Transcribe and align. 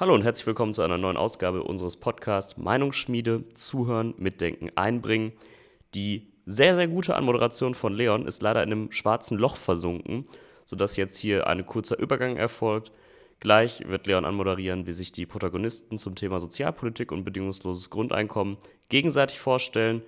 Hallo 0.00 0.14
und 0.14 0.22
herzlich 0.22 0.46
willkommen 0.46 0.72
zu 0.72 0.80
einer 0.80 0.96
neuen 0.96 1.18
Ausgabe 1.18 1.62
unseres 1.62 1.98
Podcasts 1.98 2.56
Meinungsschmiede, 2.56 3.46
Zuhören, 3.50 4.14
Mitdenken, 4.16 4.70
Einbringen. 4.74 5.32
Die 5.92 6.32
sehr, 6.46 6.74
sehr 6.74 6.88
gute 6.88 7.16
Anmoderation 7.16 7.74
von 7.74 7.92
Leon 7.92 8.26
ist 8.26 8.40
leider 8.40 8.62
in 8.62 8.72
einem 8.72 8.92
schwarzen 8.92 9.36
Loch 9.36 9.56
versunken, 9.56 10.24
sodass 10.64 10.96
jetzt 10.96 11.18
hier 11.18 11.46
ein 11.46 11.66
kurzer 11.66 11.98
Übergang 11.98 12.38
erfolgt. 12.38 12.92
Gleich 13.40 13.86
wird 13.88 14.06
Leon 14.06 14.24
anmoderieren, 14.24 14.86
wie 14.86 14.92
sich 14.92 15.12
die 15.12 15.26
Protagonisten 15.26 15.98
zum 15.98 16.14
Thema 16.14 16.40
Sozialpolitik 16.40 17.12
und 17.12 17.24
bedingungsloses 17.24 17.90
Grundeinkommen 17.90 18.56
gegenseitig 18.88 19.38
vorstellen. 19.38 20.00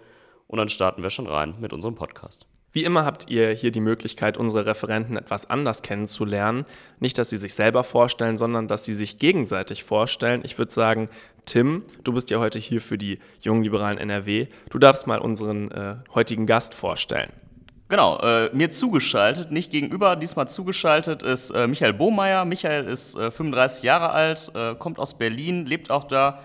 Und 0.46 0.56
dann 0.56 0.70
starten 0.70 1.02
wir 1.02 1.10
schon 1.10 1.26
rein 1.26 1.56
mit 1.60 1.74
unserem 1.74 1.96
Podcast. 1.96 2.46
Wie 2.72 2.84
immer 2.84 3.04
habt 3.04 3.28
ihr 3.30 3.50
hier 3.50 3.70
die 3.70 3.80
Möglichkeit, 3.80 4.38
unsere 4.38 4.64
Referenten 4.64 5.18
etwas 5.18 5.48
anders 5.48 5.82
kennenzulernen. 5.82 6.64
Nicht, 7.00 7.18
dass 7.18 7.28
sie 7.28 7.36
sich 7.36 7.54
selber 7.54 7.84
vorstellen, 7.84 8.38
sondern 8.38 8.66
dass 8.66 8.84
sie 8.86 8.94
sich 8.94 9.18
gegenseitig 9.18 9.84
vorstellen. 9.84 10.40
Ich 10.42 10.56
würde 10.56 10.72
sagen, 10.72 11.10
Tim, 11.44 11.84
du 12.02 12.12
bist 12.12 12.30
ja 12.30 12.38
heute 12.38 12.58
hier 12.58 12.80
für 12.80 12.96
die 12.96 13.18
jungen 13.40 13.62
Liberalen 13.62 13.98
NRW. 13.98 14.46
Du 14.70 14.78
darfst 14.78 15.06
mal 15.06 15.18
unseren 15.18 15.70
äh, 15.70 15.96
heutigen 16.14 16.46
Gast 16.46 16.72
vorstellen. 16.72 17.30
Genau, 17.88 18.18
äh, 18.20 18.48
mir 18.54 18.70
zugeschaltet, 18.70 19.50
nicht 19.50 19.70
gegenüber, 19.70 20.16
diesmal 20.16 20.48
zugeschaltet 20.48 21.22
ist 21.22 21.50
äh, 21.50 21.66
Michael 21.66 21.92
Bohmeier. 21.92 22.46
Michael 22.46 22.86
ist 22.86 23.18
35 23.18 23.82
äh, 23.82 23.86
Jahre 23.86 24.12
alt, 24.12 24.50
äh, 24.54 24.74
kommt 24.76 24.98
aus 24.98 25.18
Berlin, 25.18 25.66
lebt 25.66 25.90
auch 25.90 26.04
da 26.04 26.40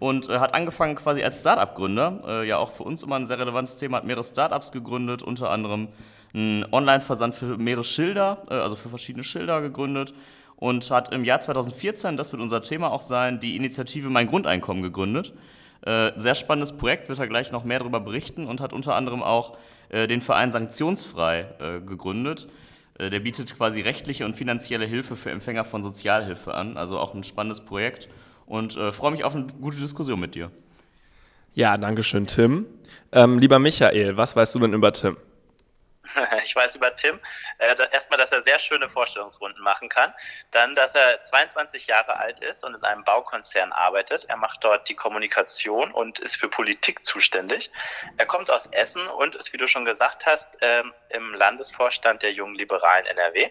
und 0.00 0.28
äh, 0.28 0.38
hat 0.38 0.54
angefangen 0.54 0.96
quasi 0.96 1.22
als 1.22 1.40
Startup-Gründer. 1.40 2.22
Äh, 2.26 2.48
ja, 2.48 2.58
auch 2.58 2.72
für 2.72 2.82
uns 2.82 3.04
immer 3.04 3.16
ein 3.16 3.26
sehr 3.26 3.38
relevantes 3.38 3.76
Thema, 3.76 3.98
hat 3.98 4.04
mehrere 4.04 4.24
Startups 4.24 4.72
gegründet, 4.72 5.22
unter 5.22 5.50
anderem 5.50 5.88
einen 6.34 6.64
Online-Versand 6.72 7.34
für 7.34 7.56
mehrere 7.58 7.84
Schilder, 7.84 8.38
äh, 8.50 8.54
also 8.54 8.74
für 8.74 8.88
verschiedene 8.88 9.22
Schilder 9.22 9.60
gegründet 9.60 10.14
und 10.56 10.90
hat 10.90 11.12
im 11.12 11.24
Jahr 11.24 11.40
2014, 11.40 12.16
das 12.16 12.32
wird 12.32 12.40
unser 12.42 12.62
Thema 12.62 12.90
auch 12.90 13.02
sein, 13.02 13.40
die 13.40 13.56
Initiative 13.56 14.10
Mein 14.10 14.26
Grundeinkommen 14.26 14.82
gegründet. 14.82 15.32
Äh, 15.82 16.12
sehr 16.16 16.34
spannendes 16.34 16.76
Projekt, 16.76 17.08
wird 17.08 17.18
er 17.18 17.26
gleich 17.26 17.52
noch 17.52 17.64
mehr 17.64 17.78
darüber 17.78 18.00
berichten 18.00 18.46
und 18.46 18.60
hat 18.60 18.72
unter 18.72 18.94
anderem 18.94 19.22
auch 19.22 19.56
äh, 19.90 20.06
den 20.06 20.20
Verein 20.20 20.50
Sanktionsfrei 20.50 21.46
äh, 21.58 21.80
gegründet. 21.80 22.48
Der 22.98 23.20
bietet 23.20 23.56
quasi 23.56 23.80
rechtliche 23.80 24.26
und 24.26 24.36
finanzielle 24.36 24.84
Hilfe 24.84 25.16
für 25.16 25.30
Empfänger 25.30 25.64
von 25.64 25.82
Sozialhilfe 25.82 26.52
an, 26.52 26.76
also 26.76 26.98
auch 26.98 27.14
ein 27.14 27.22
spannendes 27.22 27.64
Projekt 27.64 28.10
und 28.50 28.76
äh, 28.76 28.92
freue 28.92 29.12
mich 29.12 29.22
auf 29.22 29.34
eine 29.34 29.46
gute 29.46 29.78
Diskussion 29.78 30.18
mit 30.18 30.34
dir. 30.34 30.50
Ja, 31.54 31.76
danke 31.76 32.02
schön, 32.02 32.26
Tim. 32.26 32.66
Ähm, 33.12 33.38
lieber 33.38 33.60
Michael, 33.60 34.16
was 34.16 34.34
weißt 34.34 34.54
du 34.56 34.58
denn 34.58 34.74
über 34.74 34.92
Tim? 34.92 35.16
Ich 36.42 36.56
weiß 36.56 36.74
über 36.74 36.96
Tim 36.96 37.20
äh, 37.58 37.76
erstmal, 37.92 38.18
dass 38.18 38.32
er 38.32 38.42
sehr 38.42 38.58
schöne 38.58 38.90
Vorstellungsrunden 38.90 39.62
machen 39.62 39.88
kann. 39.88 40.12
Dann, 40.50 40.74
dass 40.74 40.96
er 40.96 41.24
22 41.24 41.86
Jahre 41.86 42.18
alt 42.18 42.40
ist 42.40 42.64
und 42.64 42.74
in 42.74 42.82
einem 42.82 43.04
Baukonzern 43.04 43.70
arbeitet. 43.70 44.24
Er 44.24 44.36
macht 44.36 44.64
dort 44.64 44.88
die 44.88 44.96
Kommunikation 44.96 45.92
und 45.92 46.18
ist 46.18 46.36
für 46.36 46.48
Politik 46.48 47.06
zuständig. 47.06 47.70
Er 48.16 48.26
kommt 48.26 48.50
aus 48.50 48.66
Essen 48.72 49.06
und 49.06 49.36
ist, 49.36 49.52
wie 49.52 49.58
du 49.58 49.68
schon 49.68 49.84
gesagt 49.84 50.26
hast, 50.26 50.48
ähm, 50.60 50.92
im 51.10 51.34
Landesvorstand 51.34 52.24
der 52.24 52.32
Jungen 52.32 52.56
Liberalen 52.56 53.06
NRW. 53.06 53.48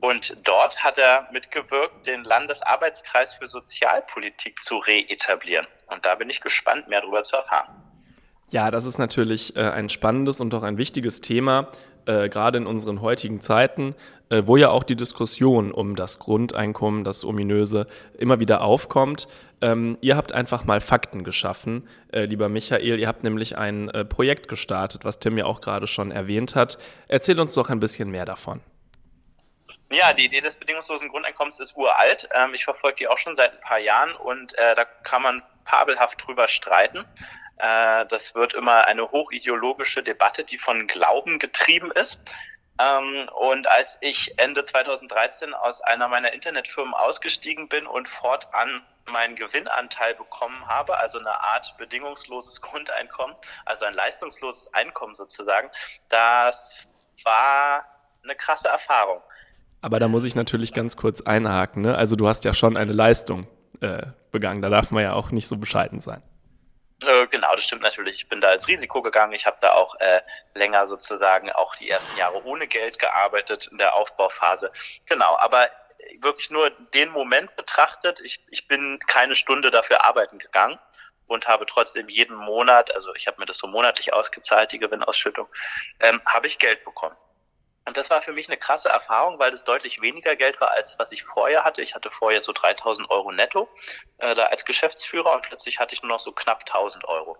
Und 0.00 0.36
dort 0.44 0.82
hat 0.82 0.98
er 0.98 1.28
mitgewirkt, 1.32 2.06
den 2.06 2.24
Landesarbeitskreis 2.24 3.34
für 3.34 3.46
Sozialpolitik 3.46 4.62
zu 4.64 4.78
reetablieren. 4.78 5.66
Und 5.86 6.04
da 6.04 6.16
bin 6.16 6.28
ich 6.28 6.40
gespannt, 6.40 6.88
mehr 6.88 7.02
darüber 7.02 7.22
zu 7.22 7.36
erfahren. 7.36 7.68
Ja, 8.52 8.70
das 8.70 8.84
ist 8.84 8.98
natürlich 8.98 9.56
äh, 9.56 9.60
ein 9.60 9.88
spannendes 9.88 10.38
und 10.38 10.52
auch 10.54 10.62
ein 10.62 10.76
wichtiges 10.76 11.22
Thema, 11.22 11.68
äh, 12.04 12.28
gerade 12.28 12.58
in 12.58 12.66
unseren 12.66 13.00
heutigen 13.00 13.40
Zeiten, 13.40 13.94
äh, 14.28 14.42
wo 14.44 14.58
ja 14.58 14.68
auch 14.68 14.82
die 14.82 14.94
Diskussion 14.94 15.72
um 15.72 15.96
das 15.96 16.18
Grundeinkommen, 16.18 17.02
das 17.02 17.24
ominöse, 17.24 17.86
immer 18.18 18.40
wieder 18.40 18.60
aufkommt. 18.60 19.26
Ähm, 19.62 19.96
ihr 20.02 20.18
habt 20.18 20.32
einfach 20.32 20.64
mal 20.64 20.82
Fakten 20.82 21.24
geschaffen, 21.24 21.88
lieber 22.12 22.48
Michael. 22.48 22.98
Ihr 22.98 23.08
habt 23.08 23.22
nämlich 23.22 23.56
ein 23.56 23.90
Projekt 24.08 24.48
gestartet, 24.48 25.04
was 25.04 25.20
Tim 25.20 25.38
ja 25.38 25.46
auch 25.46 25.60
gerade 25.60 25.86
schon 25.86 26.10
erwähnt 26.10 26.56
hat. 26.56 26.78
Erzähl 27.06 27.38
uns 27.38 27.54
doch 27.54 27.70
ein 27.70 27.78
bisschen 27.78 28.10
mehr 28.10 28.24
davon. 28.24 28.60
Ja, 29.92 30.14
die 30.14 30.24
Idee 30.24 30.40
des 30.40 30.56
bedingungslosen 30.56 31.10
Grundeinkommens 31.10 31.60
ist 31.60 31.76
uralt. 31.76 32.26
Ähm, 32.32 32.54
ich 32.54 32.64
verfolge 32.64 32.96
die 32.96 33.08
auch 33.08 33.18
schon 33.18 33.34
seit 33.34 33.52
ein 33.52 33.60
paar 33.60 33.78
Jahren 33.78 34.14
und 34.14 34.56
äh, 34.56 34.74
da 34.74 34.86
kann 34.86 35.20
man 35.20 35.42
fabelhaft 35.66 36.26
drüber 36.26 36.48
streiten. 36.48 37.04
Äh, 37.58 38.06
das 38.06 38.34
wird 38.34 38.54
immer 38.54 38.86
eine 38.86 39.10
hochideologische 39.10 40.02
Debatte, 40.02 40.44
die 40.44 40.56
von 40.56 40.86
Glauben 40.86 41.38
getrieben 41.38 41.92
ist. 41.92 42.22
Ähm, 42.80 43.28
und 43.34 43.68
als 43.68 43.98
ich 44.00 44.38
Ende 44.38 44.64
2013 44.64 45.52
aus 45.52 45.82
einer 45.82 46.08
meiner 46.08 46.32
Internetfirmen 46.32 46.94
ausgestiegen 46.94 47.68
bin 47.68 47.86
und 47.86 48.08
fortan 48.08 48.82
meinen 49.04 49.36
Gewinnanteil 49.36 50.14
bekommen 50.14 50.66
habe, 50.68 50.96
also 50.96 51.18
eine 51.18 51.38
Art 51.38 51.76
bedingungsloses 51.76 52.62
Grundeinkommen, 52.62 53.36
also 53.66 53.84
ein 53.84 53.94
leistungsloses 53.94 54.72
Einkommen 54.72 55.14
sozusagen, 55.14 55.70
das 56.08 56.78
war 57.24 57.84
eine 58.22 58.36
krasse 58.36 58.68
Erfahrung. 58.68 59.22
Aber 59.82 59.98
da 59.98 60.08
muss 60.08 60.24
ich 60.24 60.34
natürlich 60.34 60.72
ganz 60.72 60.96
kurz 60.96 61.20
einhaken. 61.20 61.82
Ne? 61.82 61.96
Also 61.96 62.16
du 62.16 62.28
hast 62.28 62.44
ja 62.44 62.54
schon 62.54 62.76
eine 62.76 62.92
Leistung 62.92 63.48
äh, 63.80 64.06
begangen. 64.30 64.62
Da 64.62 64.70
darf 64.70 64.90
man 64.90 65.02
ja 65.02 65.12
auch 65.12 65.30
nicht 65.30 65.48
so 65.48 65.56
bescheiden 65.56 66.00
sein. 66.00 66.22
Äh, 67.04 67.26
genau, 67.26 67.52
das 67.54 67.64
stimmt 67.64 67.82
natürlich. 67.82 68.16
Ich 68.16 68.28
bin 68.28 68.40
da 68.40 68.48
als 68.48 68.68
Risiko 68.68 69.02
gegangen. 69.02 69.32
Ich 69.32 69.44
habe 69.44 69.56
da 69.60 69.72
auch 69.72 69.96
äh, 69.98 70.20
länger 70.54 70.86
sozusagen 70.86 71.50
auch 71.50 71.74
die 71.74 71.90
ersten 71.90 72.16
Jahre 72.16 72.44
ohne 72.44 72.68
Geld 72.68 73.00
gearbeitet 73.00 73.68
in 73.70 73.78
der 73.78 73.94
Aufbauphase. 73.94 74.70
Genau, 75.06 75.36
aber 75.38 75.68
wirklich 76.20 76.50
nur 76.50 76.70
den 76.94 77.10
Moment 77.10 77.54
betrachtet. 77.56 78.20
Ich, 78.20 78.44
ich 78.50 78.68
bin 78.68 79.00
keine 79.06 79.36
Stunde 79.36 79.70
dafür 79.70 80.04
arbeiten 80.04 80.38
gegangen 80.38 80.78
und 81.26 81.48
habe 81.48 81.66
trotzdem 81.66 82.08
jeden 82.08 82.36
Monat, 82.36 82.94
also 82.94 83.14
ich 83.14 83.26
habe 83.26 83.40
mir 83.40 83.46
das 83.46 83.58
so 83.58 83.66
monatlich 83.66 84.12
ausgezahlt, 84.12 84.72
die 84.72 84.78
Gewinnausschüttung, 84.78 85.48
ähm, 86.00 86.20
habe 86.26 86.46
ich 86.46 86.58
Geld 86.58 86.84
bekommen. 86.84 87.16
Und 87.84 87.96
das 87.96 88.10
war 88.10 88.22
für 88.22 88.32
mich 88.32 88.48
eine 88.48 88.56
krasse 88.56 88.88
Erfahrung, 88.88 89.38
weil 89.38 89.50
das 89.50 89.64
deutlich 89.64 90.00
weniger 90.00 90.36
Geld 90.36 90.60
war, 90.60 90.70
als 90.70 90.98
was 90.98 91.10
ich 91.10 91.24
vorher 91.24 91.64
hatte. 91.64 91.82
Ich 91.82 91.94
hatte 91.94 92.10
vorher 92.10 92.40
so 92.40 92.52
3000 92.52 93.10
Euro 93.10 93.32
netto 93.32 93.68
äh, 94.18 94.34
da 94.34 94.46
als 94.46 94.64
Geschäftsführer 94.64 95.32
und 95.32 95.42
plötzlich 95.42 95.80
hatte 95.80 95.94
ich 95.94 96.02
nur 96.02 96.10
noch 96.10 96.20
so 96.20 96.32
knapp 96.32 96.60
1000 96.60 97.04
Euro. 97.06 97.36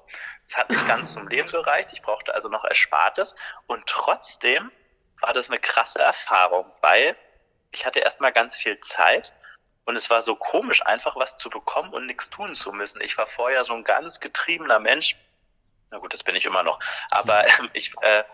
Das 0.48 0.58
hat 0.58 0.70
nicht 0.70 0.86
ganz 0.88 1.12
zum 1.12 1.28
Leben 1.28 1.48
gereicht. 1.48 1.90
Ich 1.92 2.02
brauchte 2.02 2.34
also 2.34 2.48
noch 2.48 2.64
Erspartes. 2.64 3.36
Und 3.66 3.86
trotzdem 3.86 4.72
war 5.20 5.32
das 5.32 5.48
eine 5.48 5.60
krasse 5.60 6.00
Erfahrung, 6.00 6.66
weil 6.80 7.16
ich 7.70 7.86
hatte 7.86 8.00
erstmal 8.00 8.32
ganz 8.32 8.56
viel 8.56 8.78
Zeit 8.80 9.32
und 9.84 9.96
es 9.96 10.10
war 10.10 10.22
so 10.22 10.36
komisch, 10.36 10.84
einfach 10.86 11.16
was 11.16 11.36
zu 11.36 11.50
bekommen 11.50 11.92
und 11.92 12.06
nichts 12.06 12.30
tun 12.30 12.54
zu 12.54 12.72
müssen. 12.72 13.00
Ich 13.00 13.18
war 13.18 13.26
vorher 13.26 13.64
so 13.64 13.74
ein 13.74 13.84
ganz 13.84 14.20
getriebener 14.20 14.78
Mensch. 14.78 15.16
Na 15.90 15.98
gut, 15.98 16.12
das 16.12 16.22
bin 16.22 16.36
ich 16.36 16.44
immer 16.44 16.62
noch. 16.62 16.78
Aber 17.10 17.46
äh, 17.46 17.50
ich 17.72 17.92
äh, 18.00 18.24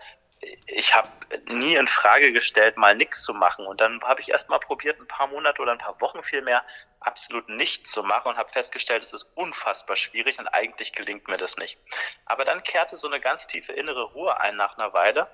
ich 0.67 0.95
habe 0.95 1.09
nie 1.47 1.75
in 1.75 1.87
Frage 1.87 2.31
gestellt, 2.31 2.77
mal 2.77 2.95
nichts 2.95 3.23
zu 3.23 3.33
machen. 3.33 3.65
Und 3.65 3.81
dann 3.81 4.01
habe 4.01 4.21
ich 4.21 4.29
erst 4.29 4.49
mal 4.49 4.59
probiert, 4.59 4.99
ein 4.99 5.07
paar 5.07 5.27
Monate 5.27 5.61
oder 5.61 5.73
ein 5.73 5.77
paar 5.77 5.99
Wochen 5.99 6.23
vielmehr 6.23 6.63
absolut 7.01 7.49
nichts 7.49 7.91
zu 7.91 8.03
machen 8.03 8.29
und 8.29 8.37
habe 8.37 8.51
festgestellt, 8.51 9.03
es 9.03 9.13
ist 9.13 9.27
unfassbar 9.35 9.95
schwierig 9.95 10.39
und 10.39 10.47
eigentlich 10.47 10.93
gelingt 10.93 11.27
mir 11.27 11.37
das 11.37 11.57
nicht. 11.57 11.77
Aber 12.25 12.45
dann 12.45 12.63
kehrte 12.63 12.97
so 12.97 13.07
eine 13.07 13.19
ganz 13.19 13.47
tiefe 13.47 13.73
innere 13.73 14.03
Ruhe 14.03 14.39
ein 14.39 14.55
nach 14.55 14.77
einer 14.77 14.93
Weile. 14.93 15.27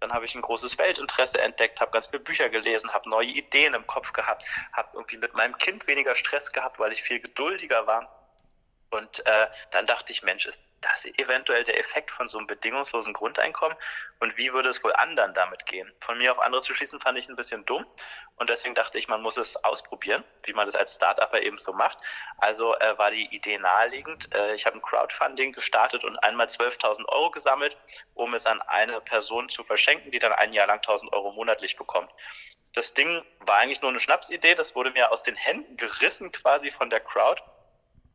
Dann 0.00 0.12
habe 0.12 0.24
ich 0.24 0.34
ein 0.34 0.42
großes 0.42 0.78
Weltinteresse 0.78 1.40
entdeckt, 1.40 1.80
habe 1.80 1.92
ganz 1.92 2.08
viele 2.08 2.22
Bücher 2.22 2.48
gelesen, 2.48 2.92
habe 2.92 3.08
neue 3.08 3.28
Ideen 3.28 3.74
im 3.74 3.86
Kopf 3.86 4.12
gehabt, 4.12 4.44
habe 4.72 4.88
irgendwie 4.94 5.18
mit 5.18 5.34
meinem 5.34 5.56
Kind 5.58 5.86
weniger 5.86 6.14
Stress 6.14 6.52
gehabt, 6.52 6.78
weil 6.78 6.92
ich 6.92 7.02
viel 7.02 7.20
geduldiger 7.20 7.86
war. 7.86 8.21
Und 8.92 9.24
äh, 9.24 9.48
dann 9.70 9.86
dachte 9.86 10.12
ich, 10.12 10.22
Mensch, 10.22 10.44
ist 10.44 10.60
das 10.82 11.06
eventuell 11.06 11.64
der 11.64 11.78
Effekt 11.80 12.10
von 12.10 12.28
so 12.28 12.36
einem 12.36 12.46
bedingungslosen 12.46 13.14
Grundeinkommen? 13.14 13.76
Und 14.20 14.36
wie 14.36 14.52
würde 14.52 14.68
es 14.68 14.84
wohl 14.84 14.92
anderen 14.92 15.32
damit 15.32 15.64
gehen? 15.64 15.90
Von 16.00 16.18
mir 16.18 16.30
auf 16.30 16.38
andere 16.38 16.60
zu 16.60 16.74
schließen, 16.74 17.00
fand 17.00 17.16
ich 17.16 17.26
ein 17.26 17.36
bisschen 17.36 17.64
dumm. 17.64 17.86
Und 18.36 18.50
deswegen 18.50 18.74
dachte 18.74 18.98
ich, 18.98 19.08
man 19.08 19.22
muss 19.22 19.38
es 19.38 19.56
ausprobieren, 19.64 20.22
wie 20.44 20.52
man 20.52 20.66
das 20.66 20.74
als 20.74 20.94
Startupper 20.94 21.40
eben 21.40 21.56
so 21.56 21.72
macht. 21.72 21.96
Also 22.36 22.76
äh, 22.76 22.98
war 22.98 23.10
die 23.10 23.34
Idee 23.34 23.56
naheliegend. 23.56 24.28
Äh, 24.34 24.54
ich 24.54 24.66
habe 24.66 24.76
ein 24.76 24.82
Crowdfunding 24.82 25.52
gestartet 25.52 26.04
und 26.04 26.18
einmal 26.18 26.48
12.000 26.48 27.08
Euro 27.08 27.30
gesammelt, 27.30 27.78
um 28.12 28.34
es 28.34 28.44
an 28.44 28.60
eine 28.60 29.00
Person 29.00 29.48
zu 29.48 29.64
verschenken, 29.64 30.10
die 30.10 30.18
dann 30.18 30.32
ein 30.32 30.52
Jahr 30.52 30.66
lang 30.66 30.80
1.000 30.80 31.10
Euro 31.14 31.32
monatlich 31.32 31.78
bekommt. 31.78 32.10
Das 32.74 32.92
Ding 32.92 33.24
war 33.40 33.56
eigentlich 33.56 33.80
nur 33.80 33.90
eine 33.90 34.00
Schnapsidee. 34.00 34.54
Das 34.54 34.74
wurde 34.74 34.90
mir 34.90 35.12
aus 35.12 35.22
den 35.22 35.36
Händen 35.36 35.78
gerissen 35.78 36.30
quasi 36.30 36.70
von 36.70 36.90
der 36.90 37.00
Crowd 37.00 37.42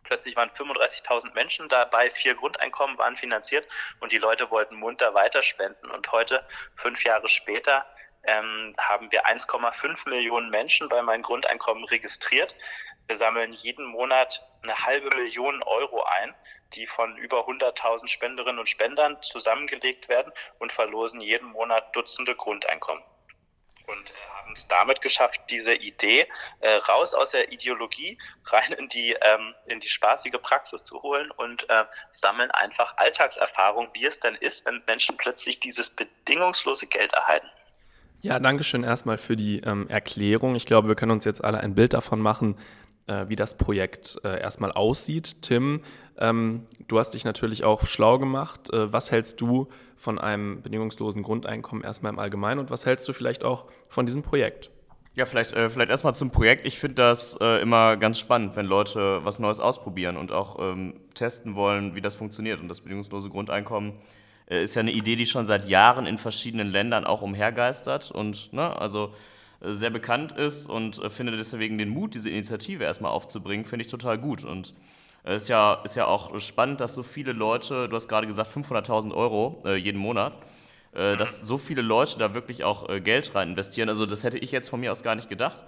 Plötzlich 0.08 0.38
waren 0.38 0.50
35.000 0.52 1.34
Menschen 1.34 1.68
dabei, 1.68 2.10
vier 2.10 2.34
Grundeinkommen 2.34 2.98
waren 2.98 3.18
finanziert 3.18 3.68
und 4.00 4.14
die 4.14 4.18
Leute 4.18 4.50
wollten 4.50 4.76
munter 4.76 5.14
weiterspenden. 5.14 5.92
Und 5.92 6.10
heute, 6.14 6.48
fünf 6.78 7.04
Jahre 7.04 7.28
später, 7.28 7.86
ähm, 8.24 8.74
haben 8.78 9.12
wir 9.12 9.26
1,5 9.26 10.10
Millionen 10.10 10.50
Menschen 10.50 10.88
bei 10.88 11.02
meinem 11.02 11.24
Grundeinkommen 11.24 11.84
registriert. 11.84 12.56
Wir 13.08 13.18
sammeln 13.18 13.52
jeden 13.52 13.86
Monat 13.86 14.42
eine 14.64 14.78
halbe 14.86 15.14
Million 15.16 15.62
Euro 15.64 16.04
ein, 16.04 16.34
die 16.74 16.88
von 16.88 17.18
über 17.18 17.46
100.000 17.46 18.08
Spenderinnen 18.08 18.60
und 18.60 18.70
Spendern 18.70 19.22
zusammengelegt 19.22 20.08
werden 20.08 20.32
und 20.60 20.72
verlosen 20.72 21.20
jeden 21.20 21.50
Monat 21.50 21.94
Dutzende 21.96 22.34
Grundeinkommen. 22.34 23.04
und 23.88 24.10
äh, 24.10 24.37
es 24.58 24.68
damit 24.68 25.02
geschafft, 25.02 25.42
diese 25.50 25.74
Idee 25.74 26.28
äh, 26.60 26.70
raus 26.90 27.14
aus 27.14 27.32
der 27.32 27.52
Ideologie, 27.52 28.18
rein 28.46 28.74
in 28.74 28.88
die, 28.90 29.16
ähm, 29.22 29.54
in 29.68 29.80
die 29.80 29.90
spaßige 29.90 30.40
Praxis 30.42 30.84
zu 30.84 31.02
holen 31.02 31.32
und 31.32 31.70
äh, 31.70 31.86
sammeln 32.12 32.52
einfach 32.52 32.98
Alltagserfahrung, 32.98 33.90
wie 33.94 34.06
es 34.06 34.20
denn 34.20 34.36
ist, 34.36 34.66
wenn 34.66 34.82
Menschen 34.88 35.18
plötzlich 35.18 35.60
dieses 35.60 35.90
bedingungslose 35.90 36.88
Geld 36.88 37.14
erhalten. 37.14 37.48
Ja, 38.22 38.40
danke 38.40 38.64
schön 38.64 38.84
erstmal 38.84 39.18
für 39.18 39.36
die 39.36 39.60
ähm, 39.60 39.88
Erklärung. 39.90 40.56
Ich 40.56 40.66
glaube, 40.66 40.88
wir 40.88 40.96
können 40.96 41.12
uns 41.12 41.26
jetzt 41.26 41.44
alle 41.44 41.60
ein 41.60 41.76
Bild 41.76 41.94
davon 41.94 42.20
machen, 42.20 42.58
äh, 43.06 43.26
wie 43.28 43.36
das 43.36 43.58
Projekt 43.58 44.20
äh, 44.24 44.40
erstmal 44.40 44.72
aussieht. 44.72 45.44
Tim, 45.44 45.84
ähm, 46.20 46.66
du 46.88 47.00
hast 47.00 47.14
dich 47.14 47.26
natürlich 47.26 47.64
auch 47.64 47.86
schlau 47.86 48.20
gemacht. 48.20 48.72
Äh, 48.74 48.92
was 48.92 49.12
hältst 49.12 49.42
du 49.42 49.68
von 49.96 50.20
einem 50.20 50.62
bedingungslosen 50.62 51.24
Grundeinkommen 51.24 51.84
erstmal 51.84 52.14
im 52.14 52.20
Allgemeinen 52.20 52.60
und 52.60 52.70
was 52.72 52.86
hältst 52.86 53.08
du 53.08 53.14
vielleicht 53.14 53.44
auch 53.44 53.66
von 53.90 54.06
diesem 54.06 54.24
Projekt? 54.24 54.72
Ja, 55.16 55.26
vielleicht, 55.26 55.54
äh, 55.54 55.70
vielleicht 55.72 55.90
erstmal 55.90 56.14
zum 56.14 56.30
Projekt. 56.30 56.66
Ich 56.66 56.78
finde 56.78 56.96
das 56.96 57.36
äh, 57.42 57.60
immer 57.62 57.98
ganz 57.98 58.20
spannend, 58.20 58.56
wenn 58.56 58.68
Leute 58.68 59.22
was 59.24 59.40
Neues 59.40 59.60
ausprobieren 59.60 60.16
und 60.16 60.32
auch 60.32 60.60
ähm, 60.60 60.94
testen 61.16 61.56
wollen, 61.56 61.96
wie 61.96 62.02
das 62.02 62.16
funktioniert. 62.16 62.62
Und 62.62 62.68
das 62.68 62.82
bedingungslose 62.82 63.30
Grundeinkommen 63.30 63.94
äh, 64.48 64.64
ist 64.64 64.76
ja 64.76 64.82
eine 64.82 64.92
Idee, 64.92 65.16
die 65.16 65.26
schon 65.26 65.46
seit 65.46 65.68
Jahren 65.68 66.06
in 66.06 66.20
verschiedenen 66.20 66.68
Ländern 66.68 67.04
auch 67.04 67.24
umhergeistert 67.24 68.12
und 68.12 68.54
ne, 68.54 68.80
also 68.80 69.14
äh, 69.62 69.72
sehr 69.74 69.90
bekannt 69.90 70.34
ist 70.34 70.70
und 70.70 71.02
äh, 71.02 71.10
finde 71.10 71.36
deswegen 71.36 71.80
den 71.80 71.90
Mut, 71.90 72.14
diese 72.14 72.30
Initiative 72.30 72.84
erstmal 72.84 73.12
aufzubringen, 73.12 73.66
finde 73.66 73.86
ich 73.86 73.92
total 73.92 74.20
gut. 74.20 74.44
Und 74.44 74.76
ist 75.36 75.50
ja, 75.50 75.82
ist 75.84 75.96
ja 75.96 76.06
auch 76.06 76.40
spannend, 76.40 76.80
dass 76.80 76.94
so 76.94 77.04
viele 77.04 77.34
Leute, 77.34 77.90
du 77.90 77.96
hast 77.96 78.08
gerade 78.08 78.28
gesagt 78.28 78.50
500.000 78.56 79.14
Euro 79.14 79.62
äh, 79.66 79.76
jeden 79.76 80.00
Monat, 80.00 80.34
äh, 80.94 81.18
dass 81.18 81.42
so 81.42 81.58
viele 81.58 81.82
Leute 81.82 82.18
da 82.18 82.34
wirklich 82.34 82.64
auch 82.64 82.90
äh, 82.90 83.02
Geld 83.02 83.36
rein 83.36 83.50
investieren. 83.50 83.90
Also 83.90 84.06
das 84.06 84.24
hätte 84.24 84.38
ich 84.38 84.52
jetzt 84.52 84.70
von 84.70 84.80
mir 84.80 84.92
aus 84.92 85.04
gar 85.04 85.16
nicht 85.16 85.30
gedacht. 85.30 85.64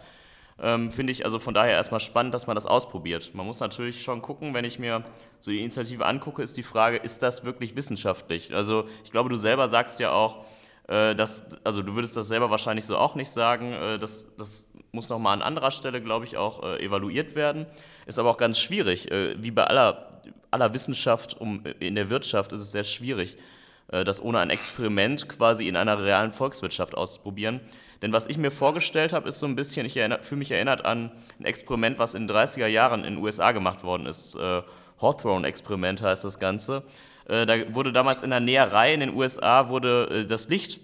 Ähm, 0.61 0.89
Finde 0.89 1.11
ich 1.11 1.23
also 1.23 1.39
von 1.39 1.53
daher 1.53 1.73
erstmal 1.73 2.00
spannend, 2.00 2.33
dass 2.33 2.47
man 2.47 2.56
das 2.56 2.65
ausprobiert. 2.65 3.31
Man 3.33 3.45
muss 3.45 3.59
natürlich 3.59 4.03
schon 4.03 4.21
gucken, 4.21 4.53
wenn 4.53 4.65
ich 4.65 4.77
mir 4.77 5.03
so 5.39 5.51
die 5.51 5.59
Initiative 5.59 6.06
angucke, 6.06 6.41
ist 6.41 6.57
die 6.57 6.63
Frage, 6.63 6.97
ist 6.97 7.23
das 7.23 7.45
wirklich 7.45 7.75
wissenschaftlich? 7.75 8.53
Also 8.53 8.85
ich 9.03 9.11
glaube, 9.11 9.29
du 9.29 9.35
selber 9.35 9.67
sagst 9.67 10.00
ja 10.00 10.11
auch, 10.11 10.45
äh, 10.88 11.15
dass, 11.15 11.45
also 11.63 11.81
du 11.81 11.95
würdest 11.95 12.17
das 12.17 12.27
selber 12.27 12.50
wahrscheinlich 12.50 12.85
so 12.85 12.97
auch 12.97 13.15
nicht 13.15 13.29
sagen. 13.29 13.71
Äh, 13.71 14.00
das, 14.00 14.35
das 14.35 14.69
muss 14.91 15.09
nochmal 15.09 15.33
an 15.33 15.41
anderer 15.41 15.71
Stelle, 15.71 16.01
glaube 16.01 16.25
ich, 16.25 16.38
auch 16.38 16.63
äh, 16.63 16.83
evaluiert 16.83 17.36
werden. 17.36 17.65
Ist 18.06 18.19
aber 18.19 18.30
auch 18.30 18.38
ganz 18.38 18.59
schwierig. 18.59 19.12
Äh, 19.12 19.41
wie 19.41 19.51
bei 19.51 19.65
aller, 19.65 20.21
aller 20.51 20.74
Wissenschaft 20.74 21.39
um, 21.39 21.63
in 21.80 21.95
der 21.95 22.09
Wirtschaft 22.09 22.51
ist 22.51 22.62
es 22.62 22.71
sehr 22.71 22.83
schwierig, 22.83 23.38
äh, 23.91 24.03
das 24.03 24.21
ohne 24.21 24.39
ein 24.39 24.50
Experiment 24.50 25.30
quasi 25.30 25.68
in 25.68 25.75
einer 25.75 26.01
realen 26.03 26.31
Volkswirtschaft 26.31 26.95
auszuprobieren. 26.95 27.59
Denn 28.01 28.13
was 28.13 28.27
ich 28.27 28.38
mir 28.38 28.51
vorgestellt 28.51 29.13
habe, 29.13 29.27
ist 29.30 29.39
so 29.39 29.45
ein 29.45 29.56
bisschen, 29.56 29.86
ich 29.86 29.94
fühle 29.94 30.39
mich 30.39 30.51
erinnert 30.51 30.86
an 30.86 31.12
ein 31.39 31.45
Experiment, 31.45 32.00
was 32.00 32.13
in 32.13 32.27
den 32.27 32.35
30er 32.35 32.68
Jahren 32.68 33.03
in 33.03 33.15
den 33.15 33.24
USA 33.24 33.51
gemacht 33.51 33.83
worden 33.83 34.06
ist. 34.06 34.35
Äh, 34.35 34.62
Hawthorne-Experiment 35.01 36.01
heißt 36.01 36.24
das 36.24 36.39
Ganze. 36.39 36.83
Äh, 37.27 37.45
da 37.45 37.74
wurde 37.74 37.92
damals 37.92 38.24
in 38.24 38.30
der 38.30 38.39
Näherei 38.39 38.94
in 38.94 39.01
den 39.01 39.15
USA 39.15 39.69
wurde 39.69 40.24
äh, 40.24 40.25
das 40.25 40.50
Licht 40.50 40.81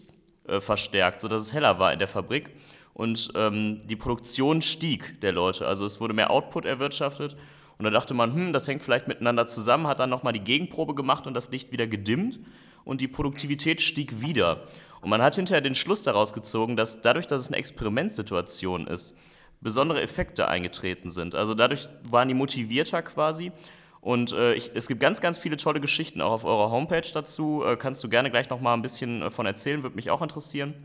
äh, 0.47 0.59
verstärkt, 0.59 1.21
sodass 1.21 1.41
es 1.41 1.53
heller 1.53 1.79
war 1.79 1.91
in 1.93 1.99
der 1.99 2.07
Fabrik. 2.07 2.51
Und 2.95 3.33
ähm, 3.35 3.81
die 3.85 3.97
Produktion 3.97 4.61
stieg 4.61 5.19
der 5.19 5.33
Leute. 5.33 5.67
Also 5.67 5.85
es 5.85 5.99
wurde 5.99 6.13
mehr 6.13 6.31
Output 6.31 6.63
erwirtschaftet. 6.63 7.35
Und 7.77 7.83
da 7.83 7.91
dachte 7.91 8.13
man, 8.13 8.33
hm, 8.33 8.53
das 8.53 8.69
hängt 8.69 8.81
vielleicht 8.81 9.09
miteinander 9.09 9.49
zusammen, 9.49 9.85
hat 9.85 9.99
dann 9.99 10.09
nochmal 10.09 10.31
die 10.31 10.39
Gegenprobe 10.39 10.95
gemacht 10.95 11.27
und 11.27 11.33
das 11.33 11.51
Licht 11.51 11.73
wieder 11.73 11.87
gedimmt 11.87 12.39
und 12.85 13.01
die 13.01 13.09
Produktivität 13.09 13.81
stieg 13.81 14.21
wieder. 14.21 14.63
Und 15.01 15.09
man 15.09 15.21
hat 15.21 15.35
hinterher 15.35 15.59
den 15.59 15.75
Schluss 15.75 16.03
daraus 16.03 16.31
gezogen, 16.31 16.77
dass 16.77 17.01
dadurch, 17.01 17.27
dass 17.27 17.41
es 17.41 17.47
eine 17.49 17.57
Experimentsituation 17.57 18.87
ist, 18.87 19.13
besondere 19.59 20.01
Effekte 20.01 20.47
eingetreten 20.47 21.09
sind. 21.09 21.35
Also 21.35 21.53
dadurch 21.53 21.89
waren 22.09 22.29
die 22.29 22.33
motivierter 22.33 23.01
quasi. 23.01 23.51
Und 23.99 24.31
äh, 24.31 24.53
ich, 24.53 24.71
es 24.73 24.87
gibt 24.87 25.01
ganz, 25.01 25.19
ganz 25.19 25.37
viele 25.37 25.57
tolle 25.57 25.81
Geschichten 25.81 26.21
auch 26.21 26.31
auf 26.31 26.45
eurer 26.45 26.71
Homepage 26.71 27.07
dazu. 27.13 27.61
Äh, 27.65 27.75
kannst 27.75 28.01
du 28.05 28.07
gerne 28.07 28.31
gleich 28.31 28.49
noch 28.49 28.61
mal 28.61 28.73
ein 28.73 28.81
bisschen 28.81 29.21
äh, 29.21 29.29
von 29.31 29.45
erzählen, 29.45 29.83
würde 29.83 29.97
mich 29.97 30.11
auch 30.11 30.21
interessieren. 30.21 30.75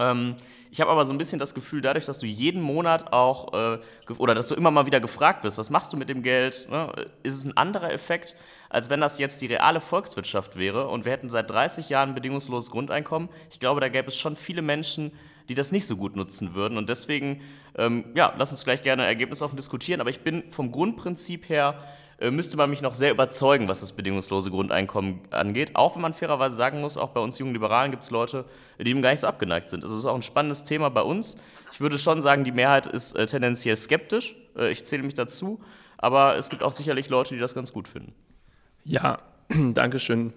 Ähm, 0.00 0.36
ich 0.70 0.80
habe 0.80 0.90
aber 0.90 1.06
so 1.06 1.12
ein 1.12 1.18
bisschen 1.18 1.38
das 1.38 1.54
Gefühl, 1.54 1.80
dadurch, 1.80 2.04
dass 2.04 2.18
du 2.18 2.26
jeden 2.26 2.60
Monat 2.62 3.12
auch 3.12 3.52
äh, 3.52 3.78
oder 4.18 4.34
dass 4.34 4.48
du 4.48 4.54
immer 4.54 4.70
mal 4.70 4.86
wieder 4.86 5.00
gefragt 5.00 5.42
wirst, 5.44 5.58
was 5.58 5.70
machst 5.70 5.92
du 5.92 5.96
mit 5.96 6.08
dem 6.08 6.22
Geld, 6.22 6.68
ne, 6.70 6.92
ist 7.22 7.34
es 7.34 7.44
ein 7.44 7.56
anderer 7.56 7.92
Effekt, 7.92 8.34
als 8.68 8.90
wenn 8.90 9.00
das 9.00 9.18
jetzt 9.18 9.40
die 9.40 9.46
reale 9.46 9.80
Volkswirtschaft 9.80 10.56
wäre 10.56 10.88
und 10.88 11.04
wir 11.04 11.12
hätten 11.12 11.30
seit 11.30 11.50
30 11.50 11.88
Jahren 11.88 12.14
bedingungsloses 12.14 12.70
Grundeinkommen. 12.70 13.28
Ich 13.50 13.60
glaube, 13.60 13.80
da 13.80 13.88
gäbe 13.88 14.08
es 14.08 14.16
schon 14.16 14.36
viele 14.36 14.62
Menschen, 14.62 15.12
die 15.48 15.54
das 15.54 15.72
nicht 15.72 15.86
so 15.86 15.96
gut 15.96 16.14
nutzen 16.14 16.54
würden. 16.54 16.76
Und 16.76 16.88
deswegen, 16.88 17.40
ähm, 17.76 18.04
ja, 18.14 18.34
lass 18.36 18.50
uns 18.50 18.64
gleich 18.64 18.82
gerne 18.82 19.04
Ergebnisse 19.04 19.44
offen 19.44 19.56
diskutieren. 19.56 20.00
Aber 20.00 20.10
ich 20.10 20.20
bin 20.20 20.44
vom 20.50 20.70
Grundprinzip 20.70 21.48
her 21.48 21.82
müsste 22.20 22.56
man 22.56 22.68
mich 22.68 22.82
noch 22.82 22.94
sehr 22.94 23.12
überzeugen, 23.12 23.68
was 23.68 23.80
das 23.80 23.92
bedingungslose 23.92 24.50
Grundeinkommen 24.50 25.20
angeht. 25.30 25.70
Auch 25.74 25.94
wenn 25.94 26.02
man 26.02 26.14
fairerweise 26.14 26.56
sagen 26.56 26.80
muss, 26.80 26.96
auch 26.96 27.10
bei 27.10 27.20
uns 27.20 27.38
jungen 27.38 27.52
Liberalen 27.52 27.92
gibt 27.92 28.02
es 28.02 28.10
Leute, 28.10 28.44
die 28.78 28.84
dem 28.84 29.02
gar 29.02 29.10
nicht 29.10 29.20
so 29.20 29.28
abgeneigt 29.28 29.70
sind. 29.70 29.84
Es 29.84 29.90
ist 29.90 30.04
auch 30.04 30.16
ein 30.16 30.22
spannendes 30.22 30.64
Thema 30.64 30.88
bei 30.88 31.02
uns. 31.02 31.36
Ich 31.72 31.80
würde 31.80 31.96
schon 31.96 32.20
sagen, 32.20 32.44
die 32.44 32.52
Mehrheit 32.52 32.86
ist 32.86 33.14
äh, 33.14 33.26
tendenziell 33.26 33.76
skeptisch. 33.76 34.34
Äh, 34.56 34.70
ich 34.72 34.84
zähle 34.84 35.04
mich 35.04 35.14
dazu. 35.14 35.60
Aber 35.96 36.36
es 36.36 36.48
gibt 36.48 36.62
auch 36.62 36.72
sicherlich 36.72 37.08
Leute, 37.08 37.34
die 37.34 37.40
das 37.40 37.54
ganz 37.54 37.72
gut 37.72 37.88
finden. 37.88 38.14
Ja, 38.84 39.18
danke 39.48 39.98
schön 39.98 40.32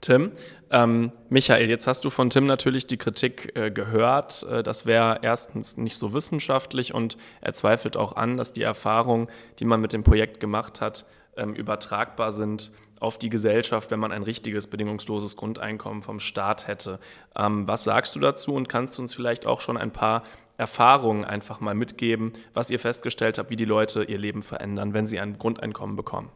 Tim. 0.00 0.32
Ähm, 0.70 1.10
Michael, 1.28 1.68
jetzt 1.68 1.86
hast 1.86 2.04
du 2.04 2.10
von 2.10 2.30
Tim 2.30 2.46
natürlich 2.46 2.86
die 2.86 2.96
Kritik 2.96 3.56
äh, 3.56 3.70
gehört. 3.70 4.44
Äh, 4.44 4.62
das 4.62 4.86
wäre 4.86 5.18
erstens 5.22 5.76
nicht 5.76 5.96
so 5.96 6.12
wissenschaftlich 6.12 6.94
und 6.94 7.16
er 7.40 7.54
zweifelt 7.54 7.96
auch 7.96 8.14
an, 8.14 8.36
dass 8.36 8.52
die 8.52 8.62
Erfahrungen, 8.62 9.28
die 9.58 9.64
man 9.64 9.80
mit 9.80 9.92
dem 9.92 10.04
Projekt 10.04 10.38
gemacht 10.38 10.80
hat, 10.80 11.06
ähm, 11.36 11.54
übertragbar 11.54 12.30
sind 12.30 12.70
auf 13.00 13.18
die 13.18 13.30
Gesellschaft, 13.30 13.90
wenn 13.90 13.98
man 13.98 14.12
ein 14.12 14.22
richtiges 14.22 14.66
bedingungsloses 14.68 15.36
Grundeinkommen 15.36 16.02
vom 16.02 16.20
Staat 16.20 16.68
hätte. 16.68 17.00
Ähm, 17.34 17.66
was 17.66 17.84
sagst 17.84 18.14
du 18.14 18.20
dazu 18.20 18.54
und 18.54 18.68
kannst 18.68 18.96
du 18.98 19.02
uns 19.02 19.14
vielleicht 19.14 19.46
auch 19.46 19.60
schon 19.60 19.76
ein 19.76 19.90
paar 19.90 20.22
Erfahrungen 20.56 21.24
einfach 21.24 21.60
mal 21.60 21.74
mitgeben, 21.74 22.34
was 22.52 22.70
ihr 22.70 22.78
festgestellt 22.78 23.38
habt, 23.38 23.50
wie 23.50 23.56
die 23.56 23.64
Leute 23.64 24.04
ihr 24.04 24.18
Leben 24.18 24.42
verändern, 24.42 24.92
wenn 24.92 25.06
sie 25.06 25.18
ein 25.18 25.38
Grundeinkommen 25.38 25.96
bekommen? 25.96 26.28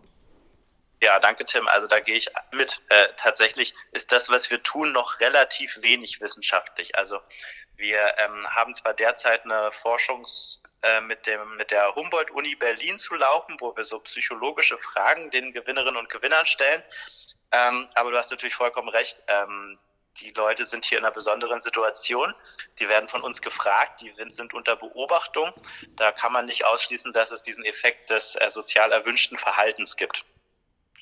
Ja, 1.05 1.19
danke 1.19 1.45
Tim. 1.45 1.69
Also 1.69 1.87
da 1.87 2.01
gehe 2.01 2.17
ich 2.17 2.31
mit. 2.51 2.81
Äh, 2.89 3.09
tatsächlich 3.19 3.75
ist 3.93 4.11
das, 4.11 4.31
was 4.31 4.51
wir 4.51 4.63
tun, 4.63 4.93
noch 4.93 5.21
relativ 5.21 5.77
wenig 5.83 6.23
wissenschaftlich. 6.23 6.97
Also 6.97 7.21
wir 7.77 8.15
ähm, 8.17 8.49
haben 8.49 8.73
zwar 8.73 8.95
derzeit 8.95 9.45
eine 9.45 9.71
Forschungs 9.73 10.63
äh, 10.81 11.03
mit 11.03 11.27
dem 11.27 11.57
mit 11.59 11.71
der 11.71 11.95
Humboldt-Uni 11.95 12.55
Berlin 12.55 12.99
zu 12.99 13.17
laufen, 13.17 13.59
wo 13.61 13.77
wir 13.77 13.85
so 13.85 13.99
psychologische 14.01 14.79
Fragen 14.79 15.31
den 15.31 15.53
Gewinnerinnen 15.53 15.99
und 15.99 16.09
Gewinnern 16.09 16.47
stellen. 16.47 16.83
Ähm, 17.53 17.87
aber 17.95 18.11
du 18.11 18.17
hast 18.17 18.31
natürlich 18.31 18.55
vollkommen 18.55 18.89
recht. 18.89 19.19
Ähm, 19.27 19.79
die 20.21 20.31
Leute 20.31 20.65
sind 20.65 20.87
hier 20.87 20.97
in 20.97 21.05
einer 21.05 21.13
besonderen 21.13 21.61
Situation. 21.61 22.35
Die 22.79 22.89
werden 22.89 23.11
von 23.11 23.21
uns 23.21 23.43
gefragt, 23.43 24.01
die 24.01 24.15
sind 24.31 24.55
unter 24.55 24.77
Beobachtung. 24.77 25.53
Da 25.97 26.13
kann 26.13 26.33
man 26.33 26.47
nicht 26.47 26.65
ausschließen, 26.65 27.13
dass 27.13 27.31
es 27.31 27.43
diesen 27.43 27.67
Effekt 27.67 28.09
des 28.09 28.37
äh, 28.37 28.51
sozial 28.51 28.91
erwünschten 28.91 29.37
Verhaltens 29.37 29.97
gibt. 29.97 30.25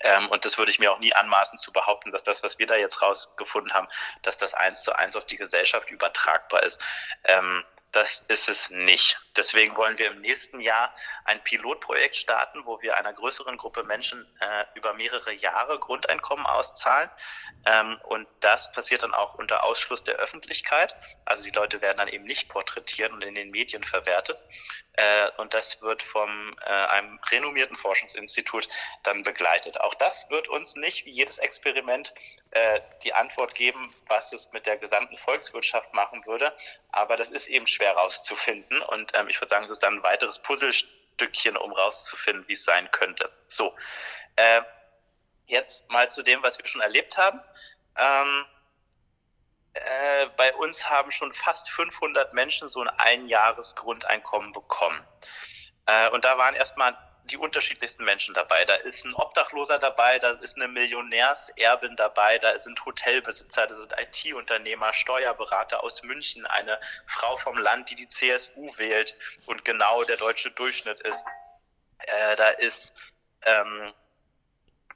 Ähm, 0.03 0.29
und 0.29 0.45
das 0.45 0.59
würde 0.59 0.71
ich 0.71 0.79
mir 0.79 0.93
auch 0.93 0.99
nie 0.99 1.15
anmaßen 1.15 1.59
zu 1.59 1.73
behaupten, 1.73 2.13
dass 2.13 2.23
das, 2.23 2.43
was 2.43 2.59
wir 2.59 2.67
da 2.67 2.77
jetzt 2.77 3.03
rausgefunden 3.03 3.73
haben, 3.73 3.89
dass 4.23 4.37
das 4.37 4.55
eins 4.55 4.83
zu 4.83 4.97
eins 4.97 5.17
auf 5.17 5.27
die 5.27 5.37
Gesellschaft 5.37 5.91
übertragbar 5.91 6.63
ist. 6.63 6.81
Ähm, 7.25 7.65
das 7.93 8.25
ist 8.29 8.49
es 8.49 8.71
nicht. 8.71 9.21
Deswegen 9.37 9.77
wollen 9.77 9.99
wir 9.99 10.11
im 10.11 10.23
nächsten 10.23 10.61
Jahr 10.61 10.95
ein 11.27 11.45
Pilotprojekt 11.45 12.17
starten, 12.17 12.65
wo 12.65 12.81
wir 12.81 12.97
einer 12.97 13.13
größeren 13.13 13.59
Gruppe 13.59 13.85
Menschen 13.85 14.27
äh, 14.41 14.65
über 14.75 14.95
mehrere 14.95 15.33
Jahre 15.35 15.79
Grundeinkommen 15.79 16.47
auszahlen. 16.47 17.11
Ähm, 17.67 18.01
und 18.05 18.27
das 18.41 18.73
passiert 18.73 19.03
dann 19.03 19.13
auch 19.13 19.35
unter 19.35 19.63
Ausschluss 19.63 20.03
der 20.05 20.15
Öffentlichkeit. 20.17 20.95
Also 21.27 21.45
die 21.45 21.51
Leute 21.51 21.83
werden 21.83 21.99
dann 21.99 22.09
eben 22.09 22.25
nicht 22.25 22.49
porträtiert 22.49 23.13
und 23.13 23.23
in 23.23 23.35
den 23.35 23.51
Medien 23.51 23.85
verwertet. 23.85 24.41
Äh, 24.95 25.31
und 25.39 25.55
das 25.55 25.81
wird 25.81 26.03
von 26.03 26.55
äh, 26.65 26.69
einem 26.69 27.19
renommierten 27.31 27.77
Forschungsinstitut 27.77 28.69
dann 29.03 29.23
begleitet. 29.23 29.81
Auch 29.81 29.95
das 29.95 30.29
wird 30.29 30.49
uns 30.49 30.77
nicht, 30.77 31.07
wie 31.07 31.11
jedes 31.11 31.39
Experiment, 31.39 32.13
äh, 32.51 32.81
die 33.03 33.15
Antwort 33.15 33.55
geben, 33.55 33.95
was 34.09 34.33
es 34.33 34.53
mit 34.53 34.67
der 34.67 34.77
gesamten 34.77 35.17
Volkswirtschaft 35.17 35.95
machen 35.95 36.25
würde. 36.27 36.55
Aber 36.91 37.17
das 37.17 37.31
ist 37.31 37.47
eben 37.47 37.67
schwer 37.67 37.93
rauszufinden. 37.93 38.83
Und 38.83 39.13
ähm, 39.15 39.29
ich 39.29 39.41
würde 39.41 39.51
sagen, 39.51 39.65
es 39.65 39.71
ist 39.71 39.83
dann 39.83 39.95
ein 39.95 40.03
weiteres 40.03 40.39
Puzzlestückchen, 40.41 41.57
um 41.57 41.73
rauszufinden, 41.73 42.47
wie 42.49 42.55
es 42.55 42.65
sein 42.65 42.91
könnte. 42.91 43.33
So, 43.49 43.75
äh, 44.37 44.63
jetzt 45.47 45.89
mal 45.91 46.11
zu 46.11 46.23
dem, 46.23 46.43
was 46.43 46.59
wir 46.59 46.67
schon 46.67 46.83
erlebt 46.83 47.17
haben. 47.17 47.41
Ähm, 47.97 48.45
äh, 49.75 50.27
bei 50.37 50.55
uns 50.55 50.89
haben 50.89 51.11
schon 51.11 51.33
fast 51.33 51.71
500 51.71 52.33
Menschen 52.35 52.69
so 52.69 52.81
ein 52.81 52.89
Einjahresgrundeinkommen 52.89 54.53
bekommen. 54.53 55.07
Äh, 55.87 56.11
und 56.11 56.25
da 56.25 56.37
waren 56.39 56.55
erstmal 56.55 56.97
die 57.25 57.37
unterschiedlichsten 57.37 58.05
Menschen 58.05 58.35
dabei. 58.35 58.65
Da 58.65 58.75
ist 58.75 59.05
ein 59.05 59.15
Obdachloser 59.15 59.79
dabei, 59.79 60.19
da 60.19 60.33
ist 60.33 60.57
eine 60.57 60.69
Millionärserbin 60.69 61.97
dabei, 61.97 62.39
da 62.39 62.59
sind 62.59 62.85
Hotelbesitzer, 62.85 63.67
da 63.67 63.75
sind 63.75 63.95
IT-Unternehmer, 63.99 64.93
Steuerberater 64.93 65.83
aus 65.83 66.03
München, 66.03 66.47
eine 66.47 66.79
Frau 67.07 67.37
vom 67.37 67.57
Land, 67.57 67.91
die 67.91 67.95
die 67.95 68.09
CSU 68.09 68.77
wählt 68.77 69.17
und 69.47 69.65
genau 69.65 70.03
der 70.05 70.17
deutsche 70.17 70.51
Durchschnitt 70.51 71.01
ist. 71.01 71.25
Äh, 71.99 72.37
da 72.37 72.49
ist, 72.51 72.93
ähm, 73.43 73.93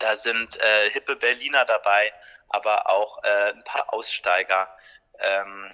da 0.00 0.16
sind 0.16 0.60
äh, 0.60 0.90
hippe 0.90 1.16
Berliner 1.16 1.64
dabei, 1.64 2.12
aber 2.48 2.88
auch 2.88 3.22
äh, 3.24 3.50
ein 3.50 3.64
paar 3.64 3.92
Aussteiger. 3.92 4.68
Ähm, 5.18 5.72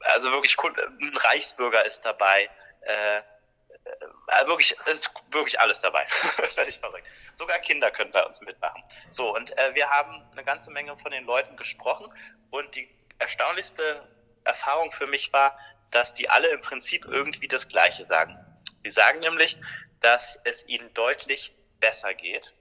also 0.00 0.30
wirklich, 0.32 0.56
ein 0.58 1.16
Reichsbürger 1.16 1.84
ist 1.84 2.04
dabei. 2.04 2.50
Äh, 2.82 3.18
äh, 3.18 4.46
wirklich, 4.46 4.76
ist 4.86 5.10
wirklich 5.30 5.60
alles 5.60 5.80
dabei. 5.80 6.06
Völlig 6.54 6.78
verrückt. 6.78 7.06
Sogar 7.38 7.58
Kinder 7.58 7.90
können 7.90 8.12
bei 8.12 8.24
uns 8.24 8.40
mitmachen. 8.40 8.82
So, 9.10 9.34
und 9.34 9.56
äh, 9.58 9.74
wir 9.74 9.90
haben 9.90 10.22
eine 10.32 10.44
ganze 10.44 10.70
Menge 10.70 10.96
von 10.98 11.10
den 11.10 11.24
Leuten 11.24 11.56
gesprochen 11.56 12.12
und 12.50 12.74
die 12.74 12.88
erstaunlichste 13.18 14.06
Erfahrung 14.44 14.92
für 14.92 15.06
mich 15.06 15.32
war, 15.32 15.58
dass 15.90 16.14
die 16.14 16.28
alle 16.28 16.48
im 16.48 16.60
Prinzip 16.60 17.04
irgendwie 17.04 17.48
das 17.48 17.68
Gleiche 17.68 18.04
sagen. 18.04 18.38
Sie 18.82 18.90
sagen 18.90 19.20
nämlich, 19.20 19.58
dass 20.00 20.38
es 20.44 20.66
ihnen 20.66 20.92
deutlich 20.94 21.54
besser 21.80 22.14
geht 22.14 22.52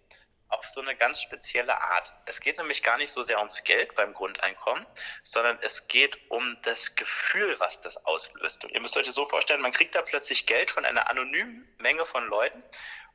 auf 0.54 0.68
so 0.68 0.82
eine 0.82 0.96
ganz 0.96 1.22
spezielle 1.22 1.82
Art. 1.82 2.14
Es 2.26 2.40
geht 2.40 2.58
nämlich 2.58 2.84
gar 2.84 2.98
nicht 2.98 3.12
so 3.12 3.24
sehr 3.24 3.40
ums 3.40 3.64
Geld 3.64 3.96
beim 3.96 4.14
Grundeinkommen, 4.14 4.86
sondern 5.24 5.58
es 5.62 5.88
geht 5.88 6.18
um 6.30 6.58
das 6.64 6.96
Gefühl, 6.96 7.60
was 7.60 7.82
das 7.82 7.98
auslöst. 8.06 8.64
Und 8.64 8.72
ihr 8.72 8.80
müsst 8.80 8.96
euch 8.98 9.06
das 9.06 9.16
so 9.16 9.26
vorstellen, 9.26 9.62
man 9.62 9.72
kriegt 9.72 9.96
da 9.96 10.02
plötzlich 10.02 10.46
Geld 10.46 10.72
von 10.72 10.86
einer 10.86 11.10
anonymen 11.10 11.68
Menge 11.80 12.06
von 12.06 12.28
Leuten 12.28 12.64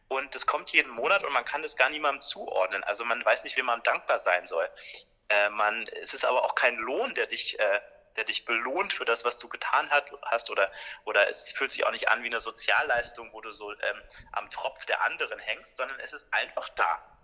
und 0.09 0.35
das 0.35 0.47
kommt 0.47 0.73
jeden 0.73 0.91
Monat 0.91 1.25
und 1.25 1.33
man 1.33 1.45
kann 1.45 1.63
das 1.63 1.77
gar 1.77 1.91
niemandem 1.91 2.23
zuordnen. 2.23 2.83
Also 2.85 3.05
man 3.05 3.25
weiß 3.25 3.45
nicht, 3.45 3.57
wem 3.57 3.67
man 3.67 3.83
dankbar 3.83 4.21
sein 4.21 4.47
soll. 4.47 4.69
Äh, 5.29 5.51
man, 5.51 5.87
es 6.03 6.15
ist 6.15 6.25
aber 6.25 6.45
auch 6.45 6.55
kein 6.55 6.77
Lohn, 6.77 7.15
der 7.15 7.27
dich 7.27 7.59
äh, 7.59 7.81
der 8.19 8.25
dich 8.25 8.45
belohnt 8.45 8.93
für 8.93 9.05
das, 9.05 9.25
was 9.25 9.39
du 9.39 9.49
getan 9.49 9.89
hat, 9.91 10.11
hast 10.23 10.51
oder, 10.51 10.73
oder 11.05 11.29
es 11.29 11.53
fühlt 11.53 11.71
sich 11.71 11.87
auch 11.87 11.93
nicht 11.93 12.09
an 12.09 12.23
wie 12.25 12.27
eine 12.27 12.41
Sozialleistung, 12.41 13.33
wo 13.33 13.41
du 13.41 13.53
so 13.53 13.71
ähm, 13.71 14.03
am 14.33 14.51
Tropf 14.51 14.85
der 14.87 15.03
anderen 15.05 15.39
hängst, 15.39 15.77
sondern 15.77 15.99
es 16.01 16.13
ist 16.13 16.27
einfach 16.33 16.69
da. 16.71 17.18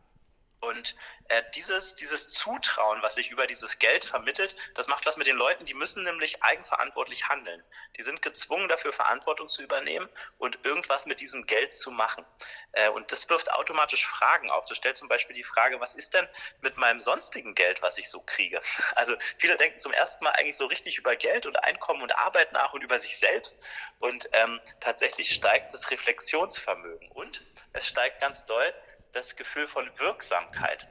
Und 0.65 0.97
äh, 1.29 1.43
dieses, 1.55 1.95
dieses 1.95 2.29
Zutrauen, 2.29 3.03
was 3.03 3.15
sich 3.15 3.31
über 3.31 3.47
dieses 3.47 3.79
Geld 3.79 4.05
vermittelt, 4.05 4.57
das 4.75 4.87
macht 4.89 5.05
was 5.07 5.17
mit 5.17 5.27
den 5.27 5.37
Leuten, 5.37 5.65
die 5.65 5.75
müssen 5.75 6.05
nämlich 6.05 6.43
eigenverantwortlich 6.43 7.29
handeln. 7.29 7.63
Die 7.97 8.03
sind 8.03 8.23
gezwungen, 8.23 8.69
dafür 8.69 8.93
Verantwortung 8.93 9.49
zu 9.49 9.63
übernehmen 9.63 10.09
und 10.39 10.59
irgendwas 10.65 11.07
mit 11.07 11.21
diesem 11.21 11.47
Geld 11.47 11.75
zu 11.75 11.91
machen. 11.91 12.25
Äh, 12.73 12.89
und 12.89 13.13
das 13.13 13.29
wirft 13.29 13.53
automatisch 13.53 14.07
Fragen 14.07 14.51
auf. 14.51 14.65
Das 14.67 14.79
stellt 14.79 14.97
zum 14.97 15.09
Beispiel 15.09 15.35
die 15.35 15.45
Frage, 15.45 15.81
was 15.81 15.95
ist 15.95 16.15
denn 16.15 16.29
mit 16.61 16.77
meinem 16.77 17.01
sonstigen 17.01 17.55
Geld, 17.55 17.83
was 17.83 17.99
ich 17.99 18.09
so 18.09 18.21
kriege? 18.21 18.61
Also 18.97 19.17
viele 19.39 19.57
denken 19.57 19.81
zum 19.81 19.93
ersten 19.93 20.25
Mal 20.25 20.31
eigentlich 20.31 20.57
so 20.57 20.67
richtig 20.67 20.99
über 20.99 21.17
Geld 21.17 21.47
und 21.47 21.57
Einkommen 21.65 22.03
und 22.03 22.17
Arbeit 22.17 22.53
nach 22.53 22.73
und 22.73 22.83
über 22.83 23.01
sich 23.01 23.19
selbst. 23.19 23.59
Und 23.99 24.29
ähm, 24.33 24.61
tatsächlich 24.81 25.31
steigt 25.31 25.75
das 25.75 25.91
Reflexionsvermögen. 25.91 27.09
Und 27.11 27.43
es 27.73 27.89
steigt 27.89 28.21
ganz 28.21 28.45
doll 28.47 28.73
das 29.15 29.37
Gefühl 29.37 29.67
von 29.67 29.91
Wirksamkeit. 29.99 30.89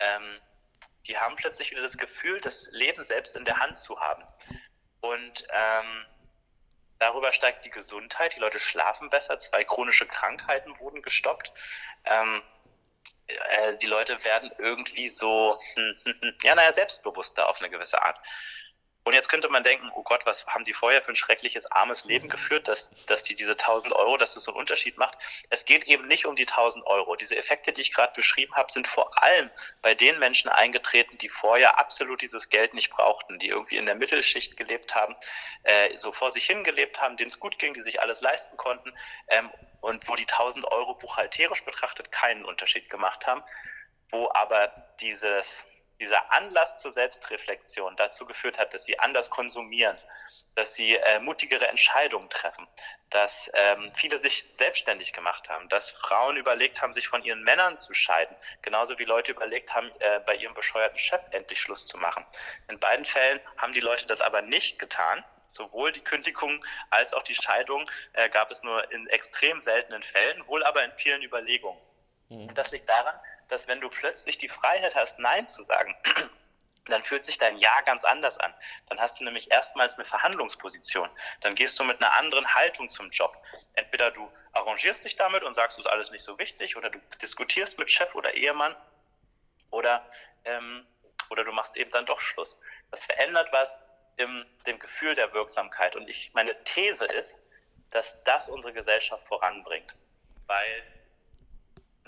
Ähm, 0.00 0.40
die 1.06 1.16
haben 1.18 1.36
plötzlich 1.36 1.70
wieder 1.70 1.82
das 1.82 1.96
Gefühl, 1.96 2.40
das 2.40 2.68
Leben 2.72 3.02
selbst 3.04 3.36
in 3.36 3.44
der 3.44 3.58
Hand 3.58 3.78
zu 3.78 3.98
haben. 4.00 4.22
Und 5.00 5.46
ähm, 5.50 6.06
darüber 6.98 7.32
steigt 7.32 7.64
die 7.64 7.70
Gesundheit. 7.70 8.34
Die 8.34 8.40
Leute 8.40 8.58
schlafen 8.58 9.10
besser. 9.10 9.38
Zwei 9.38 9.64
chronische 9.64 10.06
Krankheiten 10.06 10.78
wurden 10.78 11.02
gestoppt. 11.02 11.52
Ähm, 12.04 12.42
äh, 13.26 13.76
die 13.76 13.86
Leute 13.86 14.22
werden 14.24 14.50
irgendwie 14.58 15.08
so, 15.08 15.58
ja, 16.42 16.54
naja, 16.54 16.72
selbstbewusster 16.72 17.48
auf 17.48 17.58
eine 17.60 17.70
gewisse 17.70 18.02
Art. 18.02 18.18
Und 19.08 19.14
jetzt 19.14 19.30
könnte 19.30 19.48
man 19.48 19.62
denken, 19.62 19.90
oh 19.94 20.02
Gott, 20.02 20.26
was 20.26 20.46
haben 20.48 20.64
die 20.64 20.74
vorher 20.74 21.00
für 21.00 21.12
ein 21.12 21.16
schreckliches, 21.16 21.64
armes 21.72 22.04
Leben 22.04 22.26
mhm. 22.26 22.30
geführt, 22.32 22.68
dass, 22.68 22.90
dass 23.06 23.22
die 23.22 23.34
diese 23.34 23.52
1000 23.52 23.94
Euro, 23.94 24.18
dass 24.18 24.36
es 24.36 24.44
so 24.44 24.50
einen 24.50 24.60
Unterschied 24.60 24.98
macht. 24.98 25.16
Es 25.48 25.64
geht 25.64 25.84
eben 25.84 26.06
nicht 26.08 26.26
um 26.26 26.36
die 26.36 26.46
1000 26.46 26.86
Euro. 26.86 27.16
Diese 27.16 27.34
Effekte, 27.34 27.72
die 27.72 27.80
ich 27.80 27.94
gerade 27.94 28.12
beschrieben 28.12 28.54
habe, 28.54 28.70
sind 28.70 28.86
vor 28.86 29.22
allem 29.22 29.48
bei 29.80 29.94
den 29.94 30.18
Menschen 30.18 30.50
eingetreten, 30.50 31.16
die 31.16 31.30
vorher 31.30 31.78
absolut 31.78 32.20
dieses 32.20 32.50
Geld 32.50 32.74
nicht 32.74 32.90
brauchten, 32.90 33.38
die 33.38 33.48
irgendwie 33.48 33.78
in 33.78 33.86
der 33.86 33.94
Mittelschicht 33.94 34.58
gelebt 34.58 34.94
haben, 34.94 35.16
äh, 35.62 35.96
so 35.96 36.12
vor 36.12 36.30
sich 36.30 36.44
hin 36.44 36.62
gelebt 36.62 37.00
haben, 37.00 37.16
denen 37.16 37.30
es 37.30 37.40
gut 37.40 37.58
ging, 37.58 37.72
die 37.72 37.80
sich 37.80 38.02
alles 38.02 38.20
leisten 38.20 38.58
konnten 38.58 38.92
ähm, 39.28 39.50
und 39.80 40.06
wo 40.06 40.16
die 40.16 40.28
1000 40.28 40.66
Euro 40.66 40.92
buchhalterisch 40.92 41.64
betrachtet 41.64 42.12
keinen 42.12 42.44
Unterschied 42.44 42.90
gemacht 42.90 43.26
haben, 43.26 43.42
wo 44.10 44.30
aber 44.34 44.70
dieses 45.00 45.64
dieser 46.00 46.32
Anlass 46.32 46.76
zur 46.78 46.92
Selbstreflexion 46.92 47.96
dazu 47.96 48.24
geführt 48.26 48.58
hat, 48.58 48.72
dass 48.72 48.84
sie 48.84 48.98
anders 48.98 49.30
konsumieren, 49.30 49.98
dass 50.54 50.74
sie 50.74 50.96
äh, 50.96 51.18
mutigere 51.18 51.66
Entscheidungen 51.66 52.30
treffen, 52.30 52.66
dass 53.10 53.50
ähm, 53.54 53.92
viele 53.94 54.20
sich 54.20 54.44
selbstständig 54.52 55.12
gemacht 55.12 55.48
haben, 55.48 55.68
dass 55.68 55.90
Frauen 55.90 56.36
überlegt 56.36 56.80
haben, 56.82 56.92
sich 56.92 57.08
von 57.08 57.22
ihren 57.24 57.42
Männern 57.42 57.78
zu 57.78 57.94
scheiden, 57.94 58.36
genauso 58.62 58.98
wie 58.98 59.04
Leute 59.04 59.32
überlegt 59.32 59.74
haben, 59.74 59.90
äh, 60.00 60.20
bei 60.20 60.36
ihrem 60.36 60.54
bescheuerten 60.54 60.98
Chef 60.98 61.22
endlich 61.32 61.60
Schluss 61.60 61.86
zu 61.86 61.98
machen. 61.98 62.24
In 62.68 62.78
beiden 62.78 63.04
Fällen 63.04 63.40
haben 63.56 63.72
die 63.72 63.80
Leute 63.80 64.06
das 64.06 64.20
aber 64.20 64.42
nicht 64.42 64.78
getan. 64.78 65.24
Sowohl 65.50 65.92
die 65.92 66.00
Kündigung 66.00 66.62
als 66.90 67.14
auch 67.14 67.22
die 67.22 67.34
Scheidung 67.34 67.90
äh, 68.12 68.28
gab 68.28 68.50
es 68.50 68.62
nur 68.62 68.92
in 68.92 69.06
extrem 69.08 69.62
seltenen 69.62 70.02
Fällen, 70.02 70.46
wohl 70.46 70.62
aber 70.62 70.84
in 70.84 70.92
vielen 70.92 71.22
Überlegungen. 71.22 71.80
Mhm. 72.28 72.54
Das 72.54 72.70
liegt 72.70 72.88
daran, 72.88 73.14
dass 73.48 73.66
wenn 73.66 73.80
du 73.80 73.88
plötzlich 73.88 74.38
die 74.38 74.48
Freiheit 74.48 74.94
hast, 74.94 75.18
Nein 75.18 75.48
zu 75.48 75.62
sagen, 75.62 75.96
dann 76.86 77.02
fühlt 77.04 77.24
sich 77.24 77.38
dein 77.38 77.58
Ja 77.58 77.80
ganz 77.82 78.04
anders 78.04 78.38
an. 78.38 78.52
Dann 78.88 79.00
hast 79.00 79.20
du 79.20 79.24
nämlich 79.24 79.50
erstmals 79.50 79.94
eine 79.94 80.04
Verhandlungsposition. 80.04 81.08
Dann 81.42 81.54
gehst 81.54 81.78
du 81.78 81.84
mit 81.84 82.00
einer 82.00 82.14
anderen 82.14 82.54
Haltung 82.54 82.88
zum 82.90 83.10
Job. 83.10 83.36
Entweder 83.74 84.10
du 84.10 84.30
arrangierst 84.52 85.04
dich 85.04 85.16
damit 85.16 85.42
und 85.42 85.54
sagst, 85.54 85.78
es 85.78 85.84
ist 85.84 85.90
alles 85.90 86.10
nicht 86.10 86.24
so 86.24 86.38
wichtig, 86.38 86.76
oder 86.76 86.90
du 86.90 86.98
diskutierst 87.20 87.78
mit 87.78 87.90
Chef 87.90 88.14
oder 88.14 88.34
Ehemann, 88.34 88.74
oder, 89.70 90.04
ähm, 90.44 90.86
oder 91.30 91.44
du 91.44 91.52
machst 91.52 91.76
eben 91.76 91.90
dann 91.90 92.06
doch 92.06 92.20
Schluss. 92.20 92.58
Das 92.90 93.04
verändert 93.04 93.52
was 93.52 93.78
im 94.16 94.46
dem 94.66 94.78
Gefühl 94.78 95.14
der 95.14 95.32
Wirksamkeit. 95.32 95.94
Und 95.94 96.08
ich, 96.08 96.32
meine 96.34 96.62
These 96.64 97.04
ist, 97.04 97.36
dass 97.90 98.16
das 98.24 98.48
unsere 98.48 98.72
Gesellschaft 98.72 99.26
voranbringt. 99.26 99.94
Weil 100.46 100.82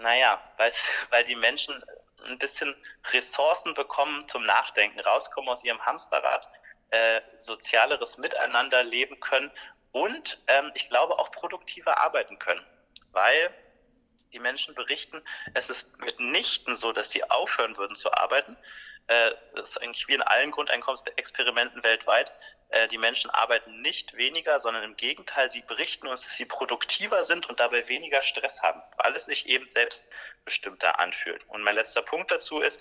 naja, 0.00 0.40
weil 1.10 1.24
die 1.24 1.36
Menschen 1.36 1.82
ein 2.26 2.38
bisschen 2.38 2.74
Ressourcen 3.12 3.74
bekommen 3.74 4.26
zum 4.28 4.44
Nachdenken, 4.44 5.00
rauskommen 5.00 5.48
aus 5.48 5.64
ihrem 5.64 5.84
Hamsterrad, 5.84 6.48
äh, 6.90 7.20
sozialeres 7.38 8.18
Miteinander 8.18 8.82
leben 8.82 9.18
können 9.20 9.50
und 9.92 10.38
ähm, 10.46 10.70
ich 10.74 10.88
glaube 10.88 11.18
auch 11.18 11.30
produktiver 11.30 11.98
arbeiten 11.98 12.38
können, 12.38 12.64
weil 13.12 13.54
die 14.32 14.38
Menschen 14.38 14.74
berichten, 14.74 15.22
es 15.54 15.70
ist 15.70 15.98
mitnichten 15.98 16.74
so, 16.74 16.92
dass 16.92 17.10
sie 17.10 17.28
aufhören 17.30 17.76
würden 17.76 17.96
zu 17.96 18.12
arbeiten, 18.12 18.56
äh, 19.10 19.34
das 19.56 19.70
ist 19.70 19.78
eigentlich 19.78 20.06
wie 20.06 20.14
in 20.14 20.22
allen 20.22 20.52
Grundeinkommensexperimenten 20.52 21.82
weltweit. 21.82 22.32
Äh, 22.68 22.86
die 22.86 22.98
Menschen 22.98 23.28
arbeiten 23.30 23.82
nicht 23.82 24.14
weniger, 24.14 24.60
sondern 24.60 24.84
im 24.84 24.96
Gegenteil, 24.96 25.50
sie 25.50 25.62
berichten 25.62 26.06
uns, 26.06 26.24
dass 26.24 26.36
sie 26.36 26.44
produktiver 26.44 27.24
sind 27.24 27.48
und 27.48 27.58
dabei 27.58 27.88
weniger 27.88 28.22
Stress 28.22 28.62
haben, 28.62 28.80
weil 28.98 29.16
es 29.16 29.24
sich 29.24 29.46
eben 29.46 29.66
selbstbestimmter 29.66 31.00
anfühlt. 31.00 31.44
Und 31.48 31.62
mein 31.62 31.74
letzter 31.74 32.02
Punkt 32.02 32.30
dazu 32.30 32.60
ist, 32.60 32.80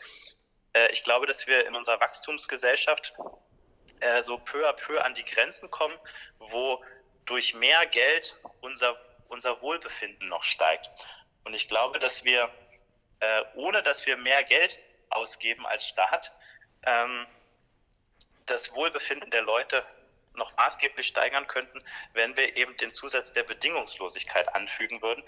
äh, 0.73 0.91
ich 0.91 1.03
glaube, 1.03 1.25
dass 1.25 1.47
wir 1.47 1.65
in 1.65 1.75
unserer 1.75 1.99
Wachstumsgesellschaft 1.99 3.13
so 4.21 4.37
peu 4.37 4.65
à 4.65 4.71
peu 4.71 5.03
an 5.03 5.13
die 5.13 5.25
Grenzen 5.25 5.69
kommen, 5.69 5.97
wo 6.37 6.81
durch 7.25 7.53
mehr 7.53 7.85
Geld 7.87 8.33
unser, 8.61 8.97
unser 9.27 9.61
Wohlbefinden 9.61 10.29
noch 10.29 10.45
steigt. 10.45 10.89
Und 11.49 11.55
ich 11.55 11.67
glaube, 11.67 11.97
dass 11.97 12.23
wir, 12.23 12.47
ohne 13.55 13.81
dass 13.81 14.05
wir 14.05 14.17
mehr 14.17 14.43
Geld 14.43 14.77
ausgeben 15.09 15.65
als 15.65 15.83
Staat, 15.83 16.31
ähm, 16.85 17.25
das 18.45 18.71
Wohlbefinden 18.71 19.31
der 19.31 19.41
Leute 19.41 19.83
noch 20.35 20.55
maßgeblich 20.57 21.07
steigern 21.07 21.47
könnten, 21.47 21.83
wenn 22.13 22.37
wir 22.37 22.55
eben 22.55 22.77
den 22.77 22.93
Zusatz 22.93 23.33
der 23.33 23.41
Bedingungslosigkeit 23.41 24.53
anfügen 24.53 25.01
würden, 25.01 25.23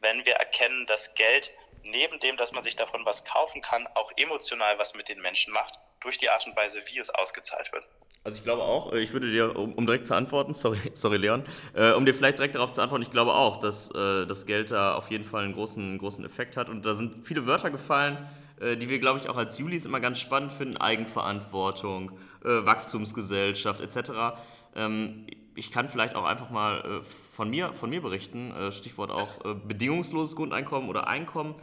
wenn 0.00 0.26
wir 0.26 0.34
erkennen, 0.34 0.86
dass 0.88 1.14
Geld 1.14 1.50
neben 1.84 2.20
dem, 2.20 2.36
dass 2.36 2.52
man 2.52 2.62
sich 2.62 2.76
davon 2.76 3.06
was 3.06 3.24
kaufen 3.24 3.62
kann, 3.62 3.86
auch 3.94 4.12
emotional 4.16 4.78
was 4.78 4.92
mit 4.92 5.08
den 5.08 5.22
Menschen 5.22 5.54
macht, 5.54 5.78
durch 6.00 6.18
die 6.18 6.28
Art 6.28 6.46
und 6.46 6.54
Weise, 6.54 6.86
wie 6.88 6.98
es 6.98 7.08
ausgezahlt 7.08 7.72
wird. 7.72 7.88
Also 8.24 8.36
ich 8.36 8.44
glaube 8.44 8.62
auch, 8.62 8.92
äh, 8.92 9.00
ich 9.00 9.12
würde 9.12 9.30
dir, 9.30 9.56
um, 9.56 9.84
direkt 9.86 10.06
zu 10.06 10.14
antworten, 10.14 10.54
sorry, 10.54 10.78
sorry 10.94 11.16
Leon, 11.16 11.42
äh, 11.74 11.92
um 11.92 12.06
dir 12.06 12.14
vielleicht 12.14 12.38
direkt 12.38 12.54
darauf 12.54 12.72
zu 12.72 12.80
antworten, 12.80 13.02
ich 13.02 13.10
glaube 13.10 13.34
auch, 13.34 13.58
dass 13.58 13.90
äh, 13.90 14.26
das 14.26 14.46
Geld 14.46 14.70
da 14.70 14.94
auf 14.94 15.10
jeden 15.10 15.24
Fall 15.24 15.44
einen 15.44 15.54
großen, 15.54 15.98
großen 15.98 16.24
Effekt 16.24 16.56
hat. 16.56 16.68
Und 16.68 16.86
da 16.86 16.94
sind 16.94 17.24
viele 17.24 17.46
Wörter 17.46 17.70
gefallen, 17.70 18.16
äh, 18.60 18.76
die 18.76 18.88
wir, 18.88 19.00
glaube 19.00 19.18
ich, 19.18 19.28
auch 19.28 19.36
als 19.36 19.58
Julis 19.58 19.84
immer 19.86 20.00
ganz 20.00 20.20
spannend 20.20 20.52
finden. 20.52 20.76
Eigenverantwortung, 20.76 22.12
äh, 22.44 22.64
Wachstumsgesellschaft 22.64 23.80
etc. 23.80 24.36
Ähm, 24.76 25.26
ich 25.54 25.70
kann 25.70 25.88
vielleicht 25.88 26.14
auch 26.14 26.24
einfach 26.24 26.50
mal 26.50 26.78
äh, 26.78 27.34
von, 27.34 27.50
mir, 27.50 27.72
von 27.72 27.90
mir 27.90 28.02
berichten, 28.02 28.52
Stichwort 28.70 29.10
auch 29.10 29.42
bedingungsloses 29.66 30.36
Grundeinkommen 30.36 30.88
oder 30.90 31.08
Einkommen. 31.08 31.54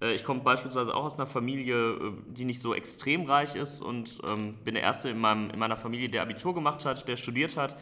Äh, 0.00 0.14
ich 0.14 0.24
komme 0.24 0.40
beispielsweise 0.40 0.94
auch 0.94 1.04
aus 1.04 1.16
einer 1.16 1.26
Familie, 1.26 1.92
äh, 1.92 2.12
die 2.28 2.44
nicht 2.44 2.60
so 2.60 2.74
extrem 2.74 3.24
reich 3.24 3.54
ist 3.54 3.80
und 3.80 4.20
ähm, 4.30 4.54
bin 4.64 4.74
der 4.74 4.82
Erste 4.82 5.10
in, 5.10 5.18
meinem, 5.18 5.50
in 5.50 5.58
meiner 5.58 5.76
Familie, 5.76 6.08
der 6.08 6.22
Abitur 6.22 6.54
gemacht 6.54 6.84
hat, 6.84 7.06
der 7.08 7.16
studiert 7.16 7.56
hat, 7.56 7.76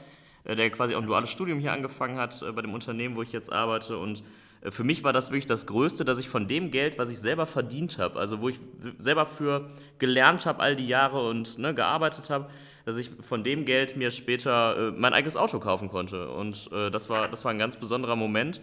äh, 0.44 0.56
der 0.56 0.70
quasi 0.70 0.94
auch 0.94 1.00
ein 1.00 1.06
duales 1.06 1.30
Studium 1.30 1.58
hier 1.58 1.72
angefangen 1.72 2.18
hat 2.18 2.44
bei 2.54 2.62
dem 2.62 2.74
Unternehmen, 2.74 3.16
wo 3.16 3.22
ich 3.22 3.32
jetzt 3.32 3.52
arbeite. 3.52 3.98
Und 3.98 4.22
für 4.70 4.82
mich 4.82 5.04
war 5.04 5.12
das 5.12 5.30
wirklich 5.30 5.46
das 5.46 5.66
Größte, 5.66 6.04
dass 6.04 6.18
ich 6.18 6.28
von 6.28 6.48
dem 6.48 6.70
Geld, 6.72 6.98
was 6.98 7.10
ich 7.10 7.18
selber 7.18 7.46
verdient 7.46 7.98
habe, 7.98 8.18
also 8.18 8.40
wo 8.40 8.48
ich 8.48 8.58
selber 8.98 9.24
für 9.24 9.70
gelernt 9.98 10.46
habe 10.46 10.60
all 10.60 10.74
die 10.74 10.88
Jahre 10.88 11.28
und 11.28 11.58
ne, 11.58 11.74
gearbeitet 11.74 12.28
habe, 12.30 12.48
dass 12.84 12.96
ich 12.96 13.10
von 13.20 13.44
dem 13.44 13.66
Geld 13.66 13.96
mir 13.96 14.10
später 14.10 14.88
äh, 14.88 14.90
mein 14.90 15.12
eigenes 15.12 15.36
Auto 15.36 15.60
kaufen 15.60 15.88
konnte. 15.90 16.30
Und 16.30 16.70
äh, 16.72 16.90
das, 16.90 17.08
war, 17.08 17.28
das 17.28 17.44
war 17.44 17.52
ein 17.52 17.58
ganz 17.58 17.76
besonderer 17.76 18.16
Moment. 18.16 18.60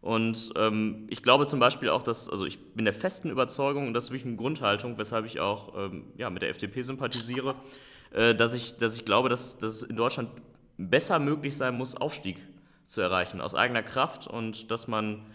Und 0.00 0.52
ähm, 0.56 1.06
ich 1.10 1.22
glaube 1.22 1.46
zum 1.46 1.58
Beispiel 1.58 1.88
auch, 1.88 2.02
dass, 2.02 2.28
also 2.28 2.46
ich 2.46 2.58
bin 2.74 2.84
der 2.84 2.94
festen 2.94 3.30
Überzeugung, 3.30 3.88
und 3.88 3.94
das 3.94 4.04
ist 4.04 4.10
wirklich 4.10 4.26
eine 4.26 4.36
Grundhaltung, 4.36 4.96
weshalb 4.96 5.26
ich 5.26 5.40
auch 5.40 5.74
ähm, 5.76 6.04
ja, 6.16 6.30
mit 6.30 6.42
der 6.42 6.50
FDP 6.50 6.82
sympathisiere, 6.82 7.52
äh, 8.12 8.34
dass, 8.34 8.54
ich, 8.54 8.76
dass 8.76 8.96
ich 8.96 9.04
glaube, 9.04 9.28
dass, 9.28 9.58
dass 9.58 9.76
es 9.76 9.82
in 9.82 9.96
Deutschland 9.96 10.30
besser 10.76 11.18
möglich 11.18 11.56
sein 11.56 11.76
muss, 11.76 11.96
Aufstieg 11.96 12.38
zu 12.86 13.00
erreichen, 13.00 13.40
aus 13.40 13.54
eigener 13.54 13.82
Kraft 13.82 14.28
und 14.28 14.70
dass 14.70 14.86
man, 14.86 15.26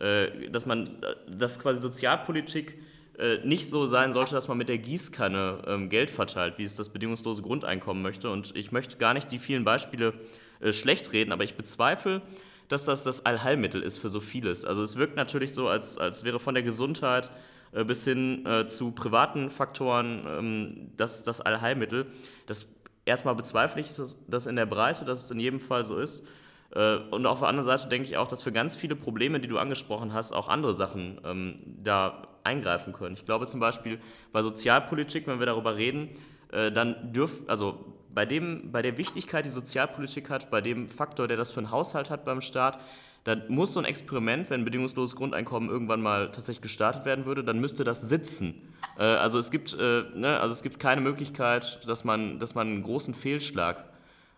äh, 0.00 0.48
dass 0.50 0.64
man, 0.64 0.86
äh, 0.86 1.36
dass 1.36 1.58
quasi 1.58 1.80
Sozialpolitik 1.80 2.78
äh, 3.18 3.38
nicht 3.44 3.70
so 3.70 3.86
sein 3.86 4.12
sollte, 4.12 4.34
dass 4.34 4.48
man 4.48 4.58
mit 4.58 4.68
der 4.68 4.78
Gießkanne 4.78 5.62
ähm, 5.66 5.88
Geld 5.88 6.10
verteilt, 6.10 6.58
wie 6.58 6.64
es 6.64 6.74
das 6.74 6.88
bedingungslose 6.88 7.42
Grundeinkommen 7.42 8.02
möchte. 8.02 8.30
Und 8.30 8.56
ich 8.56 8.72
möchte 8.72 8.96
gar 8.96 9.14
nicht 9.14 9.30
die 9.30 9.38
vielen 9.38 9.64
Beispiele 9.64 10.14
äh, 10.60 10.72
schlecht 10.72 11.12
reden, 11.12 11.32
aber 11.32 11.44
ich 11.44 11.54
bezweifle, 11.54 12.22
dass 12.68 12.84
das 12.84 13.02
das 13.02 13.24
Allheilmittel 13.26 13.82
ist 13.82 13.98
für 13.98 14.08
so 14.08 14.20
vieles. 14.20 14.64
Also 14.64 14.82
es 14.82 14.96
wirkt 14.96 15.16
natürlich 15.16 15.54
so, 15.54 15.68
als, 15.68 15.98
als 15.98 16.24
wäre 16.24 16.38
von 16.38 16.54
der 16.54 16.62
Gesundheit 16.62 17.30
äh, 17.72 17.84
bis 17.84 18.04
hin 18.04 18.44
äh, 18.46 18.66
zu 18.66 18.92
privaten 18.92 19.50
Faktoren 19.50 20.24
ähm, 20.26 20.92
das, 20.96 21.22
das 21.22 21.40
Allheilmittel. 21.40 22.06
Das 22.46 22.66
erstmal 23.04 23.34
bezweifle 23.34 23.80
ich 23.80 23.94
das, 23.94 24.16
das 24.26 24.46
in 24.46 24.56
der 24.56 24.66
Breite, 24.66 25.04
dass 25.04 25.24
es 25.24 25.30
in 25.30 25.40
jedem 25.40 25.60
Fall 25.60 25.84
so 25.84 25.98
ist. 25.98 26.26
Äh, 26.74 26.96
und 27.10 27.26
auf 27.26 27.40
der 27.40 27.48
anderen 27.48 27.64
Seite 27.64 27.88
denke 27.88 28.08
ich 28.08 28.16
auch, 28.16 28.28
dass 28.28 28.42
für 28.42 28.52
ganz 28.52 28.74
viele 28.74 28.96
Probleme, 28.96 29.40
die 29.40 29.48
du 29.48 29.58
angesprochen 29.58 30.12
hast, 30.12 30.32
auch 30.32 30.48
andere 30.48 30.74
Sachen 30.74 31.20
ähm, 31.24 31.56
da 31.82 32.28
eingreifen 32.44 32.92
können. 32.92 33.14
Ich 33.14 33.24
glaube 33.24 33.46
zum 33.46 33.60
Beispiel 33.60 33.98
bei 34.32 34.42
Sozialpolitik, 34.42 35.26
wenn 35.26 35.38
wir 35.38 35.46
darüber 35.46 35.76
reden, 35.76 36.10
äh, 36.52 36.70
dann 36.70 37.12
dürfen, 37.12 37.48
also 37.48 37.95
bei, 38.16 38.24
dem, 38.24 38.72
bei 38.72 38.80
der 38.80 38.96
Wichtigkeit, 38.96 39.44
die 39.44 39.50
Sozialpolitik 39.50 40.30
hat, 40.30 40.50
bei 40.50 40.62
dem 40.62 40.88
Faktor, 40.88 41.28
der 41.28 41.36
das 41.36 41.50
für 41.50 41.58
einen 41.58 41.70
Haushalt 41.70 42.08
hat 42.08 42.24
beim 42.24 42.40
Staat, 42.40 42.80
dann 43.24 43.42
muss 43.48 43.74
so 43.74 43.80
ein 43.80 43.84
Experiment, 43.84 44.48
wenn 44.48 44.62
ein 44.62 44.64
bedingungsloses 44.64 45.16
Grundeinkommen 45.16 45.68
irgendwann 45.68 46.00
mal 46.00 46.30
tatsächlich 46.30 46.62
gestartet 46.62 47.04
werden 47.04 47.26
würde, 47.26 47.44
dann 47.44 47.60
müsste 47.60 47.84
das 47.84 48.00
sitzen. 48.00 48.72
Äh, 48.98 49.02
also, 49.02 49.38
es 49.38 49.50
gibt, 49.50 49.74
äh, 49.78 50.04
ne, 50.14 50.40
also 50.40 50.54
es 50.54 50.62
gibt 50.62 50.80
keine 50.80 51.02
Möglichkeit, 51.02 51.86
dass 51.86 52.04
man, 52.04 52.38
dass 52.38 52.54
man 52.54 52.68
einen 52.68 52.82
großen 52.82 53.12
Fehlschlag, 53.12 53.84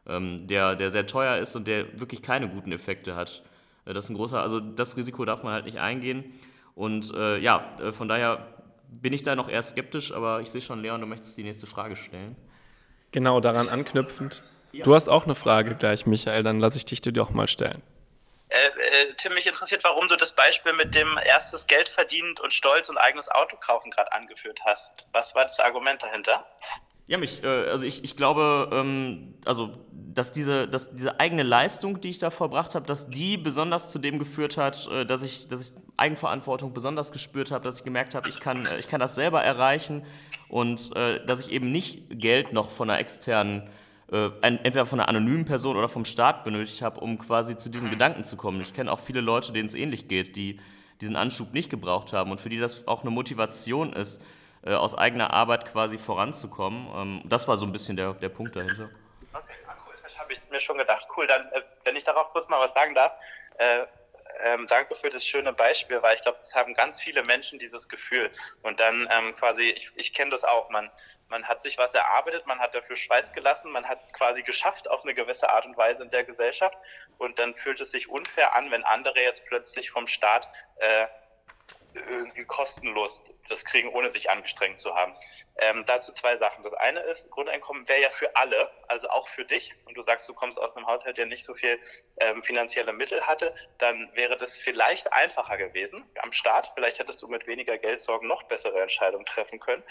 ähm, 0.08 0.49
der, 0.49 0.75
der 0.75 0.90
sehr 0.90 1.06
teuer 1.06 1.38
ist 1.38 1.54
und 1.54 1.68
der 1.68 2.00
wirklich 2.00 2.20
keine 2.20 2.49
guten 2.49 2.73
Effekte 2.73 3.14
hat. 3.14 3.44
Äh, 3.85 3.94
das 3.94 4.06
ist 4.06 4.11
ein 4.11 4.16
großer, 4.16 4.42
also 4.42 4.58
das 4.58 4.97
Risiko 4.97 5.25
darf 5.25 5.44
man 5.44 5.52
halt 5.52 5.66
nicht 5.66 5.78
eingehen. 5.78 6.25
Und 6.75 7.14
äh, 7.14 7.38
ja, 7.38 7.76
äh, 7.80 7.92
von 7.92 8.08
daher 8.08 8.44
bin 8.90 9.12
ich 9.12 9.23
da 9.23 9.37
noch 9.37 9.49
eher 9.49 9.62
skeptisch, 9.62 10.11
aber 10.11 10.40
ich 10.40 10.50
sehe 10.50 10.62
schon, 10.62 10.82
Leon, 10.82 11.00
du 11.00 11.06
möchtest 11.06 11.37
die 11.37 11.44
nächste 11.44 11.68
Frage 11.68 11.94
stellen. 11.94 12.35
Genau, 13.12 13.41
daran 13.41 13.69
anknüpfend. 13.69 14.43
Du 14.73 14.95
hast 14.95 15.09
auch 15.09 15.25
eine 15.25 15.35
Frage 15.35 15.75
gleich, 15.75 16.07
Michael, 16.07 16.43
dann 16.43 16.61
lasse 16.61 16.79
ich 16.79 16.85
dich 16.85 17.00
dir 17.00 17.12
doch 17.12 17.31
mal 17.31 17.49
stellen. 17.49 17.83
Äh, 18.50 18.57
äh, 18.57 19.15
Tim, 19.17 19.35
mich 19.35 19.47
interessiert, 19.47 19.85
warum 19.85 20.09
du 20.09 20.17
das 20.17 20.33
Beispiel 20.33 20.73
mit 20.73 20.95
dem 20.95 21.19
erstes 21.23 21.67
Geld 21.67 21.88
verdient 21.88 22.41
und 22.41 22.53
Stolz 22.53 22.88
und 22.88 22.97
eigenes 22.97 23.31
Auto 23.31 23.57
kaufen 23.57 23.91
gerade 23.91 24.12
angeführt 24.12 24.61
hast. 24.65 25.07
Was 25.12 25.35
war 25.35 25.43
das 25.43 25.61
Argument 25.61 26.03
dahinter? 26.03 26.47
Ja, 27.07 27.19
mich, 27.19 27.43
äh, 27.43 27.47
also 27.47 27.85
ich, 27.85 28.04
ich 28.04 28.17
glaube, 28.17 28.69
ähm, 28.73 29.35
also 29.45 29.75
dass 30.14 30.32
diese, 30.32 30.66
dass 30.66 30.94
diese 30.94 31.21
eigene 31.21 31.42
Leistung, 31.42 32.00
die 32.00 32.08
ich 32.08 32.18
da 32.18 32.30
verbracht 32.30 32.75
habe, 32.75 32.86
dass 32.86 33.10
die 33.10 33.36
besonders 33.36 33.90
zu 33.90 33.99
dem 33.99 34.18
geführt 34.18 34.56
hat, 34.56 34.88
äh, 34.88 35.04
dass, 35.04 35.23
ich, 35.23 35.49
dass 35.49 35.60
ich 35.60 35.73
Eigenverantwortung 35.97 36.73
besonders 36.73 37.12
gespürt 37.12 37.50
habe, 37.50 37.64
dass 37.64 37.78
ich 37.78 37.84
gemerkt 37.84 38.14
habe, 38.14 38.28
ich 38.28 38.40
kann, 38.40 38.64
äh, 38.66 38.78
ich 38.78 38.88
kann 38.88 39.00
das 39.00 39.14
selber 39.14 39.42
erreichen 39.42 40.02
und 40.49 40.94
äh, 40.97 41.25
dass 41.26 41.40
ich 41.40 41.52
eben 41.52 41.71
nicht 41.71 42.04
Geld 42.10 42.52
noch 42.52 42.71
von 42.71 42.88
einer 42.88 42.99
externen, 42.99 43.68
äh, 44.10 44.30
entweder 44.40 44.86
von 44.86 44.99
einer 44.99 45.08
anonymen 45.08 45.44
Person 45.44 45.76
oder 45.76 45.88
vom 45.88 46.06
Staat 46.06 46.44
benötigt 46.44 46.80
habe, 46.80 47.00
um 47.00 47.18
quasi 47.18 47.58
zu 47.58 47.68
diesen 47.68 47.90
Gedanken 47.90 48.25
zu 48.25 48.36
kommen. 48.36 48.60
Ich 48.62 48.73
kenne 48.73 48.90
auch 48.90 49.00
viele 49.00 49.21
Leute, 49.21 49.52
denen 49.52 49.66
es 49.66 49.75
ähnlich 49.75 50.08
geht, 50.08 50.36
die 50.36 50.58
diesen 51.02 51.16
Anschub 51.16 51.52
nicht 51.52 51.68
gebraucht 51.68 52.12
haben 52.12 52.30
und 52.30 52.40
für 52.40 52.49
die 52.49 52.58
das 52.58 52.88
auch 52.88 53.02
eine 53.02 53.10
Motivation 53.10 53.92
ist, 53.92 54.23
äh, 54.62 54.73
aus 54.73 54.97
eigener 54.97 55.34
Arbeit 55.34 55.66
quasi 55.66 55.99
voranzukommen. 55.99 56.86
Ähm, 56.97 57.21
das 57.25 57.47
war 57.47 57.58
so 57.58 57.66
ein 57.66 57.73
bisschen 57.73 57.97
der, 57.97 58.14
der 58.14 58.30
Punkt 58.30 58.56
dahinter 58.56 58.88
habe 60.28 60.34
ich 60.34 60.50
mir 60.50 60.60
schon 60.60 60.76
gedacht. 60.76 61.08
Cool, 61.17 61.26
dann, 61.26 61.50
äh, 61.52 61.62
wenn 61.84 61.97
ich 61.97 62.04
darauf 62.04 62.30
kurz 62.32 62.49
mal 62.49 62.60
was 62.60 62.75
sagen 62.75 62.95
darf, 62.95 63.12
äh, 63.56 63.84
ähm, 64.41 64.67
danke 64.69 64.95
für 64.95 65.08
das 65.08 65.25
schöne 65.25 65.54
Beispiel, 65.54 66.02
weil 66.02 66.14
ich 66.14 66.23
glaube, 66.23 66.38
das 66.41 66.54
haben 66.54 66.75
ganz 66.75 67.00
viele 67.00 67.23
Menschen 67.23 67.58
dieses 67.58 67.88
Gefühl. 67.88 68.30
Und 68.62 68.78
dann 68.78 69.08
ähm, 69.10 69.34
quasi, 69.34 69.71
ich, 69.71 69.91
ich 69.97 70.12
kenne 70.12 70.30
das 70.30 70.45
auch, 70.45 70.69
man, 70.69 70.91
man 71.28 71.49
hat 71.49 71.62
sich 71.62 71.78
was 71.78 71.95
erarbeitet, 71.95 72.47
man 72.47 72.58
hat 72.58 72.75
dafür 72.75 72.95
Schweiß 72.95 73.32
gelassen, 73.32 73.73
man 73.73 73.88
hat 73.88 74.04
es 74.04 74.12
quasi 74.12 74.43
geschafft 74.43 74.88
auf 74.91 75.02
eine 75.02 75.14
gewisse 75.14 75.49
Art 75.49 75.64
und 75.64 75.78
Weise 75.78 76.02
in 76.02 76.10
der 76.10 76.25
Gesellschaft. 76.25 76.76
Und 77.17 77.38
dann 77.38 77.54
fühlt 77.54 77.80
es 77.80 77.91
sich 77.91 78.10
unfair 78.10 78.54
an, 78.54 78.71
wenn 78.71 78.84
andere 78.84 79.21
jetzt 79.23 79.47
plötzlich 79.47 79.91
vom 79.91 80.06
Staat 80.06 80.49
äh, 80.76 81.06
irgendwie 81.99 82.45
kostenlos 82.45 83.23
das 83.49 83.65
kriegen, 83.65 83.89
ohne 83.91 84.11
sich 84.11 84.30
angestrengt 84.30 84.78
zu 84.78 84.95
haben. 84.95 85.15
Ähm, 85.56 85.84
dazu 85.87 86.13
zwei 86.13 86.37
Sachen. 86.37 86.63
Das 86.63 86.75
eine 86.75 87.00
ist, 87.00 87.30
Grundeinkommen 87.30 87.89
wäre 87.89 88.02
ja 88.02 88.11
für 88.11 88.34
alle, 88.37 88.71
also 88.87 89.08
auch 89.08 89.28
für 89.28 89.45
dich. 89.45 89.75
Und 89.87 89.97
du 89.97 90.02
sagst, 90.02 90.28
du 90.28 90.34
kommst 90.34 90.58
aus 90.58 90.76
einem 90.76 90.87
Haushalt, 90.87 91.19
der 91.19 91.26
nicht 91.26 91.45
so 91.45 91.54
viel 91.54 91.80
ähm, 92.19 92.43
finanzielle 92.43 92.93
Mittel 92.93 93.26
hatte, 93.26 93.54
dann 93.78 94.11
wäre 94.15 94.37
das 94.37 94.58
vielleicht 94.58 95.13
einfacher 95.13 95.56
gewesen 95.56 96.04
am 96.23 96.32
Start. 96.32 96.71
Vielleicht 96.75 96.99
hättest 96.99 97.23
du 97.23 97.28
mit 97.28 97.47
weniger 97.47 97.78
Geldsorgen 97.78 98.28
noch 98.28 98.45
bessere 98.45 98.80
Entscheidungen 98.80 99.26
treffen 99.26 99.58
können. 99.58 99.82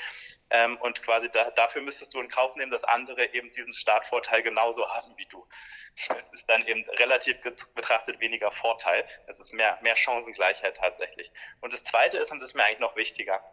Ähm, 0.49 0.77
und 0.77 1.01
quasi 1.03 1.29
da, 1.29 1.51
dafür 1.51 1.81
müsstest 1.81 2.13
du 2.13 2.21
in 2.21 2.29
Kauf 2.29 2.55
nehmen, 2.55 2.71
dass 2.71 2.83
andere 2.83 3.33
eben 3.33 3.51
diesen 3.51 3.73
Startvorteil 3.73 4.43
genauso 4.43 4.87
haben 4.89 5.13
wie 5.17 5.25
du. 5.25 5.45
Es 5.97 6.29
ist 6.31 6.47
dann 6.47 6.65
eben 6.67 6.83
relativ 6.91 7.41
betrachtet 7.73 8.19
weniger 8.19 8.51
Vorteil. 8.51 9.05
Es 9.25 9.39
ist 9.39 9.51
mehr, 9.53 9.79
mehr 9.81 9.95
Chancengleichheit 9.95 10.77
tatsächlich. 10.77 11.31
Und 11.61 11.73
das 11.73 11.83
Zweite 11.83 12.17
ist, 12.19 12.31
und 12.31 12.39
das 12.39 12.51
ist 12.51 12.55
mir 12.55 12.63
eigentlich 12.63 12.79
noch 12.79 12.95
wichtiger, 12.95 13.43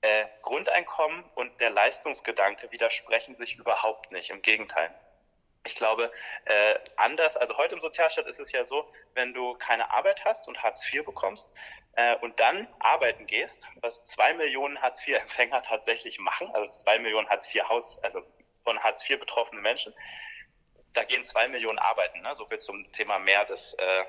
äh, 0.00 0.26
Grundeinkommen 0.42 1.24
und 1.34 1.60
der 1.60 1.70
Leistungsgedanke 1.70 2.70
widersprechen 2.72 3.36
sich 3.36 3.56
überhaupt 3.56 4.10
nicht. 4.10 4.30
Im 4.30 4.42
Gegenteil. 4.42 4.92
Ich 5.66 5.76
glaube, 5.76 6.12
äh, 6.44 6.74
anders, 6.96 7.36
also 7.38 7.56
heute 7.56 7.76
im 7.76 7.80
Sozialstaat 7.80 8.26
ist 8.26 8.38
es 8.38 8.52
ja 8.52 8.64
so, 8.64 8.92
wenn 9.14 9.32
du 9.32 9.54
keine 9.54 9.90
Arbeit 9.90 10.22
hast 10.24 10.46
und 10.46 10.62
Hartz 10.62 10.92
IV 10.92 11.06
bekommst 11.06 11.48
äh, 11.94 12.16
und 12.16 12.38
dann 12.38 12.68
arbeiten 12.80 13.26
gehst, 13.26 13.66
was 13.76 14.04
zwei 14.04 14.34
Millionen 14.34 14.82
Hartz 14.82 15.06
IV-Empfänger 15.06 15.62
tatsächlich 15.62 16.18
machen, 16.18 16.50
also 16.52 16.70
zwei 16.74 16.98
Millionen 16.98 17.28
Hartz 17.30 17.48
IV 17.54 17.62
Haus, 17.66 17.98
also 18.02 18.22
von 18.62 18.78
Hartz 18.80 19.08
IV 19.08 19.20
betroffene 19.20 19.62
Menschen, 19.62 19.94
da 20.94 21.04
gehen 21.04 21.24
zwei 21.24 21.48
Millionen 21.48 21.78
arbeiten, 21.78 22.20
ne? 22.22 22.34
so 22.34 22.46
viel 22.46 22.58
zum 22.58 22.90
Thema 22.92 23.18
mehr 23.18 23.44
des, 23.44 23.74
äh, 23.74 24.04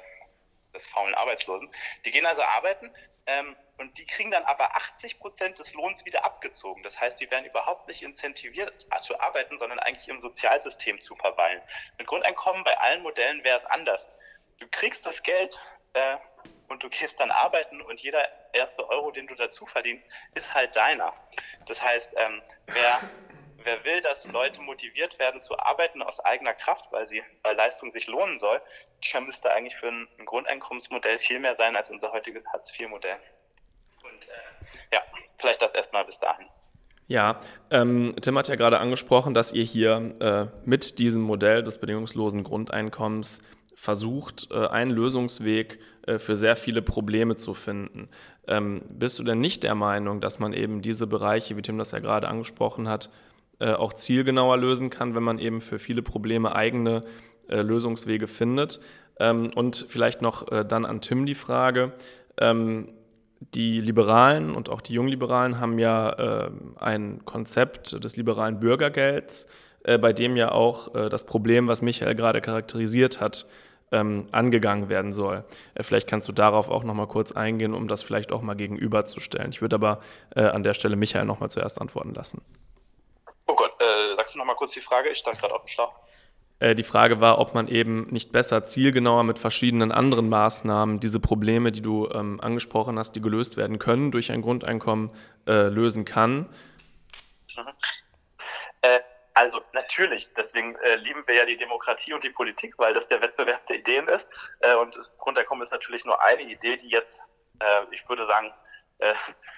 des 0.73 0.87
faulen 0.87 1.15
Arbeitslosen. 1.15 1.69
Die 2.05 2.11
gehen 2.11 2.25
also 2.25 2.43
arbeiten 2.43 2.91
ähm, 3.25 3.55
und 3.77 3.97
die 3.97 4.05
kriegen 4.05 4.31
dann 4.31 4.43
aber 4.43 4.75
80 4.75 5.19
Prozent 5.19 5.59
des 5.59 5.73
Lohns 5.73 6.05
wieder 6.05 6.23
abgezogen. 6.23 6.83
Das 6.83 6.99
heißt, 6.99 7.19
die 7.19 7.29
werden 7.29 7.45
überhaupt 7.45 7.87
nicht 7.87 8.03
incentiviert 8.03 8.87
zu 9.01 9.19
arbeiten, 9.19 9.57
sondern 9.59 9.79
eigentlich 9.79 10.07
im 10.07 10.19
Sozialsystem 10.19 11.01
zu 11.01 11.15
verweilen. 11.15 11.61
Mit 11.97 12.07
Grundeinkommen 12.07 12.63
bei 12.63 12.77
allen 12.77 13.01
Modellen 13.01 13.43
wäre 13.43 13.57
es 13.57 13.65
anders. 13.65 14.07
Du 14.59 14.67
kriegst 14.69 15.05
das 15.05 15.23
Geld 15.23 15.59
äh, 15.93 16.17
und 16.67 16.83
du 16.83 16.89
gehst 16.89 17.19
dann 17.19 17.31
arbeiten 17.31 17.81
und 17.81 17.99
jeder 18.01 18.27
erste 18.53 18.87
Euro, 18.89 19.11
den 19.11 19.27
du 19.27 19.35
dazu 19.35 19.65
verdienst, 19.65 20.07
ist 20.35 20.53
halt 20.53 20.75
deiner. 20.75 21.13
Das 21.67 21.81
heißt, 21.81 22.11
ähm, 22.15 22.41
wer 22.67 23.01
wer 23.65 23.83
will, 23.83 24.01
dass 24.01 24.31
Leute 24.31 24.61
motiviert 24.61 25.19
werden 25.19 25.41
zu 25.41 25.57
arbeiten 25.59 26.01
aus 26.01 26.19
eigener 26.19 26.53
Kraft, 26.53 26.91
weil 26.91 27.07
sie, 27.07 27.21
weil 27.43 27.55
Leistung 27.55 27.91
sich 27.91 28.07
lohnen 28.07 28.37
soll, 28.37 28.61
der 29.11 29.21
müsste 29.21 29.51
eigentlich 29.51 29.75
für 29.75 29.87
ein, 29.87 30.07
ein 30.19 30.25
Grundeinkommensmodell 30.25 31.17
viel 31.19 31.39
mehr 31.39 31.55
sein 31.55 31.75
als 31.75 31.91
unser 31.91 32.11
heutiges 32.11 32.47
Hartz-IV-Modell. 32.47 33.17
Und 34.03 34.27
äh, 34.27 34.95
ja, 34.95 35.01
vielleicht 35.39 35.61
das 35.61 35.73
erstmal 35.73 36.05
bis 36.05 36.19
dahin. 36.19 36.45
Ja, 37.07 37.39
ähm, 37.69 38.15
Tim 38.19 38.37
hat 38.37 38.47
ja 38.47 38.55
gerade 38.55 38.79
angesprochen, 38.79 39.33
dass 39.33 39.53
ihr 39.53 39.63
hier 39.63 40.15
äh, 40.19 40.67
mit 40.67 40.97
diesem 40.97 41.21
Modell 41.21 41.61
des 41.61 41.79
bedingungslosen 41.79 42.43
Grundeinkommens 42.43 43.41
versucht, 43.75 44.47
äh, 44.51 44.67
einen 44.67 44.89
Lösungsweg 44.89 45.79
äh, 46.07 46.17
für 46.17 46.35
sehr 46.35 46.55
viele 46.55 46.81
Probleme 46.81 47.35
zu 47.35 47.53
finden. 47.53 48.09
Ähm, 48.47 48.81
bist 48.89 49.19
du 49.19 49.23
denn 49.23 49.39
nicht 49.39 49.63
der 49.63 49.75
Meinung, 49.75 50.21
dass 50.21 50.39
man 50.39 50.53
eben 50.53 50.81
diese 50.81 51.05
Bereiche, 51.05 51.57
wie 51.57 51.61
Tim 51.61 51.77
das 51.77 51.91
ja 51.91 51.99
gerade 51.99 52.27
angesprochen 52.27 52.89
hat, 52.89 53.09
äh, 53.59 53.73
auch 53.73 53.93
zielgenauer 53.93 54.57
lösen 54.57 54.89
kann, 54.89 55.15
wenn 55.15 55.23
man 55.23 55.39
eben 55.39 55.61
für 55.61 55.79
viele 55.79 56.01
Probleme 56.01 56.55
eigene 56.55 57.01
äh, 57.47 57.61
Lösungswege 57.61 58.27
findet. 58.27 58.79
Ähm, 59.19 59.51
und 59.55 59.85
vielleicht 59.87 60.21
noch 60.21 60.51
äh, 60.51 60.65
dann 60.65 60.85
an 60.85 61.01
Tim 61.01 61.25
die 61.25 61.35
Frage. 61.35 61.93
Ähm, 62.37 62.89
die 63.53 63.81
Liberalen 63.81 64.55
und 64.55 64.69
auch 64.69 64.81
die 64.81 64.93
Jungliberalen 64.93 65.59
haben 65.59 65.77
ja 65.77 66.09
äh, 66.47 66.51
ein 66.77 67.23
Konzept 67.25 68.03
des 68.03 68.17
liberalen 68.17 68.59
Bürgergelds, 68.59 69.47
äh, 69.83 69.97
bei 69.97 70.13
dem 70.13 70.35
ja 70.35 70.51
auch 70.51 70.95
äh, 70.95 71.09
das 71.09 71.25
Problem, 71.25 71.67
was 71.67 71.81
Michael 71.81 72.15
gerade 72.15 72.41
charakterisiert 72.41 73.21
hat, 73.21 73.45
ähm, 73.91 74.27
angegangen 74.31 74.89
werden 74.89 75.13
soll. 75.13 75.43
Äh, 75.75 75.83
vielleicht 75.83 76.09
kannst 76.09 76.27
du 76.27 76.31
darauf 76.31 76.69
auch 76.69 76.83
noch 76.83 76.95
mal 76.95 77.07
kurz 77.07 77.33
eingehen, 77.33 77.73
um 77.73 77.87
das 77.87 78.03
vielleicht 78.03 78.31
auch 78.31 78.41
mal 78.41 78.55
gegenüberzustellen. 78.55 79.49
Ich 79.51 79.61
würde 79.61 79.75
aber 79.75 79.99
äh, 80.35 80.41
an 80.41 80.63
der 80.63 80.73
Stelle 80.73 80.95
Michael 80.95 81.25
noch 81.25 81.39
mal 81.39 81.49
zuerst 81.49 81.79
antworten 81.79 82.13
lassen. 82.13 82.41
Oh 83.47 83.55
Gott, 83.55 83.73
äh, 83.79 84.15
sagst 84.15 84.35
du 84.35 84.39
noch 84.39 84.45
mal 84.45 84.55
kurz 84.55 84.73
die 84.73 84.81
Frage? 84.81 85.09
Ich 85.09 85.19
stand 85.19 85.39
gerade 85.39 85.53
auf 85.53 85.61
dem 85.61 85.67
Schlauch. 85.67 85.93
Äh, 86.59 86.73
die 86.75 86.83
Frage 86.83 87.19
war, 87.19 87.39
ob 87.39 87.53
man 87.53 87.67
eben 87.67 88.07
nicht 88.07 88.31
besser 88.31 88.63
zielgenauer 88.63 89.23
mit 89.23 89.37
verschiedenen 89.37 89.91
anderen 89.91 90.29
Maßnahmen 90.29 90.99
diese 90.99 91.19
Probleme, 91.19 91.71
die 91.71 91.81
du 91.81 92.09
ähm, 92.09 92.39
angesprochen 92.41 92.97
hast, 92.97 93.13
die 93.13 93.21
gelöst 93.21 93.57
werden 93.57 93.77
können 93.77 94.11
durch 94.11 94.31
ein 94.31 94.41
Grundeinkommen, 94.41 95.11
äh, 95.47 95.67
lösen 95.67 96.05
kann. 96.05 96.49
Mhm. 97.57 97.67
Äh, 98.81 98.99
also 99.33 99.61
natürlich, 99.73 100.29
deswegen 100.33 100.75
äh, 100.77 100.95
lieben 100.95 101.23
wir 101.27 101.35
ja 101.35 101.45
die 101.45 101.57
Demokratie 101.57 102.13
und 102.13 102.23
die 102.23 102.29
Politik, 102.29 102.75
weil 102.77 102.93
das 102.93 103.07
der 103.09 103.21
Wettbewerb 103.21 103.65
der 103.65 103.77
Ideen 103.77 104.07
ist. 104.07 104.27
Äh, 104.61 104.75
und 104.75 104.95
das 104.95 105.11
Grundeinkommen 105.17 105.61
ist 105.61 105.71
natürlich 105.71 106.05
nur 106.05 106.21
eine 106.23 106.43
Idee, 106.43 106.77
die 106.77 106.87
jetzt, 106.87 107.21
äh, 107.59 107.81
ich 107.91 108.07
würde 108.07 108.25
sagen, 108.25 108.53
äh, 108.99 109.13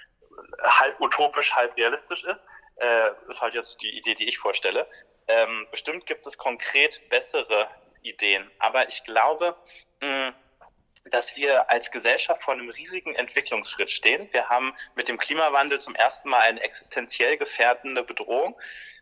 halb 0.64 1.00
utopisch, 1.00 1.54
halb 1.54 1.78
realistisch 1.78 2.24
ist. 2.24 2.44
Äh, 2.78 3.10
ist 3.30 3.42
halt 3.42 3.54
jetzt 3.54 3.82
die 3.82 3.98
Idee, 3.98 4.14
die 4.16 4.28
ich 4.28 4.38
vorstelle. 4.38 4.88
Ähm, 5.28 5.68
bestimmt 5.72 6.06
gibt 6.06 6.26
es 6.26 6.38
konkret 6.38 7.02
bessere 7.10 7.68
Ideen, 8.02 8.50
aber 8.60 8.88
ich 8.88 9.04
glaube, 9.04 9.56
mh, 10.00 10.34
dass 11.12 11.36
wir 11.36 11.70
als 11.70 11.92
Gesellschaft 11.92 12.44
vor 12.44 12.54
einem 12.54 12.70
riesigen 12.70 13.16
Entwicklungsschritt 13.16 13.90
stehen. 13.90 14.28
Wir 14.32 14.50
haben 14.50 14.74
mit 14.96 15.08
dem 15.08 15.18
Klimawandel 15.18 15.80
zum 15.80 15.96
ersten 15.96 16.30
Mal 16.30 16.42
eine 16.42 16.62
existenziell 16.62 17.38
gefährdende 17.38 18.04
Bedrohung. 18.04 18.60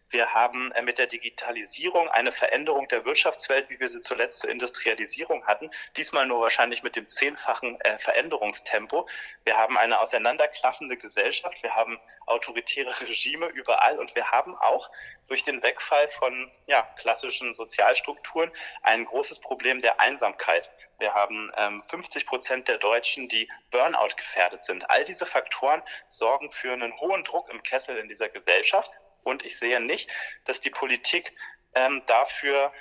Wir 0.09 0.33
haben 0.33 0.71
äh, 0.73 0.81
mit 0.81 0.97
der 0.97 1.07
Digitalisierung 1.07 2.09
eine 2.09 2.31
Veränderung 2.31 2.87
der 2.87 3.05
Wirtschaftswelt, 3.05 3.69
wie 3.69 3.79
wir 3.79 3.87
sie 3.87 4.01
zuletzt 4.01 4.39
zur 4.39 4.49
Industrialisierung 4.49 5.45
hatten. 5.45 5.71
Diesmal 5.97 6.25
nur 6.25 6.41
wahrscheinlich 6.41 6.83
mit 6.83 6.95
dem 6.95 7.07
zehnfachen 7.07 7.79
äh, 7.81 7.97
Veränderungstempo. 7.97 9.07
Wir 9.43 9.57
haben 9.57 9.77
eine 9.77 9.99
auseinanderklaffende 9.99 10.97
Gesellschaft. 10.97 11.61
Wir 11.63 11.75
haben 11.75 11.99
autoritäre 12.27 12.99
Regime 13.07 13.47
überall 13.47 13.99
und 13.99 14.15
wir 14.15 14.31
haben 14.31 14.55
auch 14.55 14.89
durch 15.27 15.43
den 15.43 15.63
Wegfall 15.63 16.07
von 16.09 16.51
ja, 16.67 16.83
klassischen 16.97 17.53
Sozialstrukturen 17.53 18.51
ein 18.83 19.05
großes 19.05 19.39
Problem 19.39 19.81
der 19.81 19.99
Einsamkeit. 19.99 20.71
Wir 20.99 21.13
haben 21.13 21.51
ähm, 21.57 21.83
50 21.89 22.25
Prozent 22.25 22.67
der 22.67 22.77
Deutschen, 22.77 23.27
die 23.27 23.49
Burnout 23.71 24.15
gefährdet 24.15 24.63
sind. 24.63 24.89
All 24.89 25.03
diese 25.03 25.25
Faktoren 25.25 25.81
sorgen 26.09 26.51
für 26.51 26.71
einen 26.71 26.97
hohen 26.99 27.23
Druck 27.23 27.49
im 27.49 27.61
Kessel 27.63 27.97
in 27.97 28.07
dieser 28.07 28.29
Gesellschaft. 28.29 28.91
Und 29.25 29.43
ich 29.43 29.57
sehe 29.57 29.81
nicht, 29.81 30.09
dass 30.45 30.61
die 30.61 30.69
Politik 30.69 31.33
ähm, 31.73 32.03
dafür 32.05 32.71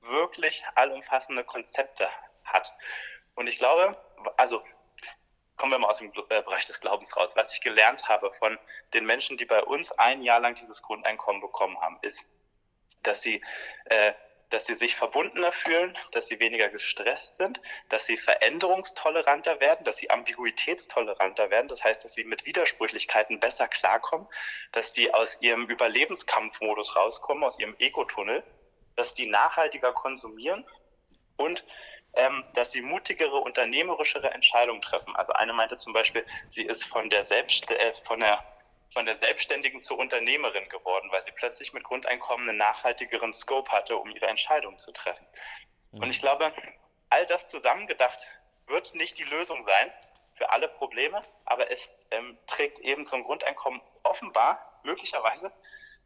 wirklich 0.00 0.64
allumfassende 0.74 1.44
Konzepte 1.44 2.08
hat. 2.44 2.72
Und 3.34 3.46
ich 3.46 3.58
glaube, 3.58 3.96
also 4.36 4.62
kommen 5.56 5.72
wir 5.72 5.78
mal 5.78 5.90
aus 5.90 5.98
dem 5.98 6.10
äh, 6.30 6.42
Bereich 6.42 6.66
des 6.66 6.80
Glaubens 6.80 7.16
raus. 7.16 7.36
Was 7.36 7.54
ich 7.54 7.60
gelernt 7.60 8.08
habe 8.08 8.32
von 8.38 8.58
den 8.94 9.04
Menschen, 9.04 9.36
die 9.36 9.44
bei 9.44 9.62
uns 9.62 9.92
ein 9.92 10.22
Jahr 10.22 10.40
lang 10.40 10.54
dieses 10.54 10.82
Grundeinkommen 10.82 11.40
bekommen 11.40 11.80
haben, 11.80 11.98
ist, 12.02 12.26
dass 13.02 13.22
sie 13.22 13.42
äh, 13.84 14.12
dass 14.52 14.66
sie 14.66 14.74
sich 14.74 14.96
verbundener 14.96 15.52
fühlen, 15.52 15.96
dass 16.10 16.28
sie 16.28 16.38
weniger 16.38 16.68
gestresst 16.68 17.36
sind, 17.36 17.60
dass 17.88 18.06
sie 18.06 18.16
veränderungstoleranter 18.16 19.60
werden, 19.60 19.84
dass 19.84 19.96
sie 19.96 20.10
ambiguitätstoleranter 20.10 21.50
werden. 21.50 21.68
Das 21.68 21.82
heißt, 21.82 22.04
dass 22.04 22.14
sie 22.14 22.24
mit 22.24 22.44
Widersprüchlichkeiten 22.44 23.40
besser 23.40 23.68
klarkommen, 23.68 24.26
dass 24.72 24.92
die 24.92 25.12
aus 25.12 25.38
ihrem 25.40 25.66
Überlebenskampfmodus 25.66 26.94
rauskommen, 26.96 27.44
aus 27.44 27.58
ihrem 27.58 27.76
Egotunnel, 27.78 28.42
dass 28.96 29.14
die 29.14 29.26
nachhaltiger 29.26 29.92
konsumieren 29.92 30.66
und 31.36 31.64
ähm, 32.14 32.44
dass 32.54 32.72
sie 32.72 32.82
mutigere, 32.82 33.36
unternehmerischere 33.36 34.30
Entscheidungen 34.30 34.82
treffen. 34.82 35.16
Also 35.16 35.32
eine 35.32 35.54
meinte 35.54 35.78
zum 35.78 35.94
Beispiel, 35.94 36.26
sie 36.50 36.64
ist 36.64 36.84
von 36.84 37.08
der 37.08 37.24
Selbst, 37.24 37.70
äh, 37.70 37.94
von 38.04 38.20
der 38.20 38.44
von 38.92 39.06
der 39.06 39.16
Selbstständigen 39.18 39.82
zur 39.82 39.98
Unternehmerin 39.98 40.68
geworden, 40.68 41.10
weil 41.10 41.22
sie 41.22 41.32
plötzlich 41.32 41.72
mit 41.72 41.84
Grundeinkommen 41.84 42.48
einen 42.48 42.58
nachhaltigeren 42.58 43.32
Scope 43.32 43.70
hatte, 43.72 43.96
um 43.96 44.10
ihre 44.10 44.26
Entscheidungen 44.26 44.78
zu 44.78 44.92
treffen. 44.92 45.26
Und 45.92 46.08
ich 46.08 46.20
glaube, 46.20 46.52
all 47.10 47.26
das 47.26 47.46
zusammengedacht 47.46 48.26
wird 48.66 48.94
nicht 48.94 49.18
die 49.18 49.24
Lösung 49.24 49.64
sein 49.66 49.92
für 50.34 50.50
alle 50.50 50.68
Probleme, 50.68 51.22
aber 51.44 51.70
es 51.70 51.90
ähm, 52.10 52.38
trägt 52.46 52.78
eben 52.80 53.04
zum 53.06 53.22
Grundeinkommen 53.24 53.80
offenbar, 54.02 54.80
möglicherweise, 54.82 55.52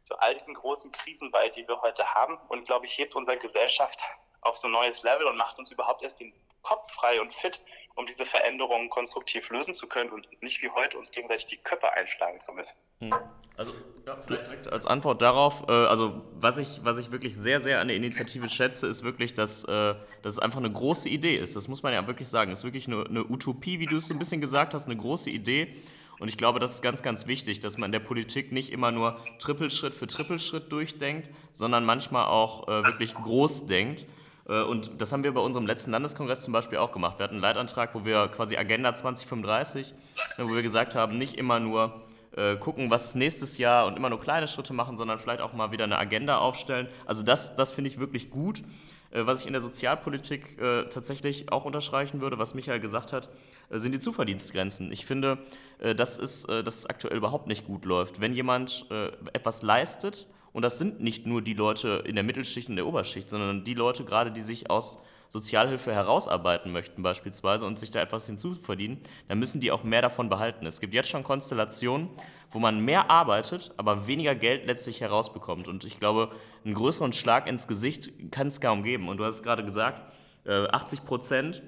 zu 0.05 0.17
all 0.19 0.35
diesen 0.35 0.53
großen 0.53 0.91
Krisen 0.91 1.31
bei, 1.31 1.49
die 1.49 1.67
wir 1.67 1.81
heute 1.81 2.13
haben 2.13 2.37
und, 2.49 2.65
glaube 2.65 2.85
ich, 2.85 2.97
hebt 2.97 3.15
unsere 3.15 3.37
Gesellschaft 3.37 4.03
auf 4.41 4.57
so 4.57 4.67
ein 4.67 4.71
neues 4.71 5.03
Level 5.03 5.27
und 5.27 5.37
macht 5.37 5.57
uns 5.59 5.71
überhaupt 5.71 6.03
erst 6.03 6.19
den 6.19 6.33
Kopf 6.61 6.91
frei 6.93 7.21
und 7.21 7.33
fit, 7.33 7.61
um 7.95 8.05
diese 8.05 8.25
Veränderungen 8.25 8.89
konstruktiv 8.89 9.49
lösen 9.49 9.73
zu 9.73 9.87
können 9.87 10.11
und 10.11 10.27
nicht 10.41 10.61
wie 10.61 10.69
heute 10.69 10.97
uns 10.97 11.11
gegenseitig 11.11 11.47
die 11.47 11.57
Köpfe 11.57 11.91
einschlagen 11.93 12.39
zu 12.41 12.51
müssen. 12.51 12.75
Hm. 12.99 13.13
Also 13.55 13.73
ja, 14.05 14.17
vielleicht 14.17 14.45
direkt 14.45 14.71
als 14.71 14.85
Antwort 14.85 15.21
darauf, 15.21 15.67
äh, 15.67 15.71
also 15.71 16.21
was 16.33 16.57
ich, 16.57 16.81
was 16.83 16.97
ich 16.97 17.11
wirklich 17.11 17.35
sehr, 17.35 17.59
sehr 17.59 17.79
an 17.79 17.87
der 17.87 17.97
Initiative 17.97 18.49
schätze, 18.49 18.85
ist 18.85 19.03
wirklich, 19.03 19.33
dass, 19.33 19.63
äh, 19.63 19.95
dass 20.21 20.33
es 20.33 20.39
einfach 20.39 20.59
eine 20.59 20.71
große 20.71 21.09
Idee 21.09 21.37
ist. 21.37 21.55
Das 21.55 21.67
muss 21.67 21.81
man 21.81 21.93
ja 21.93 22.05
wirklich 22.05 22.27
sagen. 22.27 22.51
Es 22.51 22.59
ist 22.59 22.65
wirklich 22.65 22.87
eine, 22.87 23.05
eine 23.05 23.23
Utopie, 23.25 23.79
wie 23.79 23.87
du 23.87 23.97
es 23.97 24.07
so 24.07 24.13
ein 24.13 24.19
bisschen 24.19 24.41
gesagt 24.41 24.75
hast, 24.75 24.85
eine 24.85 24.97
große 24.97 25.31
Idee. 25.31 25.75
Und 26.19 26.27
ich 26.27 26.37
glaube, 26.37 26.59
das 26.59 26.73
ist 26.73 26.81
ganz, 26.81 27.01
ganz 27.01 27.27
wichtig, 27.27 27.59
dass 27.59 27.77
man 27.77 27.87
in 27.87 27.91
der 27.91 27.99
Politik 27.99 28.51
nicht 28.51 28.71
immer 28.71 28.91
nur 28.91 29.19
Trippelschritt 29.39 29.95
für 29.95 30.07
Trippelschritt 30.07 30.71
durchdenkt, 30.71 31.29
sondern 31.51 31.85
manchmal 31.85 32.25
auch 32.25 32.67
äh, 32.67 32.83
wirklich 32.83 33.15
groß 33.15 33.65
denkt. 33.65 34.05
Äh, 34.47 34.61
und 34.61 34.91
das 34.99 35.11
haben 35.11 35.23
wir 35.23 35.33
bei 35.33 35.41
unserem 35.41 35.67
letzten 35.67 35.91
Landeskongress 35.91 36.41
zum 36.41 36.53
Beispiel 36.53 36.77
auch 36.77 36.91
gemacht. 36.91 37.19
Wir 37.19 37.23
hatten 37.23 37.35
einen 37.35 37.41
Leitantrag, 37.41 37.93
wo 37.93 38.05
wir 38.05 38.27
quasi 38.29 38.57
Agenda 38.57 38.93
2035, 38.93 39.93
ne, 40.37 40.49
wo 40.49 40.53
wir 40.53 40.63
gesagt 40.63 40.95
haben, 40.95 41.17
nicht 41.17 41.35
immer 41.35 41.59
nur 41.59 42.01
äh, 42.35 42.55
gucken, 42.55 42.89
was 42.89 43.15
nächstes 43.15 43.57
Jahr 43.57 43.87
und 43.87 43.97
immer 43.97 44.09
nur 44.09 44.19
kleine 44.19 44.47
Schritte 44.47 44.73
machen, 44.73 44.97
sondern 44.97 45.19
vielleicht 45.19 45.41
auch 45.41 45.53
mal 45.53 45.71
wieder 45.71 45.83
eine 45.83 45.97
Agenda 45.97 46.37
aufstellen. 46.37 46.87
Also 47.05 47.23
das, 47.23 47.55
das 47.55 47.71
finde 47.71 47.89
ich 47.89 47.99
wirklich 47.99 48.29
gut. 48.29 48.63
Äh, 49.11 49.25
was 49.25 49.41
ich 49.41 49.47
in 49.47 49.53
der 49.53 49.61
Sozialpolitik 49.61 50.57
tatsächlich 50.89 51.51
auch 51.51 51.65
unterstreichen 51.65 52.21
würde, 52.21 52.39
was 52.39 52.53
Michael 52.53 52.79
gesagt 52.79 53.13
hat, 53.13 53.29
sind 53.69 53.93
die 53.93 53.99
Zuverdienstgrenzen. 53.99 54.91
Ich 54.93 55.05
finde, 55.05 55.39
das 55.79 56.17
ist, 56.17 56.49
dass 56.49 56.77
es 56.77 56.85
aktuell 56.85 57.17
überhaupt 57.17 57.47
nicht 57.47 57.65
gut 57.65 57.83
läuft. 57.83 58.21
Wenn 58.21 58.33
jemand 58.33 58.87
etwas 59.33 59.61
leistet, 59.61 60.25
und 60.57 60.63
das 60.63 60.79
sind 60.79 61.01
nicht 61.01 61.27
nur 61.27 61.43
die 61.43 61.53
Leute 61.53 62.01
in 62.07 62.15
der 62.15 62.23
Mittelschicht 62.23 62.67
und 62.67 62.77
der 62.77 62.87
Oberschicht, 62.87 63.29
sondern 63.29 63.63
die 63.63 63.75
Leute 63.75 64.03
gerade, 64.03 64.31
die 64.31 64.41
sich 64.41 64.71
aus 64.71 64.97
Sozialhilfe 65.27 65.93
herausarbeiten 65.93 66.71
möchten 66.71 67.03
beispielsweise 67.03 67.63
und 67.63 67.77
sich 67.77 67.91
da 67.91 68.01
etwas 68.01 68.25
hinzuverdienen, 68.25 68.99
dann 69.27 69.37
müssen 69.37 69.61
die 69.61 69.71
auch 69.71 69.83
mehr 69.83 70.01
davon 70.01 70.29
behalten. 70.29 70.65
Es 70.65 70.79
gibt 70.79 70.95
jetzt 70.95 71.09
schon 71.09 71.21
Konstellationen, 71.21 72.09
wo 72.49 72.57
man 72.57 72.83
mehr 72.83 73.11
arbeitet, 73.11 73.71
aber 73.77 74.07
weniger 74.07 74.33
Geld 74.33 74.65
letztlich 74.65 74.99
herausbekommt. 74.99 75.67
Und 75.67 75.85
ich 75.85 75.99
glaube, 75.99 76.31
einen 76.65 76.73
größeren 76.73 77.13
Schlag 77.13 77.47
ins 77.47 77.67
Gesicht 77.67 78.11
kann 78.31 78.47
es 78.47 78.59
kaum 78.59 78.81
geben. 78.81 79.09
Und 79.09 79.17
du 79.17 79.25
hast 79.25 79.35
es 79.35 79.43
gerade 79.43 79.63
gesagt, 79.63 80.11
80 80.47 80.99
äh, 80.99 81.03
Prozent 81.03 81.61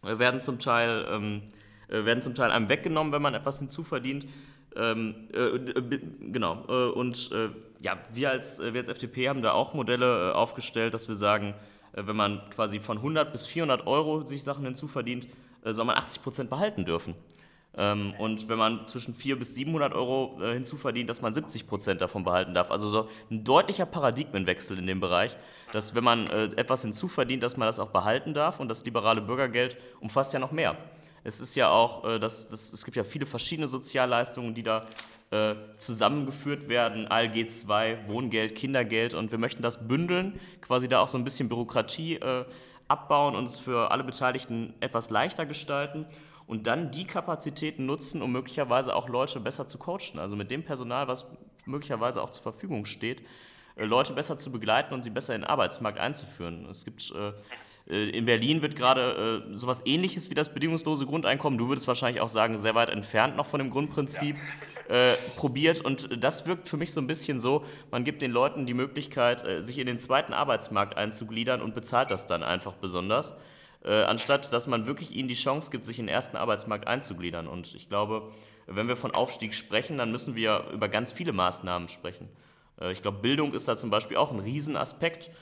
werden 0.00 0.40
zum 0.40 0.58
Teil 0.58 1.06
ähm, 1.10 1.42
äh, 1.88 2.04
werden 2.04 2.22
zum 2.22 2.34
Teil 2.34 2.50
einem 2.50 2.68
weggenommen, 2.68 3.12
wenn 3.12 3.22
man 3.22 3.34
etwas 3.34 3.58
hinzuverdient. 3.58 4.26
Ähm, 4.76 5.28
äh, 5.32 5.38
äh, 5.38 6.00
genau. 6.32 6.64
Äh, 6.68 6.90
und 6.90 7.30
äh, 7.32 7.50
ja, 7.80 7.98
wir 8.12 8.30
als, 8.30 8.58
äh, 8.58 8.72
wir 8.72 8.80
als 8.80 8.88
FDP 8.88 9.28
haben 9.28 9.42
da 9.42 9.52
auch 9.52 9.74
Modelle 9.74 10.30
äh, 10.30 10.32
aufgestellt, 10.32 10.94
dass 10.94 11.08
wir 11.08 11.14
sagen, 11.14 11.54
wenn 11.92 12.16
man 12.16 12.40
quasi 12.50 12.80
von 12.80 12.96
100 12.96 13.30
bis 13.30 13.46
400 13.46 13.86
Euro 13.86 14.24
sich 14.24 14.42
Sachen 14.42 14.64
hinzuverdient, 14.64 15.28
soll 15.62 15.84
man 15.84 15.96
80 15.96 16.22
Prozent 16.24 16.50
behalten 16.50 16.84
dürfen. 16.84 17.14
Ähm, 17.76 18.14
und 18.18 18.48
wenn 18.48 18.58
man 18.58 18.88
zwischen 18.88 19.14
400 19.14 19.38
bis 19.38 19.54
700 19.54 19.94
Euro 19.94 20.40
hinzuverdient, 20.40 21.08
dass 21.08 21.22
man 21.22 21.32
70 21.34 21.68
Prozent 21.68 22.00
davon 22.00 22.24
behalten 22.24 22.52
darf. 22.52 22.72
Also 22.72 22.88
so 22.88 23.08
ein 23.30 23.44
deutlicher 23.44 23.86
Paradigmenwechsel 23.86 24.76
in 24.76 24.88
dem 24.88 24.98
Bereich, 24.98 25.36
dass 25.70 25.94
wenn 25.94 26.02
man 26.02 26.26
etwas 26.26 26.82
hinzuverdient, 26.82 27.44
dass 27.44 27.56
man 27.56 27.66
das 27.68 27.78
auch 27.78 27.90
behalten 27.90 28.34
darf. 28.34 28.58
Und 28.58 28.66
das 28.66 28.84
liberale 28.84 29.20
Bürgergeld 29.20 29.76
umfasst 30.00 30.32
ja 30.32 30.40
noch 30.40 30.50
mehr. 30.50 30.76
Es 31.24 31.40
ist 31.40 31.54
ja 31.54 31.70
auch, 31.70 32.04
äh, 32.04 32.18
das, 32.18 32.46
das, 32.46 32.72
es 32.72 32.84
gibt 32.84 32.96
ja 32.96 33.04
viele 33.04 33.26
verschiedene 33.26 33.66
Sozialleistungen, 33.66 34.54
die 34.54 34.62
da 34.62 34.86
äh, 35.30 35.54
zusammengeführt 35.78 36.68
werden, 36.68 37.08
ALG 37.08 37.48
2, 37.48 38.08
Wohngeld, 38.08 38.54
Kindergeld 38.54 39.14
und 39.14 39.32
wir 39.32 39.38
möchten 39.38 39.62
das 39.62 39.88
bündeln, 39.88 40.38
quasi 40.60 40.86
da 40.86 41.00
auch 41.00 41.08
so 41.08 41.18
ein 41.18 41.24
bisschen 41.24 41.48
Bürokratie 41.48 42.16
äh, 42.16 42.44
abbauen 42.88 43.34
und 43.34 43.46
es 43.46 43.56
für 43.56 43.90
alle 43.90 44.04
Beteiligten 44.04 44.74
etwas 44.80 45.08
leichter 45.08 45.46
gestalten 45.46 46.06
und 46.46 46.66
dann 46.66 46.90
die 46.90 47.06
Kapazitäten 47.06 47.86
nutzen, 47.86 48.20
um 48.20 48.30
möglicherweise 48.30 48.94
auch 48.94 49.08
Leute 49.08 49.40
besser 49.40 49.66
zu 49.66 49.78
coachen. 49.78 50.18
Also 50.18 50.36
mit 50.36 50.50
dem 50.50 50.62
Personal, 50.62 51.08
was 51.08 51.26
möglicherweise 51.64 52.22
auch 52.22 52.30
zur 52.30 52.42
Verfügung 52.42 52.84
steht, 52.84 53.22
äh, 53.76 53.84
Leute 53.86 54.12
besser 54.12 54.38
zu 54.38 54.52
begleiten 54.52 54.92
und 54.92 55.02
sie 55.02 55.10
besser 55.10 55.34
in 55.34 55.40
den 55.40 55.48
Arbeitsmarkt 55.48 55.98
einzuführen. 55.98 56.66
Es 56.70 56.84
gibt 56.84 57.10
äh, 57.12 57.32
in 57.86 58.24
Berlin 58.24 58.62
wird 58.62 58.76
gerade 58.76 59.44
äh, 59.52 59.56
sowas 59.58 59.82
ähnliches 59.84 60.30
wie 60.30 60.34
das 60.34 60.54
bedingungslose 60.54 61.04
Grundeinkommen, 61.04 61.58
du 61.58 61.68
würdest 61.68 61.86
wahrscheinlich 61.86 62.22
auch 62.22 62.30
sagen, 62.30 62.56
sehr 62.56 62.74
weit 62.74 62.88
entfernt 62.88 63.36
noch 63.36 63.44
von 63.44 63.58
dem 63.58 63.68
Grundprinzip, 63.68 64.36
ja. 64.88 65.12
äh, 65.12 65.16
probiert. 65.36 65.80
Und 65.80 66.08
das 66.22 66.46
wirkt 66.46 66.66
für 66.66 66.78
mich 66.78 66.94
so 66.94 67.00
ein 67.02 67.06
bisschen 67.06 67.40
so, 67.40 67.64
man 67.90 68.04
gibt 68.04 68.22
den 68.22 68.30
Leuten 68.30 68.64
die 68.64 68.72
Möglichkeit, 68.72 69.46
äh, 69.46 69.62
sich 69.62 69.78
in 69.78 69.86
den 69.86 69.98
zweiten 69.98 70.32
Arbeitsmarkt 70.32 70.96
einzugliedern 70.96 71.60
und 71.60 71.74
bezahlt 71.74 72.10
das 72.10 72.26
dann 72.26 72.42
einfach 72.42 72.72
besonders. 72.72 73.34
Äh, 73.84 74.04
anstatt 74.04 74.50
dass 74.50 74.66
man 74.66 74.86
wirklich 74.86 75.14
ihnen 75.14 75.28
die 75.28 75.34
Chance 75.34 75.70
gibt, 75.70 75.84
sich 75.84 75.98
in 75.98 76.06
den 76.06 76.14
ersten 76.14 76.38
Arbeitsmarkt 76.38 76.88
einzugliedern. 76.88 77.46
Und 77.46 77.74
ich 77.74 77.90
glaube, 77.90 78.32
wenn 78.66 78.88
wir 78.88 78.96
von 78.96 79.10
Aufstieg 79.10 79.54
sprechen, 79.54 79.98
dann 79.98 80.10
müssen 80.10 80.34
wir 80.34 80.70
über 80.72 80.88
ganz 80.88 81.12
viele 81.12 81.34
Maßnahmen 81.34 81.88
sprechen. 81.88 82.30
Äh, 82.80 82.92
ich 82.92 83.02
glaube, 83.02 83.18
Bildung 83.18 83.52
ist 83.52 83.68
da 83.68 83.76
zum 83.76 83.90
Beispiel 83.90 84.16
auch 84.16 84.32
ein 84.32 84.40
Riesenaspekt, 84.40 85.28
äh, 85.28 85.32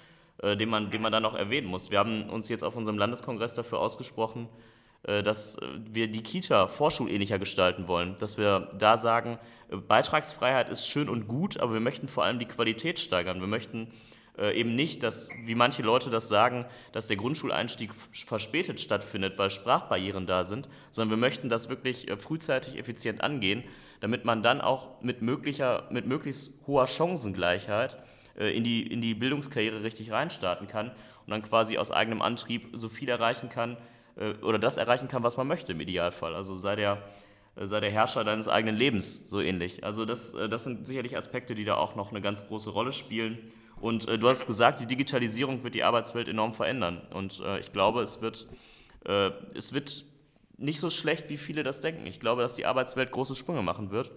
den 0.41 0.69
man, 0.69 0.91
den 0.91 1.03
man 1.03 1.13
da 1.13 1.21
noch 1.21 1.35
erwähnen 1.35 1.67
muss. 1.67 1.91
Wir 1.91 1.99
haben 1.99 2.29
uns 2.29 2.49
jetzt 2.49 2.65
auf 2.65 2.77
unserem 2.77 2.99
Landeskongress 2.99 3.55
dafür 3.55 3.81
ausgesprochen, 3.81 4.49
äh, 5.05 5.23
dass 5.23 5.59
wir 5.79 6.09
die 6.09 6.23
Kita 6.23 6.67
vorschulähnlicher 6.67 7.39
gestalten 7.39 7.89
wollen, 7.89 8.17
dass 8.19 8.39
wir 8.39 8.71
da 8.79 8.97
sagen, 8.97 9.39
Beitragsfreiheit 9.89 10.69
ist 10.69 10.87
schön 10.87 11.09
und 11.09 11.29
gut, 11.29 11.59
aber 11.59 11.73
wir 11.73 11.81
möchten 11.81 12.09
vor 12.09 12.25
allem 12.25 12.39
die 12.39 12.47
Qualität 12.47 12.99
steigern. 12.99 13.41
Wir 13.41 13.47
möchten 13.47 13.89
eben 14.55 14.75
nicht, 14.75 15.03
dass, 15.03 15.29
wie 15.45 15.55
manche 15.55 15.83
Leute 15.83 16.09
das 16.09 16.27
sagen, 16.27 16.65
dass 16.93 17.07
der 17.07 17.19
Grundschuleinstieg 17.19 17.91
verspätet 18.13 18.81
stattfindet, 18.81 19.37
weil 19.37 19.51
Sprachbarrieren 19.51 20.27
da 20.27 20.45
sind, 20.45 20.71
sondern 20.89 21.11
wir 21.11 21.27
möchten 21.29 21.51
das 21.51 21.69
wirklich 21.69 22.07
frühzeitig 22.19 22.79
effizient 22.79 23.23
angehen 23.23 23.63
damit 24.03 24.25
man 24.25 24.43
dann 24.43 24.61
auch 24.61 25.01
mit, 25.01 25.23
möglicher, 25.23 25.87
mit 25.91 26.07
möglichst 26.07 26.55
hoher 26.67 26.89
Chancengleichheit 26.89 27.95
äh, 27.95 27.99
in, 28.37 28.65
die, 28.65 28.87
in 28.87 29.01
die 29.01 29.15
Bildungskarriere 29.15 29.83
richtig 29.83 30.11
reinstarten 30.11 30.67
kann 30.67 30.89
und 30.89 31.31
dann 31.31 31.43
quasi 31.43 31.79
aus 31.79 31.91
eigenem 31.91 32.23
Antrieb 32.23 32.69
so 32.73 32.89
viel 32.89 33.09
erreichen 33.09 33.49
kann 33.49 33.77
äh, 34.17 34.35
oder 34.43 34.59
das 34.59 34.77
erreichen 34.77 35.09
kann, 35.09 35.23
was 35.23 35.37
man 35.37 35.47
möchte 35.47 35.73
im 35.73 35.81
Idealfall. 35.81 36.35
Also 36.35 36.57
sei 36.57 36.77
der, 36.77 37.03
äh, 37.57 37.67
sei 37.67 37.81
der 37.81 37.91
Herrscher 37.91 38.25
deines 38.25 38.49
eigenen 38.49 38.77
Lebens 38.77 39.29
so 39.29 39.41
ähnlich. 39.41 39.85
Also 39.85 40.05
das, 40.05 40.35
äh, 40.35 40.49
das 40.49 40.65
sind 40.65 40.87
sicherlich 40.87 41.17
Aspekte, 41.17 41.55
die 41.55 41.65
da 41.65 41.77
auch 41.77 41.95
noch 41.95 42.11
eine 42.11 42.21
ganz 42.21 42.47
große 42.47 42.71
Rolle 42.71 42.93
spielen. 42.93 43.39
Und 43.81 44.09
äh, 44.09 44.19
du 44.19 44.29
hast 44.29 44.47
gesagt, 44.47 44.81
die 44.81 44.87
Digitalisierung 44.87 45.63
wird 45.65 45.75
die 45.75 45.85
Arbeitswelt 45.85 46.29
enorm 46.29 46.55
verändern. 46.55 47.03
Und 47.13 47.41
äh, 47.41 47.59
ich 47.59 47.73
glaube, 47.73 48.03
es 48.03 48.21
wird, 48.21 48.47
es 49.55 49.73
wird 49.73 50.05
nicht 50.59 50.79
so 50.79 50.89
schlecht, 50.89 51.29
wie 51.29 51.37
viele 51.37 51.65
das 51.65 51.81
denken. 51.81 52.07
Ich 52.07 52.21
glaube, 52.21 52.41
dass 52.43 52.55
die 52.55 52.67
Arbeitswelt 52.67 53.11
große 53.11 53.35
Sprünge 53.35 53.63
machen 53.63 53.91
wird. 53.91 54.13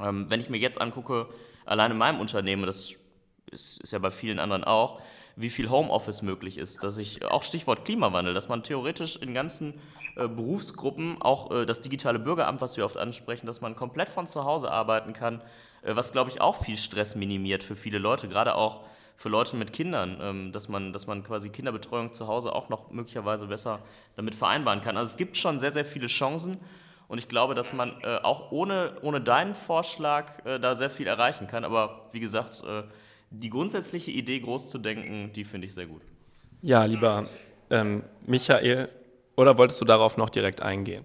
Ähm, 0.00 0.30
wenn 0.30 0.38
ich 0.38 0.48
mir 0.48 0.58
jetzt 0.58 0.80
angucke, 0.80 1.28
allein 1.64 1.90
in 1.90 1.98
meinem 1.98 2.20
Unternehmen, 2.20 2.66
das 2.66 3.00
ist, 3.50 3.80
ist 3.80 3.92
ja 3.92 3.98
bei 3.98 4.10
vielen 4.10 4.38
anderen 4.38 4.64
auch, 4.64 5.00
wie 5.36 5.50
viel 5.50 5.68
Homeoffice 5.68 6.22
möglich 6.22 6.56
ist, 6.56 6.82
dass 6.82 6.96
ich, 6.96 7.24
auch 7.24 7.42
Stichwort 7.42 7.84
Klimawandel, 7.84 8.32
dass 8.32 8.48
man 8.48 8.62
theoretisch 8.62 9.16
in 9.16 9.34
ganzen 9.34 9.74
äh, 10.16 10.28
Berufsgruppen, 10.28 11.20
auch 11.20 11.50
äh, 11.50 11.66
das 11.66 11.80
digitale 11.80 12.18
Bürgeramt, 12.18 12.60
was 12.60 12.76
wir 12.76 12.84
oft 12.84 12.96
ansprechen, 12.96 13.46
dass 13.46 13.60
man 13.60 13.76
komplett 13.76 14.08
von 14.08 14.26
zu 14.26 14.44
Hause 14.44 14.70
arbeiten 14.70 15.12
kann, 15.12 15.42
äh, 15.82 15.94
was, 15.94 16.12
glaube 16.12 16.30
ich, 16.30 16.40
auch 16.40 16.64
viel 16.64 16.78
Stress 16.78 17.16
minimiert 17.16 17.62
für 17.62 17.76
viele 17.76 17.98
Leute, 17.98 18.28
gerade 18.28 18.54
auch 18.54 18.84
für 19.16 19.28
Leute 19.28 19.56
mit 19.56 19.72
Kindern, 19.72 20.18
ähm, 20.20 20.52
dass, 20.52 20.68
man, 20.68 20.92
dass 20.92 21.06
man 21.06 21.22
quasi 21.22 21.50
Kinderbetreuung 21.50 22.14
zu 22.14 22.28
Hause 22.28 22.54
auch 22.54 22.68
noch 22.68 22.90
möglicherweise 22.90 23.46
besser 23.46 23.80
damit 24.16 24.34
vereinbaren 24.34 24.80
kann. 24.80 24.96
Also 24.96 25.10
es 25.10 25.16
gibt 25.16 25.36
schon 25.36 25.58
sehr, 25.58 25.70
sehr 25.70 25.84
viele 25.84 26.06
Chancen 26.06 26.58
und 27.08 27.18
ich 27.18 27.28
glaube, 27.28 27.54
dass 27.54 27.72
man 27.72 27.92
äh, 28.02 28.18
auch 28.22 28.50
ohne, 28.52 28.96
ohne 29.02 29.20
deinen 29.20 29.54
Vorschlag 29.54 30.44
äh, 30.44 30.58
da 30.58 30.74
sehr 30.74 30.90
viel 30.90 31.06
erreichen 31.06 31.46
kann. 31.46 31.64
Aber 31.64 32.08
wie 32.12 32.20
gesagt, 32.20 32.62
äh, 32.66 32.82
die 33.38 33.50
grundsätzliche 33.50 34.10
Idee, 34.10 34.40
groß 34.40 34.70
zu 34.70 34.78
denken, 34.78 35.32
die 35.32 35.44
finde 35.44 35.66
ich 35.66 35.74
sehr 35.74 35.86
gut. 35.86 36.02
Ja, 36.62 36.84
lieber 36.84 37.28
ähm, 37.70 38.04
Michael, 38.22 38.88
oder 39.36 39.58
wolltest 39.58 39.80
du 39.80 39.84
darauf 39.84 40.16
noch 40.16 40.30
direkt 40.30 40.62
eingehen? 40.62 41.04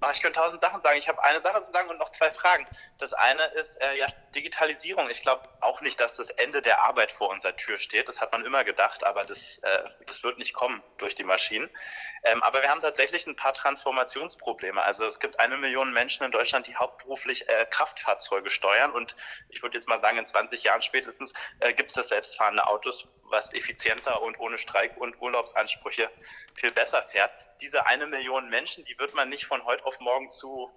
Ach, 0.00 0.14
ich 0.14 0.22
könnte 0.22 0.38
tausend 0.38 0.60
Sachen 0.60 0.80
sagen. 0.80 0.96
Ich 0.96 1.08
habe 1.08 1.22
eine 1.24 1.40
Sache 1.40 1.60
zu 1.64 1.72
sagen 1.72 1.90
und 1.90 1.98
noch 1.98 2.12
zwei 2.12 2.30
Fragen. 2.30 2.66
Das 2.98 3.12
eine 3.14 3.44
ist 3.60 3.80
äh, 3.80 3.98
ja 3.98 4.06
Digitalisierung. 4.32 5.10
Ich 5.10 5.22
glaube 5.22 5.42
auch 5.60 5.80
nicht, 5.80 5.98
dass 5.98 6.14
das 6.14 6.30
Ende 6.30 6.62
der 6.62 6.84
Arbeit 6.84 7.10
vor 7.10 7.30
unserer 7.30 7.56
Tür 7.56 7.78
steht. 7.78 8.08
Das 8.08 8.20
hat 8.20 8.30
man 8.30 8.44
immer 8.44 8.62
gedacht, 8.62 9.02
aber 9.02 9.22
das, 9.22 9.58
äh, 9.58 9.82
das 10.06 10.22
wird 10.22 10.38
nicht 10.38 10.54
kommen 10.54 10.82
durch 10.98 11.16
die 11.16 11.24
Maschinen. 11.24 11.68
Ähm, 12.24 12.42
aber 12.42 12.62
wir 12.62 12.68
haben 12.68 12.80
tatsächlich 12.80 13.26
ein 13.26 13.36
paar 13.36 13.54
Transformationsprobleme. 13.54 14.82
Also 14.82 15.06
es 15.06 15.20
gibt 15.20 15.38
eine 15.40 15.56
Million 15.56 15.92
Menschen 15.92 16.24
in 16.24 16.30
Deutschland, 16.30 16.66
die 16.66 16.76
hauptberuflich 16.76 17.48
äh, 17.48 17.66
Kraftfahrzeuge 17.70 18.50
steuern. 18.50 18.92
Und 18.92 19.16
ich 19.48 19.62
würde 19.62 19.76
jetzt 19.76 19.88
mal 19.88 20.00
sagen, 20.00 20.18
in 20.18 20.26
20 20.26 20.62
Jahren 20.64 20.82
spätestens 20.82 21.32
äh, 21.60 21.72
gibt 21.72 21.90
es 21.90 21.94
das 21.94 22.08
selbstfahrende 22.08 22.66
Autos, 22.66 23.08
was 23.24 23.52
effizienter 23.52 24.22
und 24.22 24.38
ohne 24.38 24.58
Streik- 24.58 24.96
und 24.96 25.20
Urlaubsansprüche 25.20 26.10
viel 26.54 26.72
besser 26.72 27.02
fährt 27.10 27.32
diese 27.60 27.86
eine 27.86 28.06
Million 28.06 28.48
Menschen, 28.48 28.84
die 28.84 28.98
wird 28.98 29.14
man 29.14 29.28
nicht 29.28 29.46
von 29.46 29.64
heute 29.64 29.84
auf 29.84 29.98
morgen 30.00 30.30
zu 30.30 30.70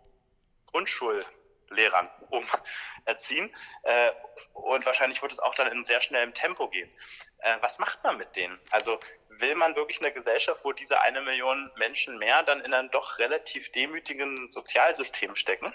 Grundschullehrern 1.72 2.10
umerziehen. 2.30 3.54
Äh, 3.84 4.12
und 4.54 4.86
wahrscheinlich 4.86 5.22
wird 5.22 5.32
es 5.32 5.40
auch 5.40 5.56
dann 5.56 5.72
in 5.72 5.86
sehr 5.86 6.02
schnellem 6.02 6.34
Tempo 6.34 6.70
gehen. 6.70 6.92
Äh, 7.40 7.58
was 7.62 7.80
macht 7.80 8.04
man 8.04 8.18
mit 8.18 8.36
denen? 8.36 8.60
Also 8.72 9.00
will 9.30 9.56
man 9.56 9.76
wirklich 9.76 10.00
eine 10.00 10.12
Gesellschaft, 10.12 10.64
wo 10.64 10.72
diese 10.72 11.00
eine 11.02 11.22
Million 11.22 11.72
Menschen 11.76 12.18
mehr 12.18 12.44
dann 12.44 12.62
in 12.62 12.74
einem 12.74 12.92
doch 12.92 13.18
relativ 13.20 13.72
demütigen 13.72 14.50
Sozialsystem 14.50 15.36
stecken? 15.36 15.74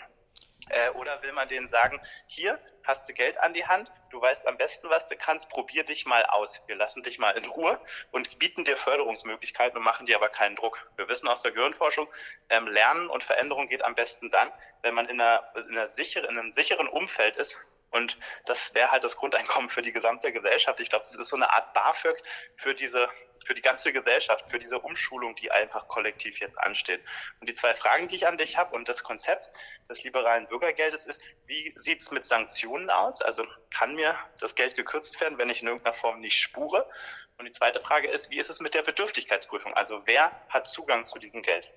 Äh, 0.69 0.91
oder 0.91 1.23
will 1.23 1.33
man 1.33 1.49
denen 1.49 1.69
sagen, 1.69 2.01
hier 2.27 2.59
hast 2.83 3.09
du 3.09 3.13
Geld 3.13 3.39
an 3.39 3.55
die 3.55 3.67
Hand, 3.67 3.91
du 4.11 4.21
weißt 4.21 4.47
am 4.47 4.57
besten, 4.57 4.89
was 4.91 5.07
du 5.09 5.17
kannst, 5.17 5.49
probier 5.51 5.85
dich 5.85 6.07
mal 6.07 6.25
aus. 6.27 6.61
Wir 6.67 6.77
lassen 6.77 7.03
dich 7.03 7.19
mal 7.19 7.33
in 7.33 7.45
Ruhe 7.45 7.81
und 8.13 8.39
bieten 8.39 8.65
dir 8.65 8.77
Förderungsmöglichkeiten 8.77 9.79
und 9.79 9.85
machen 9.85 10.07
dir 10.07 10.17
aber 10.17 10.29
keinen 10.29 10.57
Druck. 10.57 10.91
Wir 10.97 11.09
wissen 11.09 11.29
aus 11.29 11.43
der 11.43 11.53
Gehirnforschung, 11.53 12.09
ähm, 12.49 12.67
Lernen 12.69 13.09
und 13.09 13.23
Veränderung 13.23 13.69
geht 13.69 13.85
am 13.85 13.95
besten 13.95 14.31
dann, 14.31 14.51
wenn 14.83 14.95
man 14.95 15.09
in, 15.09 15.21
einer, 15.21 15.49
in, 15.57 15.77
einer 15.77 15.89
sicheren, 15.89 16.31
in 16.31 16.39
einem 16.39 16.53
sicheren 16.53 16.89
Umfeld 16.89 17.37
ist, 17.37 17.59
und 17.97 18.19
das 18.45 18.75
wäre 18.75 18.91
halt 18.91 19.05
das 19.05 19.17
Grundeinkommen 19.17 19.71
für 19.71 19.83
die 19.83 19.93
gesamte 19.93 20.33
Gesellschaft. 20.33 20.81
Ich 20.81 20.91
glaube, 20.91 21.07
das 21.07 21.17
ist 21.17 21.29
so 21.29 21.37
eine 21.37 21.53
Art 21.53 21.73
BAföG 21.75 22.17
für 22.57 22.75
diese 22.75 23.09
für 23.47 23.55
die 23.55 23.63
ganze 23.63 23.93
Gesellschaft, 23.93 24.45
für 24.51 24.59
diese 24.59 24.81
Umschulung, 24.81 25.37
die 25.37 25.53
einfach 25.53 25.87
kollektiv 25.87 26.41
jetzt 26.41 26.59
ansteht. 26.59 27.01
Und 27.41 27.49
die 27.49 27.55
zwei 27.55 27.75
Fragen, 27.75 28.09
die 28.09 28.17
ich 28.17 28.27
an 28.27 28.37
dich 28.37 28.59
habe 28.59 28.75
und 28.75 28.89
das 28.89 29.05
Konzept 29.05 29.51
des 29.89 30.03
liberalen 30.03 30.49
Bürgergeldes 30.49 31.07
ist, 31.07 31.21
wie 31.47 31.73
sieht 31.77 32.03
es 32.03 32.11
mit 32.11 32.27
Sanktionen 32.27 32.91
aus? 32.91 33.23
Also 33.23 33.47
kann 33.71 33.95
mir 33.95 34.17
das 34.41 34.57
Geld 34.57 34.75
gekürzt 34.75 35.21
werden, 35.21 35.39
wenn 35.39 35.49
ich 35.49 35.63
in 35.63 35.69
irgendeiner 35.69 35.95
Form 35.95 36.21
nicht 36.21 36.37
spure? 36.37 36.91
Und 37.39 37.45
die 37.45 37.53
zweite 37.53 37.81
Frage 37.81 38.09
ist, 38.09 38.31
wie 38.31 38.39
ist 38.39 38.51
es 38.51 38.61
mit 38.61 38.75
der 38.75 38.83
Bedürftigkeitsprüfung? 38.83 39.75
Also 39.75 40.03
wer 40.07 40.33
hat 40.49 40.67
Zugang 40.67 41.05
zu 41.07 41.21
diesem 41.21 41.43
Geld? 41.43 41.71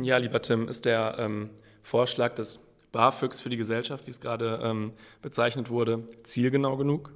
Ja, 0.00 0.16
lieber 0.16 0.40
Tim, 0.40 0.66
ist 0.66 0.86
der 0.86 1.16
ähm, 1.18 1.50
Vorschlag 1.82 2.34
des 2.36 2.73
BAföGs 2.94 3.40
für 3.40 3.50
die 3.50 3.56
Gesellschaft, 3.56 4.06
wie 4.06 4.10
es 4.10 4.20
gerade 4.20 4.60
ähm, 4.62 4.92
bezeichnet 5.20 5.68
wurde, 5.68 6.06
zielgenau 6.22 6.76
genug? 6.76 7.12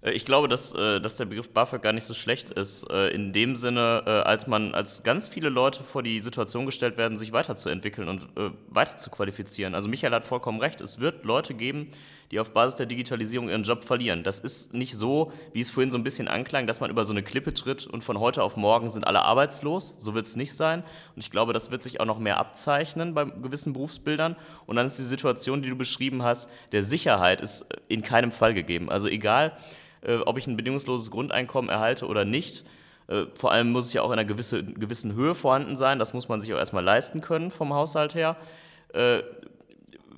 Äh, 0.00 0.12
ich 0.12 0.24
glaube, 0.24 0.48
dass, 0.48 0.72
äh, 0.72 1.00
dass 1.00 1.18
der 1.18 1.26
Begriff 1.26 1.50
BAföG 1.50 1.82
gar 1.82 1.92
nicht 1.92 2.04
so 2.04 2.14
schlecht 2.14 2.50
ist. 2.50 2.88
Äh, 2.90 3.08
in 3.08 3.32
dem 3.32 3.54
Sinne, 3.54 4.24
als 4.24 4.46
man, 4.46 4.74
als 4.74 5.02
ganz 5.02 5.28
viele 5.28 5.50
Leute 5.50 5.82
vor 5.82 6.02
die 6.02 6.20
Situation 6.20 6.66
gestellt 6.66 6.96
werden, 6.96 7.18
sich 7.18 7.32
weiterzuentwickeln 7.32 8.08
und 8.08 8.26
weiter 8.68 8.98
zu 8.98 9.10
qualifizieren. 9.10 9.74
Also 9.74 9.88
Michael 9.88 10.14
hat 10.14 10.24
vollkommen 10.24 10.60
recht. 10.60 10.80
Es 10.80 10.98
wird 10.98 11.24
Leute 11.24 11.54
geben, 11.54 11.90
die 12.30 12.40
auf 12.40 12.50
Basis 12.50 12.76
der 12.76 12.86
Digitalisierung 12.86 13.48
ihren 13.48 13.62
Job 13.62 13.84
verlieren. 13.84 14.22
Das 14.22 14.38
ist 14.38 14.74
nicht 14.74 14.96
so, 14.96 15.32
wie 15.52 15.60
es 15.60 15.70
vorhin 15.70 15.90
so 15.90 15.96
ein 15.96 16.04
bisschen 16.04 16.28
anklang, 16.28 16.66
dass 16.66 16.80
man 16.80 16.90
über 16.90 17.04
so 17.04 17.12
eine 17.12 17.22
Klippe 17.22 17.54
tritt 17.54 17.86
und 17.86 18.04
von 18.04 18.20
heute 18.20 18.42
auf 18.42 18.56
morgen 18.56 18.90
sind 18.90 19.06
alle 19.06 19.22
arbeitslos. 19.22 19.94
So 19.98 20.14
wird 20.14 20.26
es 20.26 20.36
nicht 20.36 20.52
sein. 20.52 20.82
Und 21.14 21.20
ich 21.20 21.30
glaube, 21.30 21.52
das 21.52 21.70
wird 21.70 21.82
sich 21.82 22.00
auch 22.00 22.04
noch 22.04 22.18
mehr 22.18 22.38
abzeichnen 22.38 23.14
bei 23.14 23.24
gewissen 23.24 23.72
Berufsbildern. 23.72 24.36
Und 24.66 24.76
dann 24.76 24.86
ist 24.86 24.98
die 24.98 25.02
Situation, 25.02 25.62
die 25.62 25.70
du 25.70 25.76
beschrieben 25.76 26.22
hast, 26.22 26.50
der 26.72 26.82
Sicherheit 26.82 27.40
ist 27.40 27.66
in 27.88 28.02
keinem 28.02 28.30
Fall 28.30 28.52
gegeben. 28.52 28.90
Also 28.90 29.08
egal, 29.08 29.56
äh, 30.02 30.16
ob 30.16 30.36
ich 30.36 30.46
ein 30.46 30.56
bedingungsloses 30.56 31.10
Grundeinkommen 31.10 31.70
erhalte 31.70 32.06
oder 32.06 32.24
nicht. 32.24 32.64
Äh, 33.06 33.24
vor 33.34 33.52
allem 33.52 33.72
muss 33.72 33.86
es 33.86 33.92
ja 33.94 34.02
auch 34.02 34.08
in 34.08 34.18
einer 34.18 34.26
gewisse, 34.26 34.64
gewissen 34.64 35.14
Höhe 35.14 35.34
vorhanden 35.34 35.76
sein. 35.76 35.98
Das 35.98 36.12
muss 36.12 36.28
man 36.28 36.40
sich 36.40 36.52
auch 36.52 36.58
erstmal 36.58 36.84
leisten 36.84 37.22
können 37.22 37.50
vom 37.50 37.72
Haushalt 37.72 38.14
her. 38.14 38.36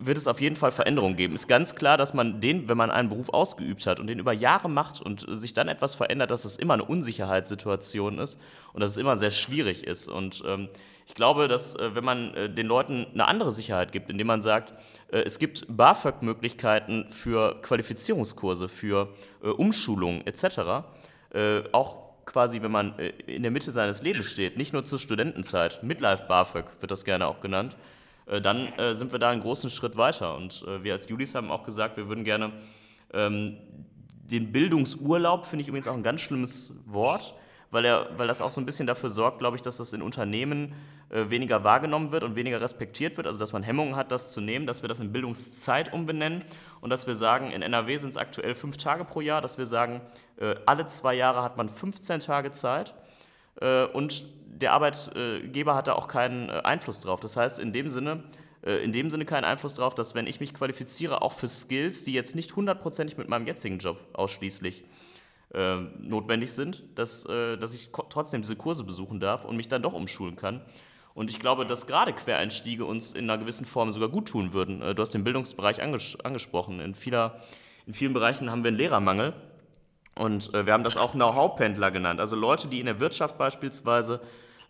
Äh, 0.01 0.07
wird 0.07 0.19
es 0.19 0.27
auf 0.27 0.41
jeden 0.41 0.57
Fall 0.57 0.71
Veränderungen 0.71 1.17
geben. 1.17 1.35
Ist 1.35 1.49
ganz 1.49 1.75
klar, 1.75 1.97
dass 1.97 2.15
man 2.15 2.41
den, 2.41 2.69
wenn 2.69 2.77
man 2.77 2.91
einen 2.91 3.09
Beruf 3.09 3.29
ausgeübt 3.29 3.87
hat 3.87 4.01
und 4.01 4.07
den 4.07 4.19
über 4.19 4.33
Jahre 4.33 4.69
macht 4.69 5.01
und 5.01 5.27
sich 5.29 5.53
dann 5.53 5.69
etwas 5.69 5.95
verändert, 5.95 6.31
dass 6.31 6.45
es 6.45 6.57
immer 6.57 6.75
eine 6.75 6.85
Unsicherheitssituation 6.85 8.19
ist 8.19 8.41
und 8.73 8.81
dass 8.81 8.93
es 8.93 8.97
immer 8.97 9.17
sehr 9.17 9.31
schwierig 9.31 9.85
ist. 9.85 10.09
Und 10.09 10.43
ähm, 10.47 10.69
ich 11.07 11.15
glaube, 11.15 11.49
dass 11.49 11.77
wenn 11.77 12.05
man 12.05 12.55
den 12.55 12.69
Leuten 12.69 13.07
eine 13.13 13.27
andere 13.27 13.51
Sicherheit 13.51 13.91
gibt, 13.91 14.11
indem 14.11 14.29
man 14.29 14.41
sagt, 14.41 14.75
äh, 15.11 15.23
es 15.23 15.39
gibt 15.39 15.67
BAföG-Möglichkeiten 15.69 17.07
für 17.11 17.61
Qualifizierungskurse, 17.63 18.69
für 18.69 19.09
äh, 19.43 19.49
Umschulungen 19.49 20.27
etc. 20.27 20.85
Äh, 21.33 21.63
auch 21.73 22.11
quasi, 22.27 22.63
wenn 22.63 22.71
man 22.71 22.97
in 23.27 23.43
der 23.43 23.51
Mitte 23.51 23.73
seines 23.73 24.03
Lebens 24.03 24.31
steht, 24.31 24.57
nicht 24.57 24.73
nur 24.73 24.85
zur 24.85 25.01
Studentenzeit, 25.01 25.83
Midlife 25.83 26.27
BAföG 26.29 26.67
wird 26.81 26.93
das 26.93 27.05
gerne 27.05 27.27
auch 27.27 27.41
genannt, 27.41 27.77
dann 28.27 28.73
sind 28.95 29.13
wir 29.13 29.19
da 29.19 29.31
einen 29.31 29.41
großen 29.41 29.71
Schritt 29.71 29.97
weiter. 29.97 30.37
Und 30.37 30.65
wir 30.83 30.93
als 30.93 31.09
Julis 31.09 31.35
haben 31.35 31.51
auch 31.51 31.65
gesagt, 31.65 31.97
wir 31.97 32.09
würden 32.09 32.23
gerne 32.23 32.53
ähm, 33.13 33.57
den 34.31 34.53
Bildungsurlaub 34.53 35.45
finde 35.45 35.63
ich 35.63 35.69
übrigens 35.69 35.89
auch 35.89 35.95
ein 35.95 36.03
ganz 36.03 36.21
schlimmes 36.21 36.73
Wort, 36.87 37.35
weil, 37.71 37.85
er, 37.85 38.09
weil 38.17 38.29
das 38.29 38.41
auch 38.41 38.51
so 38.51 38.61
ein 38.61 38.67
bisschen 38.67 38.87
dafür 38.87 39.11
sorgt, 39.11 39.39
glaube 39.39 39.57
ich, 39.57 39.63
dass 39.63 39.77
das 39.77 39.93
in 39.93 40.03
Unternehmen 40.03 40.73
äh, 41.11 41.29
weniger 41.31 41.65
wahrgenommen 41.65 42.13
wird 42.13 42.23
und 42.23 42.37
weniger 42.37 42.61
respektiert 42.61 43.17
wird. 43.17 43.27
Also 43.27 43.39
dass 43.39 43.53
man 43.53 43.63
Hemmungen 43.63 43.97
hat, 43.97 44.13
das 44.13 44.33
zu 44.33 44.41
nehmen, 44.41 44.67
dass 44.67 44.83
wir 44.83 44.89
das 44.89 45.01
in 45.01 45.13
Bildungszeit 45.13 45.93
umbenennen 45.93 46.43
und 46.81 46.91
dass 46.91 47.07
wir 47.07 47.15
sagen, 47.15 47.51
in 47.51 47.63
NRW 47.63 47.97
sind 47.97 48.11
es 48.11 48.17
aktuell 48.17 48.55
fünf 48.55 48.77
Tage 48.77 49.05
pro 49.05 49.21
Jahr, 49.21 49.41
dass 49.41 49.59
wir 49.59 49.67
sagen, 49.67 50.01
äh, 50.37 50.55
alle 50.67 50.87
zwei 50.87 51.15
Jahre 51.15 51.43
hat 51.43 51.57
man 51.57 51.69
15 51.69 52.21
Tage 52.21 52.53
Zeit 52.53 52.95
äh, 53.61 53.85
und 53.85 54.25
der 54.61 54.73
Arbeitgeber 54.73 55.75
hat 55.75 55.87
da 55.87 55.95
auch 55.95 56.09
keinen 56.09 56.49
äh, 56.49 56.61
Einfluss 56.65 57.01
drauf. 57.01 57.21
Das 57.21 57.37
heißt, 57.37 57.59
in 57.59 57.73
dem 57.73 57.89
Sinne 57.89 58.25
äh, 58.63 58.85
in 58.85 58.93
dem 58.93 59.11
Sinne 59.11 59.25
keinen 59.25 59.45
Einfluss 59.45 59.75
darauf, 59.75 59.95
dass 59.95 60.15
wenn 60.15 60.27
ich 60.27 60.41
mich 60.41 60.55
qualifiziere, 60.55 61.23
auch 61.23 61.33
für 61.33 61.49
Skills, 61.49 62.05
die 62.05 62.13
jetzt 62.13 62.35
nicht 62.35 62.55
hundertprozentig 62.57 63.17
mit 63.17 63.29
meinem 63.29 63.47
jetzigen 63.47 63.79
Job 63.79 63.99
ausschließlich 64.13 64.85
äh, 65.55 65.77
notwendig 65.99 66.53
sind, 66.53 66.85
dass, 66.95 67.25
äh, 67.27 67.57
dass 67.57 67.75
ich 67.75 67.91
trotzdem 67.93 68.43
diese 68.43 68.57
Kurse 68.57 68.85
besuchen 68.85 69.21
darf 69.21 69.45
und 69.45 69.57
mich 69.57 69.69
dann 69.69 69.83
doch 69.83 69.93
umschulen 69.93 70.37
kann. 70.37 70.61
Und 71.15 71.29
ich 71.29 71.41
glaube, 71.41 71.67
dass 71.67 71.87
gerade 71.87 72.13
Quereinstiege 72.13 72.85
uns 72.85 73.13
in 73.13 73.29
einer 73.29 73.39
gewissen 73.39 73.67
Form 73.67 73.91
sogar 73.91 74.09
gut 74.09 74.29
tun 74.29 74.53
würden. 74.53 74.81
Äh, 74.83 74.95
du 74.95 75.03
hast 75.03 75.15
den 75.15 75.25
Bildungsbereich 75.25 75.83
anges 75.83 76.19
angesprochen. 76.21 76.81
In, 76.81 76.95
vieler, 76.95 77.41
in 77.87 77.95
vielen 77.95 78.13
Bereichen 78.13 78.51
haben 78.51 78.63
wir 78.63 78.69
einen 78.69 78.77
Lehrermangel. 78.77 79.33
Und 80.15 80.53
äh, 80.55 80.67
wir 80.67 80.73
haben 80.73 80.85
das 80.85 80.97
auch 80.97 81.13
Know-how-Pendler 81.13 81.91
genannt. 81.91 82.21
Also 82.21 82.37
Leute, 82.37 82.69
die 82.69 82.79
in 82.79 82.87
der 82.87 83.01
Wirtschaft 83.01 83.39
beispielsweise 83.39 84.21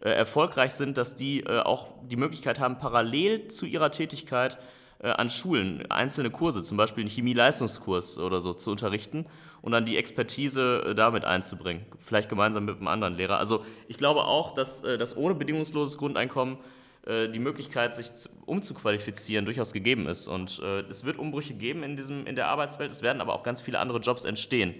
äh, 0.00 0.10
erfolgreich 0.10 0.72
sind, 0.74 0.96
dass 0.96 1.16
die 1.16 1.40
äh, 1.40 1.60
auch 1.60 1.88
die 2.02 2.16
Möglichkeit 2.16 2.58
haben, 2.58 2.78
parallel 2.78 3.48
zu 3.48 3.66
ihrer 3.66 3.90
Tätigkeit 3.90 4.58
äh, 5.02 5.08
an 5.08 5.30
Schulen 5.30 5.90
einzelne 5.90 6.30
Kurse, 6.30 6.62
zum 6.62 6.76
Beispiel 6.76 7.02
einen 7.02 7.10
Chemie-Leistungskurs 7.10 8.18
oder 8.18 8.40
so, 8.40 8.52
zu 8.52 8.70
unterrichten 8.70 9.24
und 9.62 9.72
dann 9.72 9.86
die 9.86 9.96
Expertise 9.96 10.84
äh, 10.88 10.94
damit 10.94 11.24
einzubringen, 11.24 11.86
vielleicht 11.98 12.28
gemeinsam 12.28 12.66
mit 12.66 12.76
einem 12.76 12.88
anderen 12.88 13.14
Lehrer. 13.14 13.38
Also 13.38 13.64
ich 13.88 13.96
glaube 13.96 14.24
auch, 14.24 14.52
dass, 14.52 14.84
äh, 14.84 14.98
dass 14.98 15.16
ohne 15.16 15.34
bedingungsloses 15.34 15.98
Grundeinkommen 15.98 16.58
die 17.02 17.38
Möglichkeit, 17.38 17.94
sich 17.94 18.10
umzuqualifizieren, 18.44 19.46
durchaus 19.46 19.72
gegeben 19.72 20.06
ist. 20.06 20.28
Und 20.28 20.60
es 20.90 21.02
wird 21.02 21.18
Umbrüche 21.18 21.54
geben 21.54 21.82
in, 21.82 21.96
diesem, 21.96 22.26
in 22.26 22.36
der 22.36 22.48
Arbeitswelt, 22.48 22.90
es 22.90 23.00
werden 23.00 23.22
aber 23.22 23.34
auch 23.34 23.42
ganz 23.42 23.62
viele 23.62 23.78
andere 23.78 24.00
Jobs 24.00 24.26
entstehen. 24.26 24.74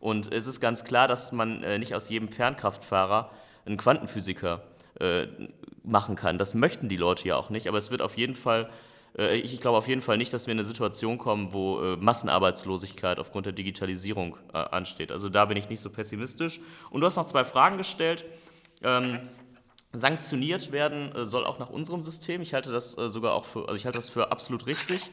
Und 0.00 0.32
es 0.32 0.46
ist 0.46 0.60
ganz 0.60 0.84
klar, 0.84 1.06
dass 1.06 1.32
man 1.32 1.60
nicht 1.78 1.94
aus 1.94 2.08
jedem 2.08 2.28
Fernkraftfahrer 2.28 3.30
einen 3.66 3.76
Quantenphysiker 3.76 4.62
äh, 5.00 5.26
machen 5.82 6.16
kann. 6.16 6.38
Das 6.38 6.54
möchten 6.54 6.88
die 6.88 6.96
Leute 6.96 7.28
ja 7.28 7.36
auch 7.36 7.50
nicht, 7.50 7.68
aber 7.68 7.78
es 7.78 7.90
wird 7.90 8.02
auf 8.02 8.16
jeden 8.16 8.34
Fall, 8.34 8.70
äh, 9.18 9.36
ich, 9.36 9.54
ich 9.54 9.60
glaube 9.60 9.78
auf 9.78 9.88
jeden 9.88 10.02
Fall 10.02 10.18
nicht, 10.18 10.32
dass 10.32 10.46
wir 10.46 10.52
in 10.52 10.58
eine 10.58 10.66
Situation 10.66 11.18
kommen, 11.18 11.52
wo 11.52 11.80
äh, 11.80 11.96
Massenarbeitslosigkeit 11.96 13.18
aufgrund 13.18 13.46
der 13.46 13.52
Digitalisierung 13.52 14.36
äh, 14.52 14.58
ansteht. 14.58 15.12
Also 15.12 15.28
da 15.28 15.44
bin 15.44 15.56
ich 15.56 15.68
nicht 15.68 15.80
so 15.80 15.90
pessimistisch. 15.90 16.60
Und 16.90 17.00
du 17.00 17.06
hast 17.06 17.16
noch 17.16 17.26
zwei 17.26 17.44
Fragen 17.44 17.78
gestellt. 17.78 18.24
Ähm, 18.82 19.20
sanktioniert 19.92 20.72
werden 20.72 21.14
äh, 21.14 21.26
soll 21.26 21.44
auch 21.44 21.58
nach 21.58 21.70
unserem 21.70 22.02
System. 22.02 22.42
Ich 22.42 22.54
halte 22.54 22.72
das 22.72 22.96
äh, 22.98 23.08
sogar 23.08 23.34
auch 23.34 23.44
für, 23.44 23.60
also 23.60 23.74
ich 23.74 23.84
halte 23.84 23.98
das 23.98 24.08
für 24.08 24.32
absolut 24.32 24.66
richtig. 24.66 25.10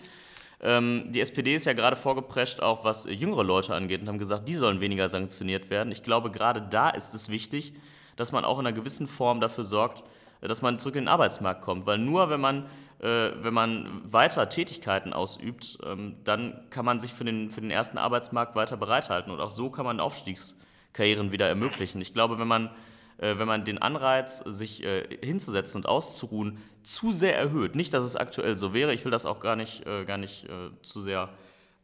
Ähm, 0.62 1.12
die 1.12 1.20
SPD 1.20 1.56
ist 1.56 1.66
ja 1.66 1.74
gerade 1.74 1.96
vorgeprescht, 1.96 2.62
auch 2.62 2.86
was 2.86 3.06
jüngere 3.06 3.44
Leute 3.44 3.76
angeht, 3.76 4.02
und 4.02 4.08
haben 4.08 4.18
gesagt, 4.18 4.48
die 4.48 4.56
sollen 4.56 4.80
weniger 4.80 5.10
sanktioniert 5.10 5.70
werden. 5.70 5.92
Ich 5.92 6.04
glaube, 6.04 6.32
gerade 6.32 6.62
da 6.62 6.90
ist 6.90 7.14
es 7.14 7.28
wichtig, 7.30 7.74
dass 8.16 8.32
man 8.32 8.46
auch 8.46 8.60
in 8.60 8.66
einer 8.66 8.76
gewissen 8.76 9.08
Form 9.08 9.40
dafür 9.42 9.64
sorgt, 9.64 10.04
äh, 10.42 10.48
dass 10.48 10.62
man 10.62 10.80
zurück 10.80 10.96
in 10.96 11.04
den 11.04 11.10
Arbeitsmarkt 11.10 11.62
kommt. 11.62 11.86
Weil 11.86 11.98
nur 11.98 12.30
wenn 12.30 12.42
man, 12.42 12.66
äh, 13.00 13.32
wenn 13.42 13.54
man 13.54 14.02
weiter 14.06 14.50
Tätigkeiten 14.50 15.14
ausübt, 15.14 15.78
ähm, 15.86 16.16
dann 16.24 16.66
kann 16.70 16.86
man 16.86 17.00
sich 17.00 17.14
für 17.14 17.26
den, 17.26 17.50
für 17.52 17.62
den 17.62 17.72
ersten 17.72 17.98
Arbeitsmarkt 17.98 18.56
weiter 18.56 18.78
bereithalten. 18.78 19.32
Und 19.32 19.40
auch 19.40 19.52
so 19.52 19.70
kann 19.70 19.86
man 19.86 20.00
Aufstiegskarrieren 20.00 21.32
wieder 21.32 21.48
ermöglichen. 21.48 22.02
Ich 22.02 22.14
glaube, 22.14 22.40
wenn 22.40 22.48
man, 22.48 22.70
äh, 23.18 23.38
wenn 23.38 23.48
man 23.48 23.64
den 23.64 23.78
Anreiz, 23.78 24.40
sich 24.40 24.84
äh, 24.84 25.18
hinzusetzen 25.22 25.82
und 25.82 25.88
auszuruhen, 25.88 26.58
zu 26.84 27.14
sehr 27.14 27.38
erhöht, 27.38 27.76
nicht, 27.76 27.94
dass 27.94 28.04
es 28.04 28.16
aktuell 28.16 28.58
so 28.58 28.74
wäre, 28.74 28.94
ich 28.94 29.06
will 29.06 29.12
das 29.12 29.26
auch 29.26 29.40
gar 29.40 29.56
nicht, 29.56 29.86
äh, 29.88 30.04
gar 30.04 30.18
nicht 30.18 30.46
äh, 30.46 30.70
zu 30.82 31.00
sehr 31.00 31.30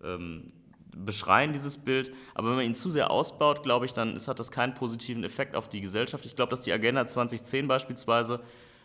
ähm, 0.03 0.51
beschreien, 0.95 1.54
dieses 1.54 1.78
Bild. 1.78 2.12
Aber 2.34 2.49
wenn 2.49 2.58
man 2.58 2.65
ihn 2.65 2.75
zu 2.75 2.89
sehr 2.89 3.12
ausbaut, 3.12 3.63
glaube 3.63 3.86
ich, 3.86 3.93
dann 3.93 4.15
ist, 4.15 4.28
hat 4.28 4.39
das 4.39 4.52
keinen 4.52 4.73
positiven 4.73 5.23
Effekt 5.23 5.56
auf 5.56 5.69
die 5.69 5.82
Gesellschaft. 5.82 6.25
Ich 6.25 6.36
glaube, 6.36 6.49
dass 6.49 6.62
die 6.62 6.71
Agenda 6.71 7.06
2010 7.06 7.67
beispielsweise 7.67 8.41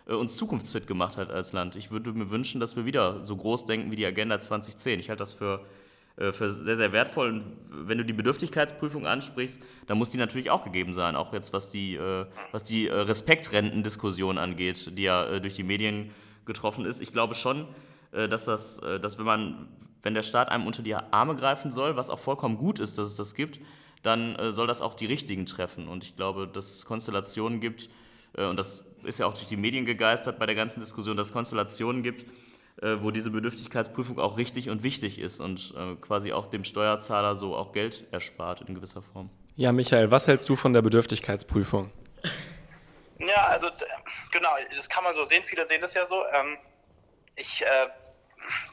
äh, 0.07 0.15
uns 0.15 0.37
zukunftsfit 0.37 0.87
gemacht 0.87 1.17
hat 1.17 1.31
als 1.31 1.53
Land. 1.53 1.77
Ich 1.77 1.91
würde 1.91 2.13
mir 2.13 2.31
wünschen, 2.31 2.61
dass 2.61 2.77
wir 2.77 2.85
wieder 2.85 3.23
so 3.23 3.37
groß 3.37 3.67
denken 3.67 3.91
wie 3.91 3.97
die 3.97 4.07
Agenda 4.07 4.39
2010. 4.39 5.01
Ich 5.01 5.09
halte 5.09 5.21
das 5.21 5.33
für, 5.33 5.65
äh, 6.17 6.33
für 6.33 6.51
sehr, 6.51 6.77
sehr 6.77 6.93
wertvoll. 6.93 7.29
Und 7.29 7.45
wenn 7.71 7.99
du 7.99 8.05
die 8.05 8.13
Bedürftigkeitsprüfung 8.13 9.07
ansprichst, 9.07 9.61
dann 9.87 9.99
muss 9.99 10.11
die 10.11 10.19
natürlich 10.19 10.51
auch 10.51 10.65
gegeben 10.65 10.95
sein, 10.95 11.17
auch 11.17 11.33
jetzt 11.33 11.53
was 11.53 11.71
die, 11.71 11.97
äh, 11.97 12.27
was 12.53 12.65
die 12.65 12.89
äh, 12.89 12.95
Respektrentendiskussion 12.95 14.39
angeht, 14.39 14.97
die 14.99 15.05
ja 15.05 15.41
durch 15.41 15.55
die 15.55 15.65
Medien 15.65 16.11
getroffen 16.45 16.85
ist. 16.85 17.01
Ich 17.01 17.11
glaube 17.11 17.35
schon, 17.35 17.67
dass, 18.13 18.45
das, 18.45 18.81
dass 19.01 19.19
wenn, 19.19 19.25
man, 19.25 19.69
wenn 20.05 20.15
der 20.15 20.23
Staat 20.23 20.51
einem 20.51 20.67
unter 20.69 20.83
die 20.83 20.95
Arme 20.95 21.35
greifen 21.35 21.73
soll, 21.73 21.97
was 21.97 22.09
auch 22.11 22.21
vollkommen 22.21 22.57
gut 22.57 22.79
ist, 22.79 22.97
dass 22.97 23.09
es 23.09 23.17
das 23.17 23.35
gibt, 23.35 23.59
dann 24.05 24.37
äh, 24.37 24.53
soll 24.53 24.69
das 24.69 24.81
auch 24.81 24.95
die 24.95 25.07
Richtigen 25.07 25.47
treffen. 25.47 25.89
Und 25.89 26.05
ich 26.05 26.15
glaube, 26.15 26.47
dass 26.47 26.77
es 26.77 26.87
Konstellationen 26.87 27.61
gibt, 27.61 27.91
und 28.37 28.57
das 28.57 28.85
ist 29.05 29.21
ja 29.21 29.27
auch 29.27 29.35
durch 29.35 29.47
die 29.47 29.57
Medien 29.57 29.85
gegeistert 29.85 30.41
bei 30.41 30.47
der 30.47 30.57
ganzen 30.57 30.81
Diskussion, 30.81 31.17
dass 31.17 31.29
es 31.29 31.33
Konstellationen 31.33 32.03
gibt, 32.03 32.27
wo 32.83 33.13
diese 33.13 33.31
Bedürftigkeitsprüfung 33.31 34.19
auch 34.19 34.39
richtig 34.39 34.71
und 34.71 34.83
wichtig 34.83 35.21
ist 35.21 35.39
und 35.39 35.73
quasi 36.01 36.33
auch 36.33 36.49
dem 36.49 36.65
Steuerzahler 36.65 37.37
so 37.37 37.55
auch 37.55 37.71
Geld 37.71 38.05
erspart 38.11 38.63
in 38.63 38.75
gewisser 38.75 39.03
Form. 39.03 39.31
Ja, 39.55 39.71
Michael, 39.71 40.11
was 40.11 40.27
hältst 40.27 40.49
du 40.49 40.57
von 40.57 40.73
der 40.73 40.83
Bedürftigkeitsprüfung? 40.83 41.93
Ja, 43.21 43.47
also 43.47 43.69
genau, 44.33 44.51
das 44.75 44.89
kann 44.89 45.05
man 45.05 45.15
so 45.15 45.23
sehen. 45.23 45.45
Viele 45.47 45.65
sehen 45.69 45.81
das 45.81 45.95
ja 45.95 46.05
so. 46.05 46.25
Ähm, 46.33 46.57
ich 47.37 47.63
äh, 47.63 47.67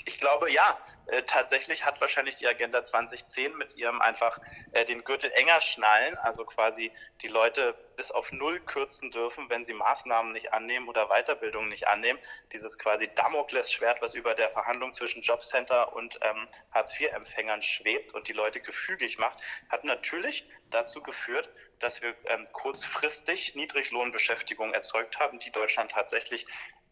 ich 0.05 0.17
glaube, 0.17 0.51
ja, 0.51 0.77
äh, 1.07 1.23
tatsächlich 1.23 1.85
hat 1.85 1.99
wahrscheinlich 2.01 2.35
die 2.35 2.47
Agenda 2.47 2.83
2010 2.83 3.55
mit 3.57 3.75
ihrem 3.75 4.01
einfach 4.01 4.39
äh, 4.71 4.85
den 4.85 5.03
Gürtel 5.03 5.31
enger 5.31 5.59
schnallen, 5.61 6.17
also 6.17 6.45
quasi 6.45 6.91
die 7.21 7.27
Leute 7.27 7.75
bis 7.95 8.11
auf 8.11 8.31
Null 8.31 8.59
kürzen 8.61 9.11
dürfen, 9.11 9.49
wenn 9.49 9.65
sie 9.65 9.73
Maßnahmen 9.73 10.31
nicht 10.31 10.53
annehmen 10.53 10.87
oder 10.87 11.07
Weiterbildung 11.07 11.69
nicht 11.69 11.87
annehmen. 11.87 12.19
Dieses 12.51 12.79
quasi 12.79 13.09
Damoklesschwert, 13.13 14.01
was 14.01 14.15
über 14.15 14.33
der 14.33 14.49
Verhandlung 14.49 14.93
zwischen 14.93 15.21
Jobcenter 15.21 15.93
und 15.93 16.17
ähm, 16.21 16.47
Hartz-IV-Empfängern 16.71 17.61
schwebt 17.61 18.13
und 18.13 18.27
die 18.27 18.33
Leute 18.33 18.61
gefügig 18.61 19.17
macht, 19.17 19.41
hat 19.69 19.83
natürlich 19.83 20.47
dazu 20.69 21.03
geführt, 21.03 21.49
dass 21.79 22.01
wir 22.01 22.15
ähm, 22.25 22.47
kurzfristig 22.53 23.55
Niedriglohnbeschäftigung 23.55 24.73
erzeugt 24.73 25.19
haben, 25.19 25.39
die 25.39 25.51
Deutschland 25.51 25.91
tatsächlich 25.91 26.45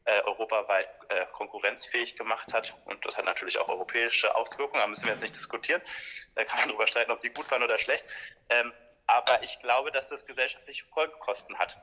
äh, 0.05 0.21
europaweit 0.21 0.87
äh, 1.09 1.25
konkurrenzfähig 1.27 2.15
gemacht 2.15 2.53
hat. 2.53 2.75
Und 2.85 3.05
das 3.05 3.17
hat 3.17 3.25
natürlich 3.25 3.57
auch 3.59 3.69
europäische 3.69 4.35
Auswirkungen, 4.35 4.81
da 4.81 4.87
müssen 4.87 5.05
wir 5.05 5.11
jetzt 5.11 5.21
nicht 5.21 5.35
diskutieren. 5.35 5.81
Da 6.35 6.45
kann 6.45 6.59
man 6.59 6.69
darüber 6.69 6.87
streiten, 6.87 7.11
ob 7.11 7.21
die 7.21 7.29
gut 7.29 7.49
waren 7.51 7.63
oder 7.63 7.77
schlecht. 7.77 8.05
Ähm, 8.49 8.73
aber 9.07 9.41
ich 9.43 9.59
glaube, 9.59 9.91
dass 9.91 10.09
das 10.09 10.25
gesellschaftliche 10.25 10.85
Folgekosten 10.85 11.57
hat. 11.57 11.81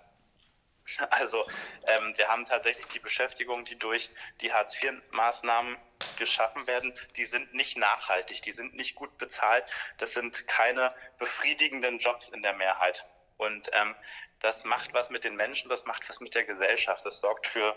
Also 1.10 1.44
ähm, 1.88 2.14
wir 2.16 2.28
haben 2.28 2.46
tatsächlich 2.46 2.86
die 2.86 3.00
Beschäftigung, 3.00 3.64
die 3.64 3.76
durch 3.76 4.08
die 4.40 4.52
Hartz-IV-Maßnahmen 4.52 5.76
geschaffen 6.16 6.66
werden, 6.68 6.94
die 7.16 7.24
sind 7.24 7.52
nicht 7.54 7.76
nachhaltig, 7.76 8.42
die 8.42 8.52
sind 8.52 8.74
nicht 8.74 8.94
gut 8.94 9.18
bezahlt, 9.18 9.64
das 9.98 10.12
sind 10.12 10.46
keine 10.46 10.94
befriedigenden 11.18 11.98
Jobs 11.98 12.28
in 12.28 12.42
der 12.42 12.52
Mehrheit. 12.52 13.04
Und 13.36 13.70
ähm, 13.72 13.94
das 14.40 14.64
macht 14.64 14.94
was 14.94 15.10
mit 15.10 15.24
den 15.24 15.36
Menschen, 15.36 15.68
das 15.68 15.84
macht 15.84 16.08
was 16.08 16.20
mit 16.20 16.34
der 16.34 16.44
Gesellschaft. 16.44 17.04
Das 17.04 17.20
sorgt 17.20 17.46
für, 17.46 17.76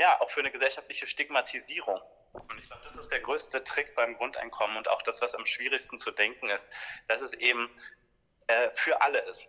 ja, 0.00 0.20
auch 0.20 0.30
für 0.30 0.40
eine 0.40 0.50
gesellschaftliche 0.50 1.06
Stigmatisierung. 1.06 2.00
Und 2.32 2.58
ich 2.58 2.66
glaube, 2.66 2.82
das 2.84 2.96
ist 2.96 3.12
der 3.12 3.20
größte 3.20 3.62
Trick 3.64 3.94
beim 3.94 4.16
Grundeinkommen 4.16 4.76
und 4.76 4.88
auch 4.88 5.02
das, 5.02 5.20
was 5.20 5.34
am 5.34 5.44
schwierigsten 5.44 5.98
zu 5.98 6.10
denken 6.10 6.48
ist, 6.48 6.66
dass 7.08 7.20
es 7.20 7.32
eben 7.34 7.70
äh, 8.46 8.70
für 8.74 9.00
alle 9.02 9.18
ist. 9.20 9.46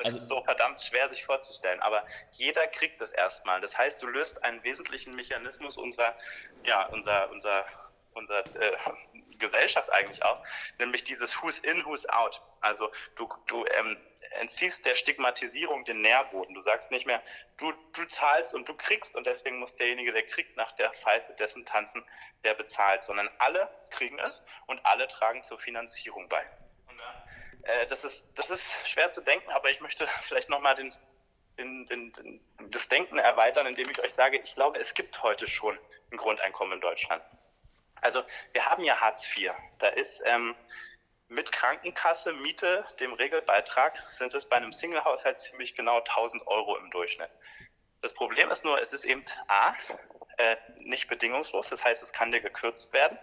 Es 0.00 0.06
also, 0.06 0.18
ist 0.18 0.28
so 0.28 0.42
verdammt 0.42 0.80
schwer 0.80 1.08
sich 1.08 1.24
vorzustellen, 1.24 1.80
aber 1.80 2.04
jeder 2.32 2.66
kriegt 2.66 3.00
es 3.00 3.10
erstmal. 3.12 3.60
Das 3.60 3.76
heißt, 3.78 4.02
du 4.02 4.06
löst 4.08 4.42
einen 4.44 4.62
wesentlichen 4.62 5.14
Mechanismus 5.14 5.76
unserer, 5.76 6.16
ja, 6.64 6.86
unser, 6.86 7.30
unser, 7.30 7.64
unserer 8.12 8.44
äh, 8.56 8.76
Gesellschaft 9.38 9.90
eigentlich 9.92 10.22
auch, 10.22 10.44
nämlich 10.78 11.04
dieses 11.04 11.40
Who's 11.42 11.60
in, 11.60 11.84
Who's 11.84 12.06
out. 12.08 12.42
Also 12.60 12.90
du, 13.16 13.28
du 13.46 13.64
ähm, 13.66 13.96
entziehst 14.30 14.84
der 14.84 14.94
Stigmatisierung 14.94 15.84
den 15.84 16.00
Nährboden. 16.02 16.54
Du 16.54 16.60
sagst 16.60 16.90
nicht 16.90 17.06
mehr, 17.06 17.22
du, 17.56 17.72
du 17.92 18.04
zahlst 18.06 18.54
und 18.54 18.68
du 18.68 18.74
kriegst 18.74 19.14
und 19.14 19.26
deswegen 19.26 19.58
muss 19.58 19.74
derjenige, 19.76 20.12
der 20.12 20.24
kriegt, 20.24 20.56
nach 20.56 20.72
der 20.72 20.92
Pfeife 20.92 21.32
dessen 21.34 21.64
tanzen, 21.66 22.04
der 22.44 22.54
bezahlt, 22.54 23.04
sondern 23.04 23.28
alle 23.38 23.68
kriegen 23.90 24.18
es 24.18 24.42
und 24.66 24.84
alle 24.86 25.08
tragen 25.08 25.42
zur 25.42 25.58
Finanzierung 25.58 26.28
bei. 26.28 26.44
Äh, 27.62 27.86
das, 27.86 28.04
ist, 28.04 28.24
das 28.36 28.50
ist 28.50 28.88
schwer 28.88 29.12
zu 29.12 29.20
denken, 29.20 29.50
aber 29.50 29.70
ich 29.70 29.80
möchte 29.80 30.08
vielleicht 30.22 30.48
nochmal 30.48 30.74
den, 30.74 30.94
den, 31.58 31.86
den, 31.86 32.12
den, 32.12 32.40
das 32.70 32.88
Denken 32.88 33.18
erweitern, 33.18 33.66
indem 33.66 33.90
ich 33.90 34.00
euch 34.00 34.14
sage, 34.14 34.38
ich 34.38 34.54
glaube, 34.54 34.78
es 34.78 34.94
gibt 34.94 35.22
heute 35.22 35.46
schon 35.48 35.78
ein 36.10 36.16
Grundeinkommen 36.16 36.74
in 36.74 36.80
Deutschland. 36.80 37.22
Also 38.00 38.22
wir 38.52 38.64
haben 38.64 38.82
ja 38.84 38.98
Hartz 38.98 39.28
IV. 39.36 39.52
Da 39.78 39.88
ist 39.88 40.22
ähm, 40.24 40.56
mit 41.30 41.52
Krankenkasse, 41.52 42.32
Miete, 42.32 42.84
dem 42.98 43.12
Regelbeitrag 43.12 43.96
sind 44.10 44.34
es 44.34 44.46
bei 44.46 44.56
einem 44.56 44.72
Single-Haushalt 44.72 45.40
ziemlich 45.40 45.76
genau 45.76 45.98
1000 45.98 46.46
Euro 46.48 46.76
im 46.76 46.90
Durchschnitt. 46.90 47.30
Das 48.02 48.12
Problem 48.14 48.50
ist 48.50 48.64
nur, 48.64 48.80
es 48.80 48.92
ist 48.92 49.04
eben 49.04 49.24
A, 49.46 49.74
äh, 50.38 50.56
nicht 50.78 51.08
bedingungslos, 51.08 51.68
das 51.68 51.84
heißt, 51.84 52.02
es 52.02 52.12
kann 52.12 52.32
dir 52.32 52.40
gekürzt 52.40 52.92
werden. 52.92 53.16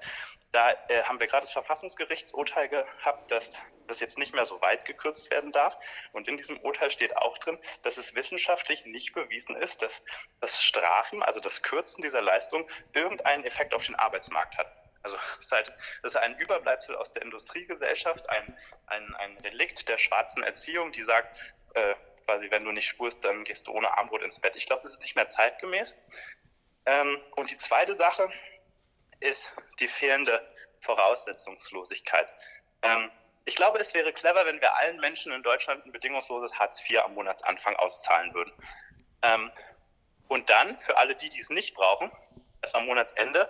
Da 0.53 0.71
äh, 0.87 1.03
haben 1.03 1.19
wir 1.19 1.27
gerade 1.27 1.41
das 1.43 1.51
Verfassungsgerichtsurteil 1.51 2.69
gehabt, 2.69 3.29
dass 3.29 3.61
das 3.87 3.99
jetzt 3.99 4.17
nicht 4.17 4.33
mehr 4.33 4.45
so 4.45 4.61
weit 4.61 4.85
gekürzt 4.85 5.29
werden 5.29 5.51
darf. 5.51 5.77
Und 6.13 6.29
in 6.29 6.37
diesem 6.37 6.57
Urteil 6.61 6.91
steht 6.91 7.17
auch 7.17 7.37
drin, 7.39 7.59
dass 7.83 7.97
es 7.97 8.15
wissenschaftlich 8.15 8.85
nicht 8.85 9.13
bewiesen 9.13 9.55
ist, 9.57 9.81
dass 9.81 10.01
das 10.39 10.63
Strafen, 10.63 11.23
also 11.23 11.41
das 11.41 11.61
Kürzen 11.61 12.01
dieser 12.01 12.21
Leistung, 12.21 12.69
irgendeinen 12.93 13.43
Effekt 13.43 13.73
auf 13.73 13.85
den 13.85 13.95
Arbeitsmarkt 13.95 14.57
hat. 14.57 14.86
Also 15.07 15.17
das 15.37 15.45
ist, 15.45 15.51
halt, 15.53 15.73
das 16.03 16.13
ist 16.13 16.19
ein 16.19 16.37
Überbleibsel 16.37 16.95
aus 16.97 17.13
der 17.13 17.21
Industriegesellschaft, 17.21 18.29
ein, 18.29 18.57
ein, 18.87 19.15
ein 19.15 19.37
Relikt 19.37 19.87
der 19.87 19.97
schwarzen 19.97 20.43
Erziehung, 20.43 20.91
die 20.91 21.03
sagt, 21.03 21.37
äh, 21.75 21.95
quasi, 22.25 22.51
wenn 22.51 22.65
du 22.65 22.73
nicht 22.73 22.87
spurst, 22.87 23.23
dann 23.23 23.45
gehst 23.45 23.67
du 23.67 23.71
ohne 23.71 23.97
Armbrot 23.97 24.21
ins 24.21 24.37
Bett. 24.37 24.57
Ich 24.57 24.65
glaube, 24.65 24.83
das 24.83 24.91
ist 24.91 25.01
nicht 25.01 25.15
mehr 25.15 25.29
zeitgemäß. 25.29 25.95
Ähm, 26.85 27.21
und 27.37 27.51
die 27.51 27.57
zweite 27.57 27.95
Sache 27.95 28.29
ist 29.21 29.49
die 29.79 29.87
fehlende 29.87 30.45
Voraussetzungslosigkeit. 30.81 32.27
Ähm, 32.81 33.09
ich 33.45 33.55
glaube, 33.55 33.79
es 33.79 33.93
wäre 33.93 34.11
clever, 34.11 34.45
wenn 34.45 34.59
wir 34.59 34.75
allen 34.75 34.99
Menschen 34.99 35.31
in 35.31 35.41
Deutschland 35.41 35.85
ein 35.85 35.93
bedingungsloses 35.93 36.59
Hartz 36.59 36.81
IV 36.81 36.99
am 36.99 37.13
Monatsanfang 37.13 37.77
auszahlen 37.77 38.33
würden. 38.33 38.51
Ähm, 39.21 39.51
und 40.27 40.49
dann 40.49 40.77
für 40.79 40.97
alle 40.97 41.15
die, 41.15 41.29
die 41.29 41.39
es 41.39 41.49
nicht 41.49 41.75
brauchen, 41.75 42.11
erst 42.61 42.75
am 42.75 42.85
Monatsende 42.85 43.49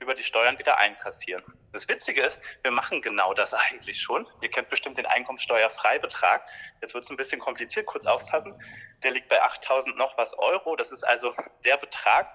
über 0.00 0.14
die 0.14 0.22
Steuern 0.22 0.58
wieder 0.58 0.78
einkassieren. 0.78 1.42
Das 1.72 1.88
Witzige 1.88 2.22
ist, 2.22 2.40
wir 2.62 2.70
machen 2.70 3.02
genau 3.02 3.34
das 3.34 3.54
eigentlich 3.54 4.00
schon. 4.00 4.26
Ihr 4.40 4.50
kennt 4.50 4.68
bestimmt 4.68 4.98
den 4.98 5.06
Einkommensteuerfreibetrag. 5.06 6.42
Jetzt 6.80 6.94
wird 6.94 7.04
es 7.04 7.10
ein 7.10 7.16
bisschen 7.16 7.40
kompliziert, 7.40 7.86
kurz 7.86 8.06
aufpassen. 8.06 8.54
Der 9.02 9.10
liegt 9.10 9.28
bei 9.28 9.42
8000 9.42 9.96
noch 9.96 10.16
was 10.18 10.34
Euro. 10.34 10.76
Das 10.76 10.90
ist 10.90 11.04
also 11.04 11.34
der 11.64 11.76
Betrag, 11.76 12.28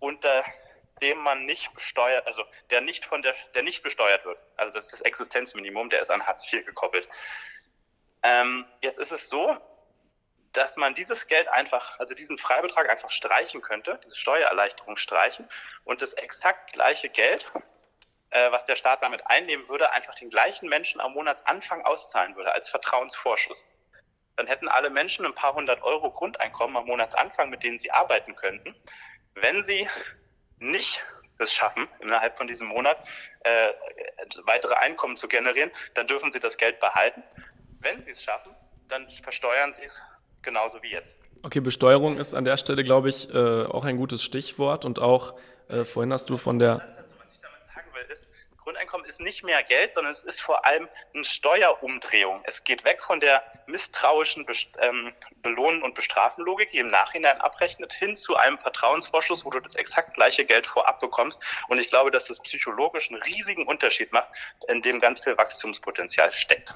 unter 0.00 0.44
dem 1.00 1.18
man 1.18 1.46
nicht 1.46 1.72
besteuert, 1.74 2.26
also 2.26 2.42
der 2.70 2.80
nicht 2.80 3.04
von 3.04 3.22
der, 3.22 3.34
der 3.54 3.62
nicht 3.62 3.82
besteuert 3.82 4.24
wird. 4.24 4.38
Also 4.56 4.74
das 4.74 4.86
ist 4.86 4.94
das 4.94 5.00
Existenzminimum, 5.02 5.90
der 5.90 6.02
ist 6.02 6.10
an 6.10 6.26
Hartz 6.26 6.52
IV 6.52 6.64
gekoppelt. 6.66 7.08
Ähm, 8.22 8.66
jetzt 8.80 8.98
ist 8.98 9.12
es 9.12 9.28
so, 9.28 9.56
dass 10.58 10.76
man 10.76 10.94
dieses 10.94 11.28
Geld 11.28 11.46
einfach, 11.48 11.98
also 12.00 12.14
diesen 12.14 12.36
Freibetrag 12.36 12.90
einfach 12.90 13.10
streichen 13.10 13.62
könnte, 13.62 14.00
diese 14.04 14.16
Steuererleichterung 14.16 14.96
streichen 14.96 15.48
und 15.84 16.02
das 16.02 16.14
exakt 16.14 16.72
gleiche 16.72 17.08
Geld, 17.08 17.50
äh, 18.30 18.50
was 18.50 18.64
der 18.64 18.74
Staat 18.74 19.02
damit 19.02 19.24
einnehmen 19.26 19.68
würde, 19.68 19.92
einfach 19.92 20.16
den 20.16 20.30
gleichen 20.30 20.68
Menschen 20.68 21.00
am 21.00 21.12
Monatsanfang 21.12 21.84
auszahlen 21.84 22.34
würde 22.34 22.52
als 22.52 22.68
Vertrauensvorschuss. 22.70 23.64
Dann 24.34 24.48
hätten 24.48 24.66
alle 24.68 24.90
Menschen 24.90 25.24
ein 25.24 25.34
paar 25.34 25.54
hundert 25.54 25.80
Euro 25.82 26.10
Grundeinkommen 26.10 26.76
am 26.76 26.86
Monatsanfang, 26.86 27.50
mit 27.50 27.62
denen 27.62 27.78
sie 27.78 27.92
arbeiten 27.92 28.34
könnten. 28.34 28.74
Wenn 29.34 29.62
sie 29.62 29.88
nicht 30.58 31.04
es 31.38 31.54
schaffen, 31.54 31.88
innerhalb 32.00 32.36
von 32.36 32.48
diesem 32.48 32.66
Monat 32.66 32.98
äh, 33.44 33.72
weitere 34.42 34.74
Einkommen 34.74 35.16
zu 35.16 35.28
generieren, 35.28 35.70
dann 35.94 36.08
dürfen 36.08 36.32
sie 36.32 36.40
das 36.40 36.56
Geld 36.56 36.80
behalten. 36.80 37.22
Wenn 37.78 38.02
sie 38.02 38.10
es 38.10 38.20
schaffen, 38.20 38.56
dann 38.88 39.08
versteuern 39.08 39.72
sie 39.74 39.84
es 39.84 40.02
genauso 40.42 40.82
wie 40.82 40.90
jetzt. 40.90 41.16
Okay, 41.42 41.60
Besteuerung 41.60 42.16
ist 42.18 42.34
an 42.34 42.44
der 42.44 42.56
Stelle, 42.56 42.82
glaube 42.84 43.08
ich, 43.08 43.32
äh, 43.32 43.64
auch 43.64 43.84
ein 43.84 43.96
gutes 43.96 44.22
Stichwort 44.22 44.84
und 44.84 44.98
auch 44.98 45.34
äh, 45.68 45.84
vorhin 45.84 46.12
hast 46.12 46.30
du 46.30 46.36
von 46.36 46.58
der 46.58 46.82
Grundeinkommen 48.68 49.06
ist 49.06 49.18
nicht 49.18 49.42
mehr 49.44 49.62
Geld, 49.62 49.94
sondern 49.94 50.12
es 50.12 50.22
ist 50.24 50.42
vor 50.42 50.66
allem 50.66 50.88
eine 51.14 51.24
Steuerumdrehung. 51.24 52.42
Es 52.44 52.62
geht 52.64 52.84
weg 52.84 53.02
von 53.02 53.18
der 53.18 53.42
misstrauischen 53.66 54.46
ähm, 54.80 55.12
Belohnen- 55.42 55.82
und 55.82 55.94
Bestrafen-Logik, 55.94 56.68
die 56.70 56.78
im 56.78 56.88
Nachhinein 56.88 57.40
abrechnet, 57.40 57.94
hin 57.94 58.14
zu 58.14 58.36
einem 58.36 58.58
Vertrauensvorschuss, 58.58 59.46
wo 59.46 59.50
du 59.50 59.60
das 59.60 59.74
exakt 59.74 60.14
gleiche 60.14 60.44
Geld 60.44 60.66
vorab 60.66 61.00
bekommst. 61.00 61.40
Und 61.68 61.78
ich 61.78 61.88
glaube, 61.88 62.10
dass 62.10 62.26
das 62.26 62.40
psychologisch 62.40 63.10
einen 63.10 63.22
riesigen 63.22 63.66
Unterschied 63.66 64.12
macht, 64.12 64.28
in 64.68 64.82
dem 64.82 65.00
ganz 65.00 65.20
viel 65.20 65.38
Wachstumspotenzial 65.38 66.30
steckt. 66.30 66.74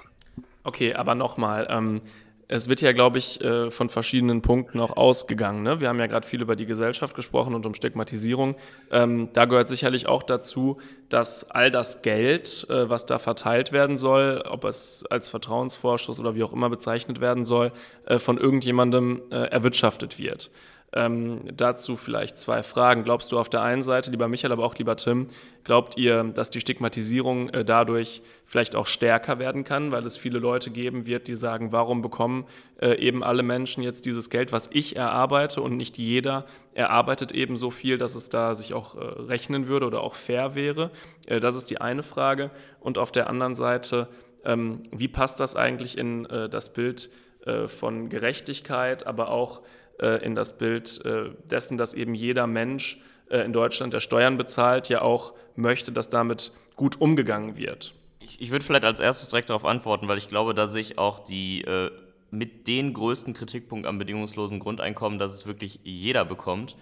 Okay, 0.64 0.94
aber 0.94 1.14
nochmal, 1.14 1.66
ähm, 1.70 2.00
es 2.48 2.68
wird 2.68 2.80
ja, 2.80 2.92
glaube 2.92 3.18
ich, 3.18 3.40
äh, 3.40 3.70
von 3.70 3.88
verschiedenen 3.88 4.42
Punkten 4.42 4.80
auch 4.80 4.96
ausgegangen. 4.96 5.62
Ne? 5.62 5.80
Wir 5.80 5.88
haben 5.88 5.98
ja 5.98 6.06
gerade 6.06 6.26
viel 6.26 6.42
über 6.42 6.56
die 6.56 6.66
Gesellschaft 6.66 7.14
gesprochen 7.14 7.54
und 7.54 7.64
um 7.64 7.74
Stigmatisierung. 7.74 8.56
Ähm, 8.90 9.30
da 9.32 9.46
gehört 9.46 9.68
sicherlich 9.68 10.06
auch 10.06 10.22
dazu, 10.22 10.78
dass 11.08 11.50
all 11.50 11.70
das 11.70 12.02
Geld, 12.02 12.66
äh, 12.68 12.88
was 12.88 13.06
da 13.06 13.18
verteilt 13.18 13.72
werden 13.72 13.96
soll, 13.96 14.42
ob 14.48 14.64
es 14.64 15.04
als 15.08 15.30
Vertrauensvorschuss 15.30 16.20
oder 16.20 16.34
wie 16.34 16.42
auch 16.42 16.52
immer 16.52 16.68
bezeichnet 16.68 17.20
werden 17.20 17.44
soll, 17.44 17.72
äh, 18.06 18.18
von 18.18 18.38
irgendjemandem 18.38 19.22
erwirtschaftet 19.30 20.18
wird. 20.18 20.50
Ähm, 20.94 21.40
dazu 21.56 21.96
vielleicht 21.96 22.36
zwei 22.36 22.62
Fragen. 22.62 23.02
Glaubst 23.02 23.32
du 23.32 23.38
auf 23.38 23.48
der 23.48 23.62
einen 23.62 23.82
Seite, 23.82 24.10
lieber 24.10 24.28
Michael, 24.28 24.52
aber 24.52 24.64
auch 24.64 24.74
lieber 24.74 24.94
Tim, 24.96 25.28
glaubt 25.64 25.96
ihr, 25.96 26.22
dass 26.24 26.50
die 26.50 26.60
Stigmatisierung 26.60 27.48
äh, 27.48 27.64
dadurch 27.64 28.20
vielleicht 28.44 28.76
auch 28.76 28.86
stärker 28.86 29.38
werden 29.38 29.64
kann, 29.64 29.90
weil 29.90 30.04
es 30.04 30.18
viele 30.18 30.38
Leute 30.38 30.70
geben 30.70 31.06
wird, 31.06 31.28
die 31.28 31.34
sagen, 31.34 31.72
warum 31.72 32.02
bekommen 32.02 32.46
äh, 32.78 32.98
eben 32.98 33.24
alle 33.24 33.42
Menschen 33.42 33.82
jetzt 33.82 34.04
dieses 34.04 34.28
Geld, 34.28 34.52
was 34.52 34.68
ich 34.70 34.94
erarbeite 34.94 35.62
und 35.62 35.78
nicht 35.78 35.96
jeder 35.96 36.44
erarbeitet 36.74 37.32
eben 37.32 37.56
so 37.56 37.70
viel, 37.70 37.96
dass 37.96 38.14
es 38.14 38.28
da 38.28 38.54
sich 38.54 38.74
auch 38.74 38.94
äh, 38.94 39.00
rechnen 39.00 39.68
würde 39.68 39.86
oder 39.86 40.02
auch 40.02 40.14
fair 40.14 40.54
wäre? 40.54 40.90
Äh, 41.26 41.40
das 41.40 41.54
ist 41.54 41.70
die 41.70 41.80
eine 41.80 42.02
Frage. 42.02 42.50
Und 42.80 42.98
auf 42.98 43.12
der 43.12 43.30
anderen 43.30 43.54
Seite, 43.54 44.08
ähm, 44.44 44.82
wie 44.90 45.08
passt 45.08 45.40
das 45.40 45.56
eigentlich 45.56 45.96
in 45.96 46.26
äh, 46.26 46.50
das 46.50 46.74
Bild 46.74 47.08
äh, 47.46 47.66
von 47.66 48.08
Gerechtigkeit, 48.08 49.06
aber 49.06 49.30
auch 49.30 49.62
äh, 50.02 50.24
in 50.24 50.34
das 50.34 50.58
Bild 50.58 51.02
äh, 51.04 51.30
dessen, 51.50 51.78
dass 51.78 51.94
eben 51.94 52.14
jeder 52.14 52.46
Mensch 52.46 53.00
äh, 53.30 53.38
in 53.38 53.52
Deutschland, 53.52 53.92
der 53.92 54.00
Steuern 54.00 54.36
bezahlt, 54.36 54.88
ja 54.88 55.00
auch 55.00 55.32
möchte, 55.56 55.92
dass 55.92 56.08
damit 56.08 56.52
gut 56.76 57.00
umgegangen 57.00 57.56
wird. 57.56 57.94
Ich, 58.20 58.40
ich 58.40 58.50
würde 58.50 58.64
vielleicht 58.64 58.84
als 58.84 59.00
erstes 59.00 59.28
direkt 59.28 59.50
darauf 59.50 59.64
antworten, 59.64 60.08
weil 60.08 60.18
ich 60.18 60.28
glaube, 60.28 60.54
dass 60.54 60.74
ich 60.74 60.98
auch 60.98 61.20
die 61.20 61.62
äh, 61.62 61.90
mit 62.30 62.66
den 62.66 62.92
größten 62.92 63.34
Kritikpunkt 63.34 63.86
am 63.86 63.98
bedingungslosen 63.98 64.58
Grundeinkommen, 64.58 65.18
dass 65.18 65.32
es 65.32 65.46
wirklich 65.46 65.80
jeder 65.84 66.24
bekommt. 66.24 66.76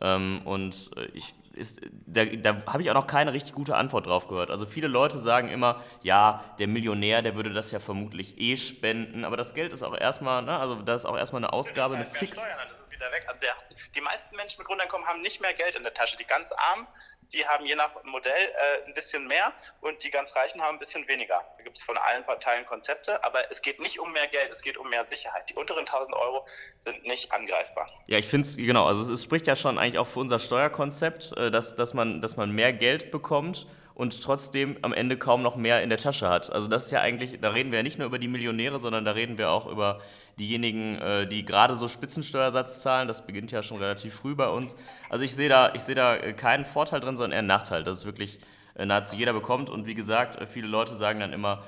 Ähm, 0.00 0.40
und 0.44 0.90
ich, 1.14 1.34
ist, 1.56 1.80
da, 1.90 2.24
da 2.24 2.64
habe 2.66 2.82
ich 2.82 2.90
auch 2.90 2.94
noch 2.94 3.06
keine 3.06 3.32
richtig 3.32 3.54
gute 3.54 3.76
Antwort 3.76 4.06
drauf 4.06 4.28
gehört. 4.28 4.50
Also 4.50 4.66
viele 4.66 4.88
Leute 4.88 5.18
sagen 5.18 5.48
immer, 5.48 5.82
ja, 6.02 6.44
der 6.58 6.68
Millionär, 6.68 7.22
der 7.22 7.34
würde 7.34 7.52
das 7.52 7.70
ja 7.70 7.78
vermutlich 7.78 8.38
eh 8.38 8.56
spenden, 8.56 9.24
aber 9.24 9.36
das 9.36 9.54
Geld 9.54 9.72
ist 9.72 9.82
auch 9.82 9.96
erstmal, 9.96 10.42
ne, 10.42 10.58
also 10.58 10.76
das 10.76 11.02
ist 11.02 11.06
auch 11.06 11.16
erstmal 11.16 11.40
eine 11.40 11.52
Ausgabe, 11.52 11.96
eine 11.96 12.06
fix. 12.06 12.38
Steuern, 12.38 12.58
das 12.68 12.80
ist 12.80 12.92
wieder 12.92 13.10
weg. 13.12 13.24
Also 13.28 13.40
der, 13.40 13.54
die 13.94 14.00
meisten 14.00 14.34
Menschen 14.36 14.58
mit 14.58 14.66
Grundeinkommen 14.66 15.06
haben 15.06 15.20
nicht 15.20 15.40
mehr 15.40 15.54
Geld 15.54 15.74
in 15.74 15.82
der 15.82 15.94
Tasche. 15.94 16.16
Die 16.16 16.24
ganz 16.24 16.52
armen, 16.52 16.86
die 17.32 17.46
haben 17.46 17.66
je 17.66 17.74
nach 17.74 17.90
Modell 18.04 18.32
äh, 18.32 18.86
ein 18.86 18.94
bisschen 18.94 19.26
mehr 19.26 19.52
und 19.80 20.02
die 20.02 20.10
ganz 20.10 20.34
Reichen 20.34 20.60
haben 20.60 20.76
ein 20.76 20.78
bisschen 20.78 21.06
weniger. 21.08 21.42
Da 21.56 21.64
gibt 21.64 21.78
es 21.78 21.82
von 21.82 21.96
allen 21.96 22.24
Parteien 22.24 22.66
Konzepte, 22.66 23.22
aber 23.24 23.50
es 23.50 23.62
geht 23.62 23.80
nicht 23.80 23.98
um 23.98 24.12
mehr 24.12 24.26
Geld, 24.28 24.50
es 24.52 24.62
geht 24.62 24.76
um 24.76 24.88
mehr 24.88 25.06
Sicherheit. 25.06 25.48
Die 25.50 25.54
unteren 25.54 25.80
1000 25.80 26.16
Euro 26.16 26.46
sind 26.80 27.04
nicht 27.04 27.32
angreifbar. 27.32 27.90
Ja, 28.06 28.18
ich 28.18 28.26
finde 28.26 28.46
es, 28.46 28.56
genau, 28.56 28.86
also 28.86 29.12
es, 29.12 29.22
spricht 29.22 29.46
ja 29.46 29.56
schon 29.56 29.78
eigentlich 29.78 29.98
auch 29.98 30.06
für 30.06 30.20
unser 30.20 30.38
Steuerkonzept, 30.38 31.36
äh, 31.36 31.50
dass, 31.50 31.76
dass, 31.76 31.94
man, 31.94 32.20
dass 32.20 32.36
man 32.36 32.52
mehr 32.52 32.72
Geld 32.72 33.10
bekommt 33.10 33.66
und 33.94 34.22
trotzdem 34.22 34.76
am 34.82 34.92
Ende 34.92 35.16
kaum 35.16 35.42
noch 35.42 35.56
mehr 35.56 35.82
in 35.82 35.88
der 35.88 35.98
Tasche 35.98 36.28
hat. 36.28 36.52
Also 36.52 36.68
das 36.68 36.84
ist 36.86 36.92
ja 36.92 37.00
eigentlich, 37.00 37.40
da 37.40 37.50
reden 37.50 37.70
wir 37.72 37.78
ja 37.78 37.82
nicht 37.82 37.98
nur 37.98 38.06
über 38.06 38.18
die 38.18 38.28
Millionäre, 38.28 38.78
sondern 38.78 39.06
da 39.06 39.12
reden 39.12 39.38
wir 39.38 39.50
auch 39.50 39.66
über 39.66 40.02
diejenigen, 40.38 40.98
äh, 40.98 41.26
die 41.26 41.44
gerade 41.44 41.74
so 41.76 41.88
Spitzensteuersatz 41.88 42.82
zahlen, 42.82 43.08
das 43.08 43.26
beginnt 43.26 43.52
ja 43.52 43.62
schon 43.62 43.78
relativ 43.78 44.14
früh 44.14 44.34
bei 44.34 44.48
uns. 44.48 44.76
Also 45.08 45.24
ich 45.24 45.34
sehe 45.34 45.48
da, 45.48 45.72
ich 45.74 45.82
da 45.82 46.16
äh, 46.16 46.32
keinen 46.34 46.66
Vorteil 46.66 47.00
drin, 47.00 47.16
sondern 47.16 47.32
eher 47.32 47.38
einen 47.38 47.48
Nachteil, 47.48 47.84
dass 47.84 47.98
es 47.98 48.04
wirklich 48.04 48.38
äh, 48.74 48.84
nahezu 48.84 49.16
jeder 49.16 49.32
bekommt. 49.32 49.70
Und 49.70 49.86
wie 49.86 49.94
gesagt, 49.94 50.46
viele 50.48 50.68
Leute 50.68 50.94
sagen 50.96 51.20
dann 51.20 51.32
immer, 51.32 51.64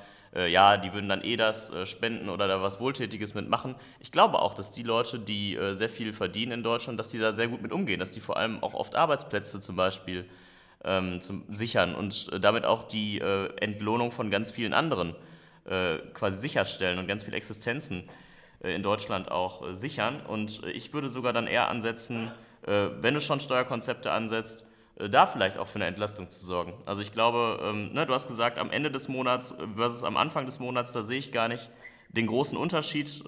ja, 0.47 0.77
die 0.77 0.93
würden 0.93 1.09
dann 1.09 1.23
eh 1.23 1.37
das 1.37 1.73
spenden 1.85 2.29
oder 2.29 2.47
da 2.47 2.61
was 2.61 2.79
Wohltätiges 2.79 3.33
mitmachen. 3.33 3.73
Ich 3.99 4.11
glaube 4.11 4.37
auch, 4.37 4.53
dass 4.53 4.69
die 4.69 4.83
Leute, 4.83 5.17
die 5.17 5.57
sehr 5.71 5.89
viel 5.89 6.13
verdienen 6.13 6.51
in 6.51 6.63
Deutschland, 6.63 6.99
dass 6.99 7.09
die 7.09 7.17
da 7.17 7.31
sehr 7.31 7.47
gut 7.47 7.63
mit 7.63 7.71
umgehen, 7.71 7.99
dass 7.99 8.11
die 8.11 8.19
vor 8.19 8.37
allem 8.37 8.61
auch 8.61 8.75
oft 8.75 8.95
Arbeitsplätze 8.95 9.59
zum 9.59 9.75
Beispiel 9.75 10.29
ähm, 10.83 11.19
zum, 11.19 11.45
sichern 11.49 11.95
und 11.95 12.29
damit 12.43 12.63
auch 12.63 12.83
die 12.83 13.19
Entlohnung 13.19 14.11
von 14.11 14.29
ganz 14.29 14.51
vielen 14.51 14.75
anderen 14.75 15.15
quasi 16.13 16.37
sicherstellen 16.37 16.99
und 16.99 17.07
ganz 17.07 17.23
viele 17.23 17.35
Existenzen 17.35 18.03
äh, 18.03 18.11
in 18.67 18.83
Deutschland 18.83 19.31
auch 19.31 19.67
äh, 19.67 19.73
sichern. 19.73 20.21
Und 20.25 20.63
äh, 20.63 20.71
ich 20.71 20.93
würde 20.93 21.09
sogar 21.09 21.33
dann 21.33 21.47
eher 21.47 21.69
ansetzen, 21.69 22.31
wenn 22.61 23.13
du 23.13 23.21
schon 23.21 23.39
Steuerkonzepte 23.39 24.11
ansetzt, 24.11 24.65
da 24.97 25.27
vielleicht 25.27 25.57
auch 25.57 25.65
für 25.65 25.77
eine 25.77 25.85
Entlastung 25.85 26.29
zu 26.29 26.45
sorgen. 26.45 26.73
Also 26.85 27.01
ich 27.01 27.13
glaube, 27.13 27.57
ähm, 27.63 27.93
ne, 27.93 28.05
du 28.05 28.13
hast 28.13 28.27
gesagt, 28.27 28.59
am 28.59 28.69
Ende 28.69 28.91
des 28.91 29.07
Monats 29.07 29.55
versus 29.77 30.03
am 30.03 30.17
Anfang 30.17 30.45
des 30.45 30.59
Monats, 30.59 30.91
da 30.91 31.01
sehe 31.01 31.17
ich 31.17 31.31
gar 31.31 31.47
nicht 31.47 31.71
den 32.09 32.27
großen 32.27 32.57
Unterschied. 32.57 33.23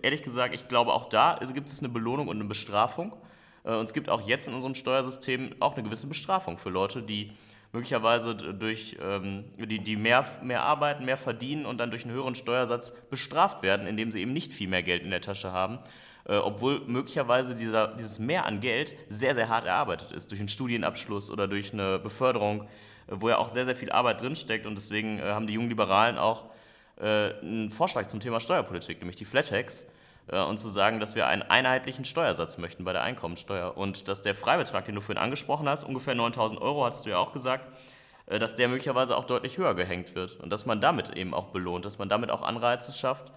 ehrlich 0.00 0.22
gesagt, 0.22 0.54
ich 0.54 0.68
glaube, 0.68 0.92
auch 0.92 1.08
da 1.08 1.40
gibt 1.52 1.68
es 1.68 1.80
eine 1.80 1.88
Belohnung 1.88 2.28
und 2.28 2.36
eine 2.36 2.44
Bestrafung. 2.44 3.16
und 3.64 3.82
es 3.82 3.92
gibt 3.92 4.08
auch 4.08 4.20
jetzt 4.20 4.46
in 4.46 4.54
unserem 4.54 4.76
Steuersystem 4.76 5.56
auch 5.58 5.74
eine 5.74 5.82
gewisse 5.82 6.06
Bestrafung 6.06 6.56
für 6.56 6.70
Leute, 6.70 7.02
die 7.02 7.32
möglicherweise 7.72 8.34
durch 8.34 8.96
ähm, 9.02 9.44
die, 9.56 9.78
die 9.78 9.96
mehr, 9.96 10.24
mehr 10.42 10.62
arbeiten, 10.62 11.04
mehr 11.04 11.16
verdienen 11.16 11.66
und 11.66 11.78
dann 11.78 11.90
durch 11.90 12.04
einen 12.04 12.14
höheren 12.14 12.34
Steuersatz 12.34 12.92
bestraft 13.10 13.62
werden, 13.62 13.86
indem 13.86 14.10
sie 14.10 14.20
eben 14.20 14.32
nicht 14.32 14.52
viel 14.52 14.68
mehr 14.68 14.82
Geld 14.82 15.02
in 15.02 15.10
der 15.10 15.20
Tasche 15.20 15.52
haben, 15.52 15.78
äh, 16.24 16.36
obwohl 16.36 16.80
möglicherweise 16.86 17.54
dieser, 17.54 17.88
dieses 17.88 18.18
Mehr 18.18 18.46
an 18.46 18.60
Geld 18.60 18.94
sehr, 19.08 19.34
sehr 19.34 19.48
hart 19.48 19.66
erarbeitet 19.66 20.12
ist, 20.12 20.30
durch 20.30 20.40
einen 20.40 20.48
Studienabschluss 20.48 21.30
oder 21.30 21.46
durch 21.46 21.72
eine 21.72 21.98
Beförderung, 21.98 22.62
äh, 22.62 22.66
wo 23.10 23.28
ja 23.28 23.38
auch 23.38 23.50
sehr, 23.50 23.66
sehr 23.66 23.76
viel 23.76 23.90
Arbeit 23.90 24.22
drinsteckt 24.22 24.66
und 24.66 24.74
deswegen 24.76 25.18
äh, 25.18 25.22
haben 25.22 25.46
die 25.46 25.54
jungen 25.54 25.68
Liberalen 25.68 26.16
auch 26.16 26.44
äh, 26.96 27.34
einen 27.40 27.70
Vorschlag 27.70 28.06
zum 28.06 28.20
Thema 28.20 28.40
Steuerpolitik, 28.40 28.98
nämlich 28.98 29.16
die 29.16 29.26
Flat 29.26 29.48
Tax 29.48 29.84
und 30.30 30.58
zu 30.58 30.68
sagen, 30.68 31.00
dass 31.00 31.14
wir 31.14 31.26
einen 31.26 31.42
einheitlichen 31.42 32.04
Steuersatz 32.04 32.58
möchten 32.58 32.84
bei 32.84 32.92
der 32.92 33.02
Einkommensteuer. 33.02 33.76
Und 33.76 34.08
dass 34.08 34.20
der 34.20 34.34
Freibetrag, 34.34 34.84
den 34.84 34.94
du 34.94 35.00
vorhin 35.00 35.22
angesprochen 35.22 35.68
hast, 35.68 35.84
ungefähr 35.84 36.14
9000 36.14 36.60
Euro, 36.60 36.84
hast 36.84 37.06
du 37.06 37.10
ja 37.10 37.18
auch 37.18 37.32
gesagt, 37.32 37.66
äh, 38.26 38.38
dass 38.38 38.54
der 38.54 38.68
möglicherweise 38.68 39.16
auch 39.16 39.24
deutlich 39.24 39.56
höher 39.56 39.74
gehängt 39.74 40.14
wird. 40.14 40.38
Und 40.40 40.50
dass 40.50 40.66
man 40.66 40.80
damit 40.80 41.16
eben 41.16 41.32
auch 41.32 41.46
belohnt, 41.46 41.84
dass 41.84 41.98
man 41.98 42.10
damit 42.10 42.30
auch 42.30 42.42
Anreize 42.42 42.92
schafft, 42.92 43.32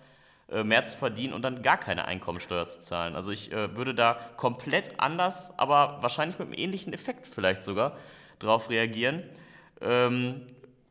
äh, 0.49 0.65
mehr 0.65 0.85
zu 0.85 0.97
verdienen 0.97 1.33
und 1.33 1.43
dann 1.43 1.61
gar 1.61 1.77
keine 1.77 2.05
Einkommensteuer 2.05 2.67
zu 2.67 2.81
zahlen. 2.81 3.15
Also 3.15 3.31
ich 3.31 3.51
würde 3.51 3.95
da 3.95 4.19
komplett 4.35 4.99
anders, 4.99 5.57
aber 5.57 5.99
wahrscheinlich 6.01 6.39
mit 6.39 6.49
einem 6.49 6.57
ähnlichen 6.57 6.91
Effekt 6.91 7.25
vielleicht 7.25 7.63
sogar 7.63 7.95
drauf 8.39 8.69
reagieren, 8.69 9.23
ähm, 9.79 10.41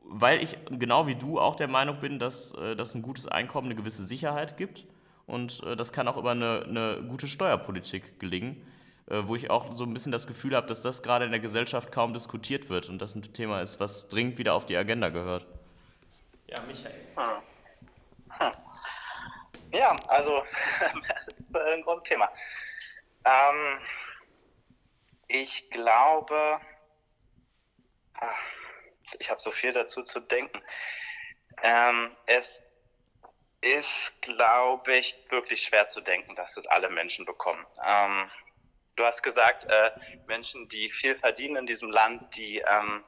weil 0.03 0.43
ich 0.43 0.57
genau 0.71 1.07
wie 1.07 1.15
du 1.15 1.39
auch 1.39 1.57
der 1.57 1.69
Meinung 1.69 2.01
bin, 2.01 2.19
dass, 2.19 2.53
dass 2.77 2.95
ein 2.95 3.03
gutes 3.03 3.29
Einkommen 3.29 3.67
eine 3.67 3.77
gewisse 3.77 4.05
Sicherheit 4.05 4.57
gibt 4.57 4.87
und 5.31 5.63
äh, 5.65 5.77
das 5.77 5.93
kann 5.93 6.09
auch 6.09 6.17
über 6.17 6.33
eine, 6.33 6.65
eine 6.67 7.03
gute 7.09 7.29
Steuerpolitik 7.29 8.19
gelingen, 8.19 8.67
äh, 9.09 9.23
wo 9.25 9.37
ich 9.37 9.51
auch 9.51 9.73
so 9.73 9.85
ein 9.85 9.95
bisschen 9.95 10.13
das 10.13 10.27
Gefühl 10.27 10.57
habe, 10.57 10.67
dass 10.67 10.83
das 10.83 11.03
gerade 11.03 11.25
in 11.25 11.31
der 11.31 11.41
Gesellschaft 11.41 11.93
kaum 11.93 12.13
diskutiert 12.13 12.69
wird 12.69 12.89
und 12.89 12.99
das 12.99 13.15
ein 13.15 13.23
Thema 13.23 13.61
ist, 13.61 13.79
was 13.81 14.09
dringend 14.09 14.39
wieder 14.39 14.55
auf 14.55 14.67
die 14.67 14.77
Agenda 14.77 15.09
gehört. 15.09 15.47
Ja, 16.49 16.61
Michael. 16.67 16.95
Hm. 17.17 17.43
Hm. 18.39 18.53
Ja, 19.73 19.97
also 20.09 20.43
das 21.27 21.39
ist 21.39 21.57
ein 21.57 21.83
großes 21.83 22.03
Thema. 22.03 22.29
Ähm, 23.25 23.79
ich 25.29 25.71
glaube, 25.71 26.61
ah, 28.15 28.35
ich 29.21 29.31
habe 29.31 29.41
so 29.41 29.53
viel 29.53 29.73
dazu 29.73 30.03
zu 30.03 30.19
denken. 30.19 30.61
Ähm, 31.63 32.11
es 32.27 32.63
ist, 33.61 34.23
glaube 34.23 34.97
ich, 34.97 35.17
wirklich 35.29 35.63
schwer 35.63 35.89
zu 35.89 36.01
denken, 36.01 36.35
dass 36.35 36.55
das 36.55 36.67
alle 36.67 36.89
Menschen 36.89 37.27
bekommen. 37.27 37.65
Ähm, 37.85 38.31
du 38.97 39.05
hast 39.05 39.23
gesagt, 39.23 39.67
äh, 39.67 39.91
Menschen, 40.27 40.69
die 40.69 40.91
viel 40.91 41.15
verdienen 41.17 41.57
in 41.57 41.67
diesem 41.67 41.91
Land, 41.91 42.37
die, 42.37 42.59
ähm, 42.59 43.05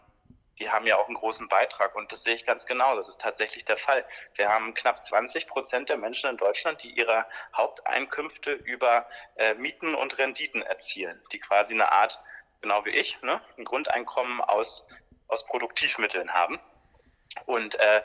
die 0.59 0.71
haben 0.71 0.87
ja 0.87 0.99
auch 0.99 1.07
einen 1.07 1.17
großen 1.17 1.49
Beitrag. 1.49 1.95
Und 1.97 2.13
das 2.13 2.23
sehe 2.23 2.35
ich 2.35 2.45
ganz 2.45 2.67
genauso. 2.67 3.01
Das 3.01 3.09
ist 3.09 3.21
tatsächlich 3.21 3.65
der 3.65 3.79
Fall. 3.79 4.05
Wir 4.35 4.51
haben 4.51 4.75
knapp 4.75 5.03
20 5.05 5.47
Prozent 5.47 5.89
der 5.89 5.97
Menschen 5.97 6.29
in 6.29 6.37
Deutschland, 6.37 6.83
die 6.83 6.91
ihre 6.91 7.27
Haupteinkünfte 7.57 8.53
über 8.53 9.07
äh, 9.37 9.55
Mieten 9.55 9.95
und 9.95 10.19
Renditen 10.19 10.63
erzielen, 10.63 11.21
die 11.33 11.41
quasi 11.41 11.73
eine 11.73 11.91
Art, 11.91 12.21
genau 12.61 12.85
wie 12.85 12.91
ich, 12.91 13.21
ne, 13.23 13.41
ein 13.57 13.65
Grundeinkommen 13.65 14.43
aus, 14.43 14.87
aus 15.29 15.47
Produktivmitteln 15.47 16.35
haben. 16.35 16.61
Und 17.47 17.77
äh, 17.77 18.03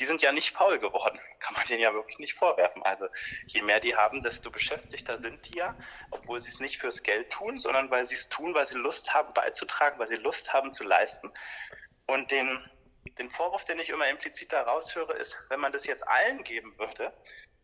die 0.00 0.06
sind 0.06 0.22
ja 0.22 0.32
nicht 0.32 0.56
faul 0.56 0.78
geworden. 0.78 1.20
Kann 1.38 1.54
man 1.54 1.66
denen 1.66 1.82
ja 1.82 1.92
wirklich 1.92 2.18
nicht 2.18 2.34
vorwerfen. 2.34 2.82
Also 2.82 3.06
je 3.46 3.62
mehr 3.62 3.80
die 3.80 3.94
haben, 3.94 4.22
desto 4.22 4.50
beschäftigter 4.50 5.20
sind 5.20 5.46
die 5.46 5.58
ja, 5.58 5.76
obwohl 6.10 6.40
sie 6.40 6.50
es 6.50 6.58
nicht 6.58 6.78
fürs 6.78 7.02
Geld 7.02 7.30
tun, 7.30 7.58
sondern 7.58 7.90
weil 7.90 8.06
sie 8.06 8.14
es 8.14 8.28
tun, 8.28 8.54
weil 8.54 8.66
sie 8.66 8.76
Lust 8.76 9.12
haben 9.14 9.32
beizutragen, 9.34 9.98
weil 9.98 10.08
sie 10.08 10.16
Lust 10.16 10.52
haben 10.52 10.72
zu 10.72 10.84
leisten. 10.84 11.30
Und 12.06 12.30
den, 12.30 12.58
den 13.18 13.30
Vorwurf, 13.30 13.64
den 13.64 13.78
ich 13.78 13.90
immer 13.90 14.08
implizit 14.08 14.52
da 14.52 14.62
raushöre, 14.62 15.12
ist, 15.12 15.38
wenn 15.48 15.60
man 15.60 15.72
das 15.72 15.86
jetzt 15.86 16.06
allen 16.08 16.42
geben 16.42 16.76
würde, 16.78 17.12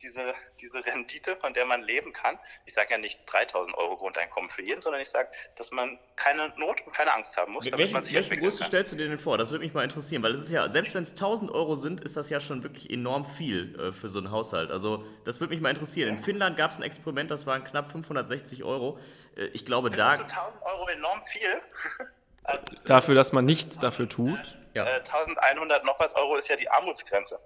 diese, 0.03 0.35
diese 0.61 0.85
Rendite, 0.85 1.37
von 1.37 1.55
der 1.55 1.65
man 1.65 1.83
leben 1.83 2.13
kann. 2.13 2.39
Ich 2.67 2.75
sage 2.75 2.93
ja 2.93 2.99
nicht 2.99 3.21
3000 3.27 3.77
Euro 3.77 3.97
Grundeinkommen 3.97 4.51
für 4.51 4.63
jeden, 4.63 4.83
sondern 4.83 5.01
ich 5.01 5.09
sage, 5.09 5.29
dass 5.57 5.71
man 5.71 5.99
keine 6.17 6.53
Not 6.57 6.81
und 6.87 6.93
keine 6.93 7.13
Angst 7.13 7.37
haben 7.37 7.53
muss. 7.53 7.65
Damit 7.65 7.79
welche, 7.79 7.93
man 7.95 8.05
sich 8.05 8.15
welche 8.15 8.37
Größe 8.37 8.61
kann. 8.61 8.69
stellst 8.69 8.93
du 8.93 8.97
dir 8.97 9.09
denn 9.09 9.19
vor? 9.19 9.39
Das 9.39 9.51
würde 9.51 9.65
mich 9.65 9.73
mal 9.73 9.85
interessieren, 9.85 10.23
weil 10.23 10.35
es 10.35 10.41
ist 10.41 10.51
ja, 10.51 10.69
selbst 10.69 10.95
wenn 10.95 11.03
es 11.03 11.11
1000 11.11 11.51
Euro 11.51 11.75
sind, 11.75 12.01
ist 12.03 12.17
das 12.17 12.31
ja 12.31 12.41
schon 12.41 12.63
wirklich 12.63 12.91
enorm 12.91 13.25
viel 13.25 13.79
äh, 13.79 13.93
für 13.93 14.09
so 14.09 14.19
einen 14.19 14.31
Haushalt. 14.31 14.71
Also 14.71 15.05
das 15.25 15.41
würde 15.41 15.55
mich 15.55 15.63
mal 15.63 15.71
interessieren. 15.71 16.11
In 16.11 16.19
Finnland 16.19 16.57
gab 16.57 16.73
es 16.73 16.79
ein 16.79 16.83
Experiment, 16.83 17.31
das 17.31 17.47
waren 17.47 17.65
knapp 17.65 17.91
560 17.91 18.65
Euro. 18.65 18.99
Äh, 19.37 19.47
ich 19.47 19.65
glaube, 19.65 19.91
da... 19.91 20.13
1000 20.13 20.33
Euro 20.63 20.89
enorm 20.89 21.23
viel. 21.27 21.63
also, 22.45 22.65
dafür, 22.85 23.15
dass 23.15 23.33
man 23.33 23.45
nichts 23.45 23.79
dafür 23.79 24.09
tut? 24.09 24.59
Äh, 24.75 24.79
ja. 24.79 24.85
1100 24.85 25.85
noch 25.85 25.99
was 25.99 26.15
Euro 26.15 26.37
ist 26.37 26.49
ja 26.49 26.57
die 26.57 26.69
Armutsgrenze. 26.69 27.41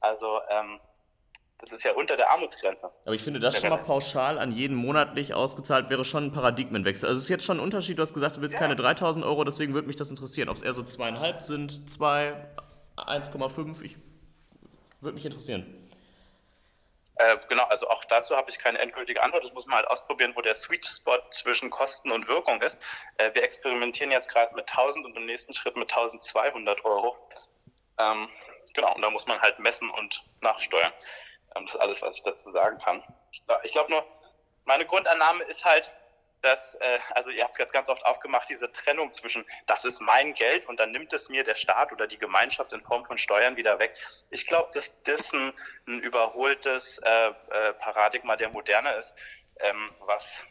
Also... 0.00 0.40
Ähm, 0.48 0.78
das 1.60 1.72
ist 1.72 1.84
ja 1.84 1.92
unter 1.92 2.16
der 2.16 2.30
Armutsgrenze. 2.30 2.90
Aber 3.04 3.14
ich 3.14 3.22
finde, 3.22 3.40
das 3.40 3.60
schon 3.60 3.70
mal 3.70 3.76
pauschal 3.76 4.38
an 4.38 4.52
jeden 4.52 4.76
monatlich 4.76 5.34
ausgezahlt 5.34 5.90
wäre 5.90 6.04
schon 6.04 6.26
ein 6.26 6.32
Paradigmenwechsel. 6.32 7.08
Also 7.08 7.18
es 7.18 7.24
ist 7.24 7.30
jetzt 7.30 7.44
schon 7.44 7.58
ein 7.58 7.62
Unterschied, 7.62 7.98
du 7.98 8.02
hast 8.02 8.14
gesagt, 8.14 8.36
du 8.36 8.40
willst 8.40 8.54
ja. 8.54 8.60
keine 8.60 8.76
3000 8.76 9.24
Euro, 9.24 9.44
deswegen 9.44 9.74
würde 9.74 9.86
mich 9.86 9.96
das 9.96 10.10
interessieren. 10.10 10.48
Ob 10.48 10.56
es 10.56 10.62
eher 10.62 10.72
so 10.72 10.82
zweieinhalb 10.82 11.42
sind, 11.42 11.90
zwei, 11.90 12.34
1,5, 12.96 13.82
ich 13.82 13.96
würde 15.00 15.14
mich 15.14 15.24
interessieren. 15.24 15.80
Äh, 17.16 17.36
genau, 17.50 17.64
also 17.64 17.86
auch 17.88 18.02
dazu 18.06 18.34
habe 18.34 18.48
ich 18.50 18.58
keine 18.58 18.78
endgültige 18.78 19.22
Antwort. 19.22 19.44
Das 19.44 19.52
muss 19.52 19.66
man 19.66 19.76
halt 19.76 19.88
ausprobieren, 19.88 20.32
wo 20.34 20.40
der 20.40 20.54
Sweet 20.54 20.86
Spot 20.86 21.18
zwischen 21.32 21.68
Kosten 21.68 22.12
und 22.12 22.26
Wirkung 22.28 22.62
ist. 22.62 22.78
Äh, 23.18 23.34
wir 23.34 23.42
experimentieren 23.42 24.10
jetzt 24.10 24.30
gerade 24.30 24.54
mit 24.54 24.66
1000 24.70 25.04
und 25.04 25.16
im 25.16 25.26
nächsten 25.26 25.52
Schritt 25.52 25.76
mit 25.76 25.90
1200 25.92 26.82
Euro. 26.86 27.14
Ähm, 27.98 28.30
genau, 28.72 28.94
und 28.94 29.02
da 29.02 29.10
muss 29.10 29.26
man 29.26 29.38
halt 29.38 29.58
messen 29.58 29.90
und 29.90 30.24
nachsteuern. 30.40 30.92
Ähm, 31.56 31.66
das 31.66 31.74
ist 31.74 31.80
alles, 31.80 32.02
was 32.02 32.16
ich 32.16 32.22
dazu 32.22 32.50
sagen 32.50 32.78
kann. 32.78 33.02
Ich 33.62 33.72
glaube 33.72 33.90
nur, 33.90 34.04
meine 34.64 34.86
Grundannahme 34.86 35.44
ist 35.44 35.64
halt, 35.64 35.92
dass, 36.42 36.74
äh, 36.76 36.98
also 37.10 37.30
ihr 37.30 37.44
habt 37.44 37.54
es 37.54 37.58
jetzt 37.58 37.72
ganz 37.72 37.88
oft 37.88 38.04
aufgemacht, 38.04 38.48
diese 38.48 38.72
Trennung 38.72 39.12
zwischen, 39.12 39.44
das 39.66 39.84
ist 39.84 40.00
mein 40.00 40.34
Geld 40.34 40.66
und 40.66 40.80
dann 40.80 40.90
nimmt 40.90 41.12
es 41.12 41.28
mir 41.28 41.44
der 41.44 41.54
Staat 41.54 41.92
oder 41.92 42.06
die 42.06 42.18
Gemeinschaft 42.18 42.72
in 42.72 42.80
Form 42.82 43.04
von 43.04 43.18
Steuern 43.18 43.56
wieder 43.56 43.78
weg. 43.78 43.94
Ich 44.30 44.46
glaube, 44.46 44.70
dass 44.72 44.90
das 45.04 45.32
ein, 45.32 45.52
ein 45.86 46.00
überholtes 46.00 46.98
äh, 46.98 47.28
äh, 47.28 47.72
Paradigma 47.74 48.36
der 48.36 48.48
Moderne 48.50 48.94
ist, 48.94 49.14
ähm, 49.58 49.90
was 50.00 50.42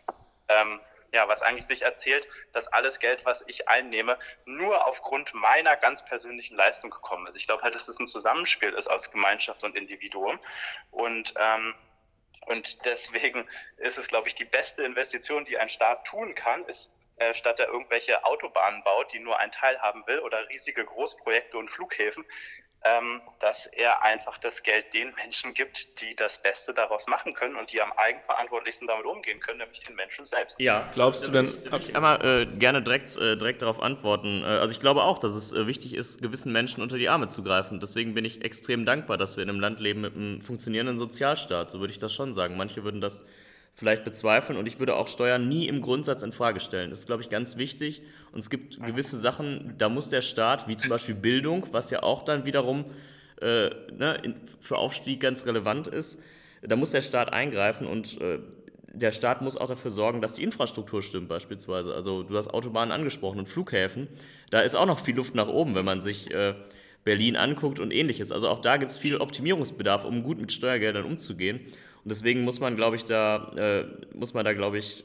ähm, 0.48 0.80
ja, 1.12 1.28
was 1.28 1.42
eigentlich 1.42 1.66
sich 1.66 1.82
erzählt, 1.82 2.28
dass 2.52 2.68
alles 2.68 3.00
Geld, 3.00 3.26
was 3.26 3.44
ich 3.48 3.68
einnehme, 3.68 4.18
nur 4.46 4.86
aufgrund 4.86 5.34
meiner 5.34 5.76
ganz 5.76 6.06
persönlichen 6.06 6.56
Leistung 6.56 6.90
gekommen 6.90 7.28
ist. 7.28 7.36
Ich 7.38 7.48
glaube 7.48 7.64
halt, 7.64 7.76
dass 7.76 7.88
es 7.88 8.00
ein 8.00 8.08
Zusammenspiel 8.08 8.74
ist 8.74 8.90
aus 8.90 9.12
Gemeinschaft 9.12 9.64
und 9.64 9.76
Individuum. 9.76 10.40
Und, 10.92 11.34
ähm, 11.38 11.74
und 12.46 12.86
deswegen 12.86 13.48
ist 13.78 13.98
es, 13.98 14.08
glaube 14.08 14.28
ich, 14.28 14.36
die 14.36 14.46
beste 14.46 14.84
Investition, 14.84 15.46
die 15.46 15.58
ein 15.58 15.70
Staat 15.70 16.06
tun 16.06 16.36
kann, 16.36 16.66
ist, 16.66 16.92
äh, 17.18 17.34
statt 17.34 17.60
er 17.60 17.68
irgendwelche 17.68 18.24
Autobahnen 18.24 18.84
baut, 18.84 19.12
die 19.12 19.20
nur 19.20 19.38
ein 19.38 19.52
Teil 19.52 19.80
haben 19.82 20.06
will, 20.08 20.20
oder 20.20 20.48
riesige 20.50 20.86
Großprojekte 20.86 21.58
und 21.58 21.70
Flughäfen, 21.70 22.26
ähm, 22.86 23.22
dass 23.42 23.68
er 23.68 24.04
einfach 24.04 24.38
das 24.38 24.64
Geld 24.64 24.94
den 24.94 25.14
Menschen 25.16 25.54
gibt, 25.54 26.02
die 26.02 26.16
das 26.16 26.42
Beste 26.42 26.74
daraus 26.74 27.08
machen 27.08 27.34
können 27.34 27.58
und 27.58 27.74
die 27.74 27.82
am 27.82 27.92
eigenverantwortlichsten 27.92 28.88
damit 28.88 29.06
umgehen 29.06 29.40
können, 29.42 29.60
nämlich 29.60 29.82
den 29.82 29.96
Menschen 29.96 30.26
selbst. 30.26 30.60
Ja, 30.60 30.90
glaubst 30.94 31.28
du 31.28 31.32
denn? 31.32 31.52
Da 31.70 31.78
ich 31.78 31.96
einmal 31.96 32.24
äh, 32.24 32.46
gerne 32.46 32.82
direkt, 32.82 33.18
äh, 33.18 33.36
direkt 33.36 33.62
darauf 33.62 33.82
antworten. 33.82 34.44
Äh, 34.44 34.46
also 34.46 34.72
ich 34.72 34.80
glaube 34.80 35.04
auch, 35.04 35.20
dass 35.20 35.34
es 35.34 35.52
äh, 35.52 35.68
wichtig 35.68 35.94
ist, 35.94 36.22
gewissen 36.22 36.54
Menschen 36.54 36.82
unter 36.82 36.98
die 36.98 37.10
Arme 37.10 37.28
zu 37.28 37.44
greifen. 37.44 37.82
Deswegen 37.82 38.14
bin 38.14 38.24
ich 38.24 38.44
extrem 38.46 38.86
dankbar, 38.86 39.18
dass 39.18 39.36
wir 39.36 39.44
in 39.44 39.50
einem 39.50 39.60
Land 39.60 39.82
leben 39.82 40.02
mit 40.02 40.16
einem 40.16 40.40
funktionierenden 40.40 40.98
Sozialstaat. 40.98 41.70
So 41.72 41.82
würde 41.82 41.92
ich 41.92 42.00
das 42.00 42.14
schon 42.14 42.34
sagen. 42.34 42.56
Manche 42.56 42.86
würden 42.86 43.02
das 43.02 43.26
vielleicht 43.80 44.04
bezweifeln 44.04 44.60
und 44.60 44.68
ich 44.68 44.78
würde 44.80 44.96
auch 44.96 45.08
Steuern 45.08 45.48
nie 45.48 45.68
im 45.68 45.82
Grundsatz 45.82 46.22
in 46.22 46.34
Frage 46.34 46.60
stellen. 46.60 46.90
Das 46.90 47.00
ist, 47.00 47.06
glaube 47.06 47.24
ich, 47.24 47.30
ganz 47.30 47.56
wichtig. 47.56 48.02
Und 48.34 48.40
es 48.40 48.50
gibt 48.50 48.84
gewisse 48.86 49.18
Sachen, 49.18 49.74
da 49.78 49.88
muss 49.88 50.10
der 50.10 50.22
Staat, 50.22 50.68
wie 50.68 50.76
zum 50.76 50.90
Beispiel 50.90 51.16
Bildung, 51.16 51.68
was 51.72 51.90
ja 51.90 52.04
auch 52.04 52.24
dann 52.24 52.46
wiederum 52.46 52.86
äh, 53.42 53.70
ne, 53.98 54.36
für 54.60 54.78
Aufstieg 54.78 55.22
ganz 55.22 55.46
relevant 55.46 55.88
ist, 55.88 56.20
da 56.62 56.76
muss 56.76 56.92
der 56.92 57.02
Staat 57.02 57.34
eingreifen 57.34 57.88
und 57.88 58.20
äh, 58.20 58.40
der 58.92 59.14
Staat 59.14 59.42
muss 59.42 59.56
auch 59.56 59.68
dafür 59.68 59.92
sorgen, 59.92 60.22
dass 60.22 60.34
die 60.34 60.44
Infrastruktur 60.44 61.02
stimmt, 61.02 61.30
beispielsweise. 61.30 61.94
Also 61.94 62.24
du 62.24 62.36
hast 62.36 62.50
Autobahnen 62.50 62.92
angesprochen 62.92 63.40
und 63.40 63.48
Flughäfen. 63.48 64.10
Da 64.50 64.60
ist 64.60 64.76
auch 64.76 64.88
noch 64.88 65.00
viel 65.00 65.16
Luft 65.16 65.36
nach 65.36 65.48
oben, 65.48 65.76
wenn 65.76 65.86
man 65.86 66.02
sich 66.02 66.32
äh, 66.32 66.56
Berlin 67.06 67.38
anguckt 67.38 67.80
und 67.80 67.92
ähnliches. 67.92 68.32
Also 68.32 68.50
auch 68.50 68.60
da 68.60 68.78
gibt 68.78 68.92
es 68.92 68.98
viel 68.98 69.18
Optimierungsbedarf, 69.18 70.04
um 70.04 70.24
gut 70.24 70.40
mit 70.40 70.52
Steuergeldern 70.52 71.06
umzugehen. 71.06 71.62
Und 72.04 72.10
deswegen 72.10 72.44
muss 72.44 72.60
man, 72.60 72.76
glaube 72.76 72.96
ich, 72.96 73.04
da, 73.06 73.52
äh, 73.56 73.86
muss 74.16 74.34
man 74.34 74.46
da, 74.46 74.54
glaube 74.54 74.78
ich, 74.78 75.04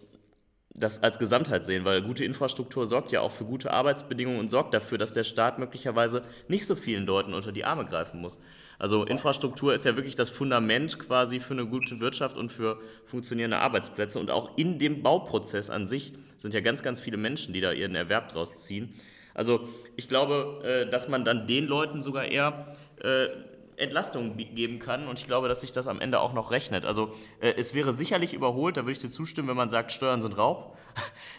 das 0.76 1.02
als 1.02 1.18
Gesamtheit 1.18 1.64
sehen, 1.64 1.84
weil 1.84 2.02
gute 2.02 2.24
Infrastruktur 2.24 2.86
sorgt 2.86 3.12
ja 3.12 3.20
auch 3.20 3.30
für 3.30 3.44
gute 3.44 3.72
Arbeitsbedingungen 3.72 4.40
und 4.40 4.48
sorgt 4.48 4.74
dafür, 4.74 4.98
dass 4.98 5.12
der 5.12 5.22
Staat 5.22 5.60
möglicherweise 5.60 6.24
nicht 6.48 6.66
so 6.66 6.74
vielen 6.74 7.06
Leuten 7.06 7.32
unter 7.32 7.52
die 7.52 7.64
Arme 7.64 7.84
greifen 7.84 8.20
muss. 8.20 8.40
Also 8.78 9.04
Infrastruktur 9.04 9.72
ist 9.72 9.84
ja 9.84 9.94
wirklich 9.94 10.16
das 10.16 10.30
Fundament 10.30 10.98
quasi 10.98 11.38
für 11.38 11.54
eine 11.54 11.66
gute 11.66 12.00
Wirtschaft 12.00 12.36
und 12.36 12.50
für 12.50 12.80
funktionierende 13.04 13.58
Arbeitsplätze. 13.58 14.18
Und 14.18 14.32
auch 14.32 14.58
in 14.58 14.80
dem 14.80 15.02
Bauprozess 15.04 15.70
an 15.70 15.86
sich 15.86 16.12
sind 16.36 16.54
ja 16.54 16.60
ganz, 16.60 16.82
ganz 16.82 17.00
viele 17.00 17.16
Menschen, 17.16 17.54
die 17.54 17.60
da 17.60 17.70
ihren 17.70 17.94
Erwerb 17.94 18.32
draus 18.32 18.56
ziehen. 18.56 18.92
Also 19.32 19.68
ich 19.94 20.08
glaube, 20.08 20.60
äh, 20.64 20.90
dass 20.90 21.08
man 21.08 21.24
dann 21.24 21.46
den 21.46 21.66
Leuten 21.66 22.02
sogar 22.02 22.24
eher 22.24 22.74
äh, 23.00 23.28
Entlastung 23.76 24.36
geben 24.36 24.78
kann 24.78 25.08
und 25.08 25.18
ich 25.18 25.26
glaube, 25.26 25.48
dass 25.48 25.60
sich 25.60 25.72
das 25.72 25.86
am 25.86 26.00
Ende 26.00 26.20
auch 26.20 26.32
noch 26.32 26.50
rechnet. 26.50 26.84
Also 26.84 27.14
äh, 27.40 27.54
es 27.56 27.74
wäre 27.74 27.92
sicherlich 27.92 28.34
überholt, 28.34 28.76
da 28.76 28.82
würde 28.82 28.92
ich 28.92 28.98
dir 28.98 29.08
zustimmen, 29.08 29.48
wenn 29.48 29.56
man 29.56 29.70
sagt, 29.70 29.92
Steuern 29.92 30.22
sind 30.22 30.36
Raub. 30.36 30.76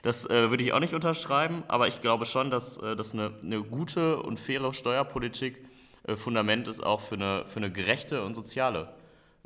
Das 0.03 0.29
äh, 0.29 0.51
würde 0.51 0.63
ich 0.63 0.73
auch 0.73 0.79
nicht 0.79 0.93
unterschreiben, 0.93 1.63
aber 1.67 1.88
ich 1.88 1.99
glaube 2.01 2.25
schon, 2.25 2.51
dass 2.51 2.77
äh, 2.77 2.95
das 2.95 3.13
eine, 3.13 3.33
eine, 3.43 3.63
gute 3.63 4.21
und 4.21 4.39
faire 4.39 4.71
Steuerpolitik 4.71 5.65
äh, 6.07 6.15
Fundament 6.15 6.67
ist 6.67 6.83
auch 6.83 7.01
für 7.01 7.15
eine, 7.15 7.45
für 7.47 7.57
eine 7.57 7.71
gerechte 7.71 8.23
und 8.23 8.36
soziale 8.36 8.93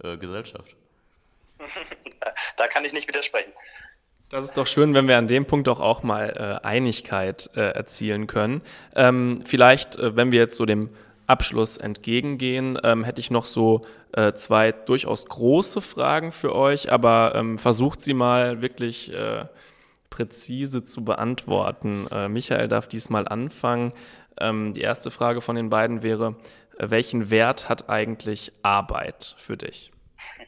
äh, 0.03 0.17
Gesellschaft. 0.17 0.75
Da 2.57 2.67
kann 2.67 2.83
ich 2.83 2.91
nicht 2.91 3.07
widersprechen. 3.07 3.51
Das 4.29 4.43
ist 4.43 4.57
doch 4.57 4.67
schön, 4.67 4.93
wenn 4.93 5.07
wir 5.07 5.17
an 5.17 5.27
dem 5.27 5.45
Punkt 5.45 5.67
doch 5.67 5.79
auch 5.79 6.03
mal 6.03 6.59
äh, 6.61 6.65
Einigkeit 6.65 7.49
äh, 7.55 7.61
erzielen 7.61 8.27
können. 8.27 8.61
Ähm, 8.95 9.41
vielleicht, 9.45 9.95
äh, 9.95 10.15
wenn 10.15 10.31
wir 10.31 10.39
jetzt 10.39 10.55
so 10.55 10.65
dem 10.65 10.89
Abschluss 11.29 11.77
entgegengehen, 11.77 12.79
ähm, 12.83 13.03
hätte 13.03 13.21
ich 13.21 13.31
noch 13.31 13.45
so 13.45 13.81
äh, 14.13 14.33
zwei 14.33 14.71
durchaus 14.71 15.25
große 15.25 15.81
Fragen 15.81 16.31
für 16.31 16.55
euch, 16.55 16.91
aber 16.91 17.33
ähm, 17.35 17.57
versucht 17.57 18.01
sie 18.01 18.13
mal 18.13 18.61
wirklich 18.61 19.13
äh, 19.13 19.45
präzise 20.09 20.83
zu 20.83 21.03
beantworten. 21.05 22.07
Äh, 22.11 22.27
Michael 22.27 22.67
darf 22.67 22.87
diesmal 22.87 23.27
anfangen. 23.27 23.93
Ähm, 24.39 24.73
die 24.73 24.81
erste 24.81 25.11
Frage 25.11 25.41
von 25.41 25.55
den 25.55 25.69
beiden 25.69 26.01
wäre, 26.01 26.35
welchen 26.77 27.29
Wert 27.29 27.69
hat 27.69 27.89
eigentlich 27.89 28.51
Arbeit 28.63 29.35
für 29.37 29.57
dich? 29.57 29.91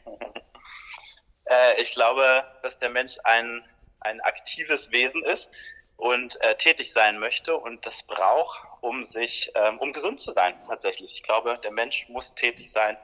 ich 1.78 1.92
glaube, 1.92 2.44
dass 2.62 2.78
der 2.78 2.88
Mensch 2.88 3.18
ein 3.24 3.62
ein 4.04 4.20
aktives 4.20 4.90
Wesen 4.90 5.24
ist 5.24 5.50
und 5.96 6.40
äh, 6.40 6.56
tätig 6.56 6.92
sein 6.92 7.18
möchte 7.18 7.56
und 7.56 7.86
das 7.86 8.02
braucht, 8.04 8.60
um 8.82 9.04
sich, 9.04 9.50
ähm, 9.54 9.78
um 9.78 9.92
gesund 9.92 10.20
zu 10.20 10.32
sein 10.32 10.54
tatsächlich. 10.68 11.14
Ich 11.14 11.22
glaube, 11.22 11.58
der 11.62 11.70
Mensch 11.70 12.08
muss 12.08 12.34
tätig 12.34 12.70
sein. 12.70 12.96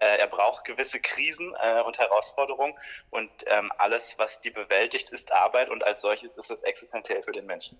Äh, 0.00 0.18
er 0.18 0.26
braucht 0.26 0.64
gewisse 0.64 1.00
Krisen 1.00 1.54
äh, 1.62 1.80
und 1.82 1.96
Herausforderungen 1.96 2.74
und 3.10 3.30
ähm, 3.46 3.70
alles, 3.78 4.16
was 4.18 4.40
die 4.40 4.50
bewältigt, 4.50 5.10
ist 5.10 5.32
Arbeit 5.32 5.70
und 5.70 5.84
als 5.84 6.02
solches 6.02 6.36
ist 6.36 6.50
es 6.50 6.62
existenziell 6.64 7.22
für 7.22 7.32
den 7.32 7.46
Menschen. 7.46 7.78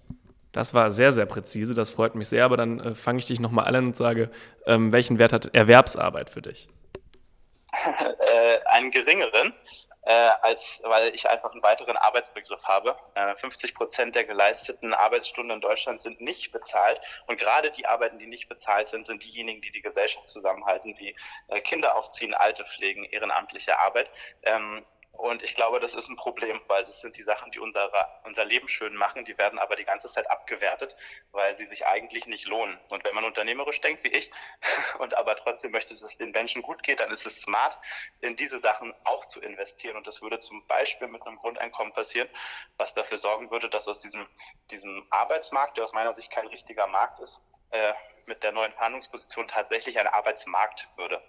Das 0.53 0.73
war 0.73 0.91
sehr, 0.91 1.13
sehr 1.13 1.27
präzise, 1.27 1.75
das 1.75 1.91
freut 1.91 2.15
mich 2.15 2.29
sehr, 2.29 2.45
aber 2.45 2.57
dann 2.57 2.79
äh, 2.79 2.95
fange 2.95 3.19
ich 3.19 3.27
dich 3.27 3.41
nochmal 3.41 3.67
an 3.67 3.87
und 3.87 3.97
sage, 3.97 4.31
ähm, 4.67 4.93
welchen 4.93 5.19
Wert 5.19 5.33
hat 5.33 5.53
Erwerbsarbeit 5.53 6.31
für 6.31 6.43
dich? 6.43 6.69
äh, 7.73 8.59
einen 8.67 8.93
geringeren, 8.93 9.53
äh, 10.03 10.13
als 10.43 10.81
weil 10.85 11.15
ich 11.15 11.29
einfach 11.29 11.53
einen 11.53 11.63
weiteren 11.63 11.97
Arbeitsbegriff 11.97 12.63
habe. 12.65 12.97
Äh, 13.15 13.35
50 13.37 13.75
Prozent 13.75 14.15
der 14.15 14.25
geleisteten 14.25 14.95
Arbeitsstunden 14.95 15.57
in 15.57 15.61
Deutschland 15.61 16.01
sind 16.01 16.21
nicht 16.21 16.53
bezahlt 16.53 17.01
und 17.27 17.39
gerade 17.39 17.71
die 17.71 17.87
Arbeiten, 17.87 18.19
die 18.19 18.27
nicht 18.27 18.49
bezahlt 18.49 18.89
sind, 18.89 19.07
sind 19.07 19.25
diejenigen, 19.25 19.61
die 19.61 19.73
die 19.73 19.83
Gesellschaft 19.83 20.29
zusammenhalten, 20.29 20.97
wie 20.99 21.15
äh, 21.49 21.61
Kinder 21.61 21.97
aufziehen, 21.97 22.35
Alte 22.35 22.65
pflegen, 22.65 23.05
ehrenamtliche 23.05 23.79
Arbeit. 23.79 24.11
Ähm, 24.43 24.85
und 25.13 25.43
ich 25.43 25.55
glaube, 25.55 25.79
das 25.79 25.95
ist 25.95 26.09
ein 26.09 26.17
Problem, 26.17 26.61
weil 26.69 26.85
das 26.85 27.01
sind 27.01 27.17
die 27.17 27.23
Sachen, 27.23 27.53
die 27.53 27.61
unsere, 27.61 27.91
unser 28.25 28.45
Leben 28.45 28.67
schön 28.67 28.95
machen, 28.97 29.25
die 29.25 29.37
werden 29.37 29.59
aber 29.59 29.77
die 29.77 29.85
ganze 29.85 30.11
Zeit 30.11 30.29
abgewertet, 30.31 30.97
weil 31.33 31.57
sie 31.59 31.67
sich 31.67 31.87
eigentlich 31.87 32.27
nicht 32.27 32.47
lohnen. 32.47 32.79
Und 32.89 33.05
wenn 33.05 33.15
man 33.15 33.25
unternehmerisch 33.25 33.81
denkt 33.83 34.05
wie 34.05 34.09
ich 34.09 34.31
und 34.99 35.15
aber 35.15 35.37
trotzdem 35.37 35.71
möchte, 35.71 35.95
dass 35.95 36.03
es 36.03 36.17
den 36.17 36.31
Menschen 36.31 36.63
gut 36.63 36.83
geht, 36.83 37.01
dann 37.01 37.11
ist 37.11 37.27
es 37.27 37.43
smart, 37.43 37.79
in 38.21 38.37
diese 38.37 38.59
Sachen 38.59 38.95
auch 39.05 39.27
zu 39.27 39.41
investieren. 39.41 39.97
Und 39.97 40.07
das 40.07 40.23
würde 40.23 40.41
zum 40.41 40.67
Beispiel 40.67 41.09
mit 41.09 41.25
einem 41.27 41.37
Grundeinkommen 41.37 41.93
passieren, 41.93 42.29
was 42.79 42.95
dafür 42.95 43.19
sorgen 43.19 43.51
würde, 43.51 43.69
dass 43.69 43.87
aus 43.87 43.99
diesem, 43.99 44.27
diesem 44.71 45.07
Arbeitsmarkt, 45.11 45.77
der 45.77 45.85
aus 45.85 45.93
meiner 45.93 46.15
Sicht 46.15 46.33
kein 46.33 46.47
richtiger 46.47 46.87
Markt 46.87 47.21
ist, 47.21 47.41
äh, 47.71 47.93
mit 48.27 48.43
der 48.43 48.53
neuen 48.53 48.73
Verhandlungsposition 48.73 49.47
tatsächlich 49.47 49.99
ein 49.99 50.07
Arbeitsmarkt 50.07 50.89
würde. 50.97 51.23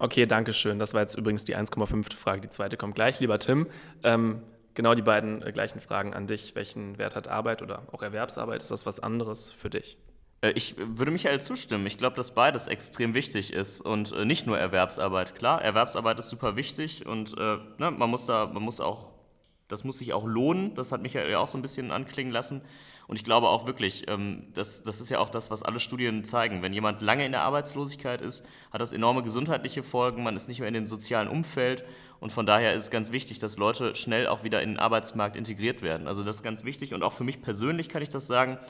Okay, 0.00 0.24
danke 0.24 0.54
schön. 0.54 0.78
Das 0.78 0.94
war 0.94 1.02
jetzt 1.02 1.14
übrigens 1.14 1.44
die 1.44 1.54
1,5. 1.54 2.16
Frage. 2.16 2.40
Die 2.40 2.48
zweite 2.48 2.78
kommt 2.78 2.94
gleich. 2.94 3.20
Lieber 3.20 3.38
Tim, 3.38 3.66
ähm, 4.02 4.40
genau 4.72 4.94
die 4.94 5.02
beiden 5.02 5.42
äh, 5.42 5.52
gleichen 5.52 5.78
Fragen 5.78 6.14
an 6.14 6.26
dich. 6.26 6.54
Welchen 6.54 6.96
Wert 6.96 7.16
hat 7.16 7.28
Arbeit 7.28 7.60
oder 7.60 7.82
auch 7.92 8.00
Erwerbsarbeit? 8.00 8.62
Ist 8.62 8.70
das 8.70 8.86
was 8.86 8.98
anderes 8.98 9.52
für 9.52 9.68
dich? 9.68 9.98
Äh, 10.40 10.52
ich 10.52 10.76
würde 10.78 11.10
Michael 11.10 11.42
zustimmen. 11.42 11.86
Ich 11.86 11.98
glaube, 11.98 12.16
dass 12.16 12.30
beides 12.30 12.66
extrem 12.66 13.12
wichtig 13.12 13.52
ist 13.52 13.82
und 13.82 14.12
äh, 14.12 14.24
nicht 14.24 14.46
nur 14.46 14.58
Erwerbsarbeit. 14.58 15.34
Klar, 15.34 15.60
Erwerbsarbeit 15.60 16.18
ist 16.18 16.30
super 16.30 16.56
wichtig 16.56 17.04
und 17.04 17.36
äh, 17.36 17.58
ne, 17.76 17.90
man 17.90 18.08
muss 18.08 18.24
da, 18.24 18.46
man 18.46 18.62
muss 18.62 18.80
auch, 18.80 19.08
das 19.68 19.84
muss 19.84 19.98
sich 19.98 20.14
auch 20.14 20.24
lohnen. 20.24 20.74
Das 20.76 20.92
hat 20.92 21.02
Michael 21.02 21.30
ja 21.30 21.40
auch 21.40 21.48
so 21.48 21.58
ein 21.58 21.62
bisschen 21.62 21.90
anklingen 21.90 22.32
lassen. 22.32 22.62
Und 23.10 23.16
ich 23.16 23.24
glaube 23.24 23.48
auch 23.48 23.66
wirklich, 23.66 24.08
ähm, 24.08 24.44
das, 24.54 24.84
das 24.84 25.00
ist 25.00 25.10
ja 25.10 25.18
auch 25.18 25.30
das, 25.30 25.50
was 25.50 25.64
alle 25.64 25.80
Studien 25.80 26.22
zeigen. 26.22 26.62
Wenn 26.62 26.72
jemand 26.72 27.02
lange 27.02 27.26
in 27.26 27.32
der 27.32 27.42
Arbeitslosigkeit 27.42 28.20
ist, 28.20 28.46
hat 28.70 28.80
das 28.80 28.92
enorme 28.92 29.24
gesundheitliche 29.24 29.82
Folgen. 29.82 30.22
Man 30.22 30.36
ist 30.36 30.46
nicht 30.46 30.60
mehr 30.60 30.68
in 30.68 30.74
dem 30.74 30.86
sozialen 30.86 31.26
Umfeld. 31.26 31.84
Und 32.20 32.30
von 32.30 32.46
daher 32.46 32.72
ist 32.72 32.84
es 32.84 32.90
ganz 32.92 33.10
wichtig, 33.10 33.40
dass 33.40 33.56
Leute 33.56 33.96
schnell 33.96 34.28
auch 34.28 34.44
wieder 34.44 34.62
in 34.62 34.74
den 34.74 34.78
Arbeitsmarkt 34.78 35.34
integriert 35.34 35.82
werden. 35.82 36.06
Also 36.06 36.22
das 36.22 36.36
ist 36.36 36.42
ganz 36.44 36.62
wichtig. 36.62 36.94
Und 36.94 37.02
auch 37.02 37.12
für 37.12 37.24
mich 37.24 37.42
persönlich 37.42 37.88
kann 37.88 38.00
ich 38.00 38.10
das 38.10 38.28
sagen. 38.28 38.60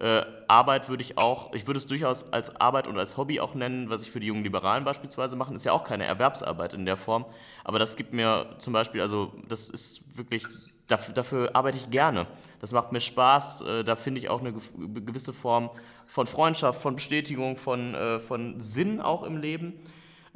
Äh, 0.00 0.22
Arbeit 0.48 0.88
würde 0.88 1.04
ich 1.04 1.16
auch, 1.16 1.54
ich 1.54 1.68
würde 1.68 1.78
es 1.78 1.86
durchaus 1.86 2.32
als 2.32 2.56
Arbeit 2.56 2.88
und 2.88 2.98
als 2.98 3.16
Hobby 3.16 3.38
auch 3.38 3.54
nennen, 3.54 3.88
was 3.88 4.02
ich 4.02 4.10
für 4.10 4.18
die 4.18 4.26
jungen 4.26 4.42
Liberalen 4.42 4.82
beispielsweise 4.82 5.36
machen, 5.36 5.54
ist 5.54 5.64
ja 5.64 5.70
auch 5.70 5.84
keine 5.84 6.06
Erwerbsarbeit 6.06 6.72
in 6.72 6.86
der 6.86 6.96
Form. 6.96 7.24
Aber 7.62 7.78
das 7.78 7.94
gibt 7.94 8.12
mir 8.12 8.56
zum 8.58 8.72
Beispiel, 8.72 9.00
also 9.00 9.32
das 9.46 9.68
ist 9.68 10.02
wirklich 10.18 10.44
dafür, 10.86 11.14
dafür, 11.14 11.50
arbeite 11.54 11.78
ich 11.78 11.90
gerne. 11.90 12.26
Das 12.60 12.72
macht 12.72 12.92
mir 12.92 13.00
Spaß. 13.00 13.62
Äh, 13.62 13.84
da 13.84 13.96
finde 13.96 14.20
ich 14.20 14.28
auch 14.28 14.40
eine 14.40 14.52
gewisse 14.52 15.32
Form 15.32 15.70
von 16.04 16.26
Freundschaft, 16.26 16.80
von 16.80 16.96
Bestätigung, 16.96 17.56
von, 17.56 17.94
äh, 17.94 18.20
von 18.20 18.60
Sinn 18.60 19.00
auch 19.00 19.22
im 19.22 19.36
Leben. 19.36 19.74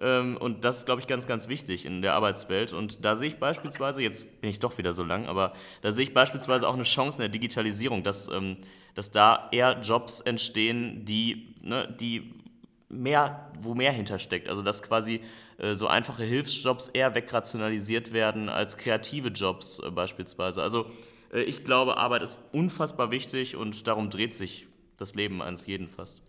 Ähm, 0.01 0.37
und 0.39 0.65
das 0.65 0.79
ist, 0.79 0.87
glaube 0.87 1.01
ich, 1.01 1.07
ganz, 1.07 1.27
ganz 1.27 1.49
wichtig 1.49 1.85
in 1.85 2.03
der 2.03 2.15
Arbeitswelt. 2.15 2.73
Und 2.73 3.05
da 3.05 3.17
sehe 3.17 3.29
ich 3.29 3.39
beispielsweise, 3.39 4.03
jetzt 4.03 4.41
bin 4.41 4.51
ich 4.51 4.59
doch 4.59 4.79
wieder 4.79 4.93
so 4.93 5.05
lang, 5.05 5.27
aber 5.27 5.53
da 5.83 5.93
sehe 5.93 6.05
ich 6.05 6.15
beispielsweise 6.15 6.67
auch 6.69 6.75
eine 6.75 6.85
Chance 6.85 7.19
in 7.19 7.23
der 7.23 7.29
Digitalisierung, 7.29 8.03
dass, 8.03 8.29
ähm, 8.29 8.57
dass 8.95 9.11
da 9.11 9.49
eher 9.53 9.81
Jobs 9.81 10.21
entstehen, 10.21 11.05
die, 11.05 11.55
ne, 11.63 11.95
die 12.01 12.35
mehr, 12.89 13.53
wo 13.61 13.75
mehr 13.75 13.93
hintersteckt. 13.93 14.49
Also 14.49 14.63
dass 14.63 14.83
quasi 14.83 15.21
so 15.75 15.87
einfache 15.87 16.25
Hilfsjobs 16.25 16.89
eher 16.89 17.15
wegrationalisiert 17.15 18.13
werden 18.13 18.49
als 18.49 18.77
kreative 18.77 19.29
Jobs 19.29 19.79
äh, 19.79 19.91
beispielsweise. 19.91 20.63
Also 20.63 20.87
äh, 21.33 21.43
ich 21.43 21.65
glaube, 21.65 21.97
Arbeit 21.97 22.23
ist 22.23 22.39
unfassbar 22.53 23.11
wichtig 23.11 23.57
und 23.57 23.87
darum 23.87 24.11
dreht 24.11 24.35
sich 24.35 24.67
das 24.97 25.15
Leben 25.15 25.43
eines 25.43 25.67
jeden 25.67 25.89
fast. 25.89 26.23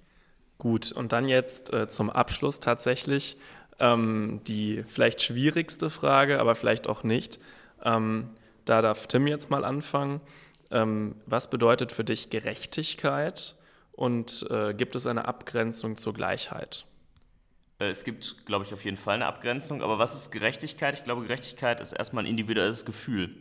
Gut, 0.58 0.92
und 0.92 1.12
dann 1.12 1.28
jetzt 1.28 1.74
äh, 1.74 1.88
zum 1.88 2.10
Abschluss 2.10 2.60
tatsächlich 2.60 3.38
ähm, 3.80 4.42
die 4.46 4.84
vielleicht 4.88 5.22
schwierigste 5.22 5.90
Frage, 5.90 6.40
aber 6.40 6.56
vielleicht 6.56 6.88
auch 6.88 7.04
nicht. 7.04 7.40
Ähm, 7.84 8.30
da 8.66 8.82
darf 8.82 9.08
Tim 9.08 9.28
jetzt 9.28 9.50
mal 9.50 9.66
anfangen. 9.66 10.22
Ähm, 10.70 11.16
was 11.26 11.50
bedeutet 11.50 11.92
für 11.92 12.04
dich 12.04 12.30
Gerechtigkeit 12.30 13.56
und 13.92 14.48
äh, 14.50 14.74
gibt 14.74 14.96
es 14.96 15.08
eine 15.08 15.28
Abgrenzung 15.28 15.98
zur 15.98 16.14
Gleichheit? 16.14 16.86
Äh, 17.82 17.90
es 17.90 18.04
gibt, 18.04 18.46
glaube 18.46 18.64
ich, 18.64 18.74
auf 18.74 18.86
jeden 18.86 18.98
Fall 18.98 19.16
eine 19.16 19.26
Abgrenzung. 19.26 19.82
Aber 19.82 20.00
was 20.00 20.14
ist 20.14 20.32
Gerechtigkeit? 20.32 20.94
Ich 20.94 21.04
glaube, 21.04 21.24
Gerechtigkeit 21.24 21.82
ist 21.82 21.94
erstmal 21.94 22.24
ein 22.24 22.30
individuelles 22.30 22.86
Gefühl. 22.86 23.36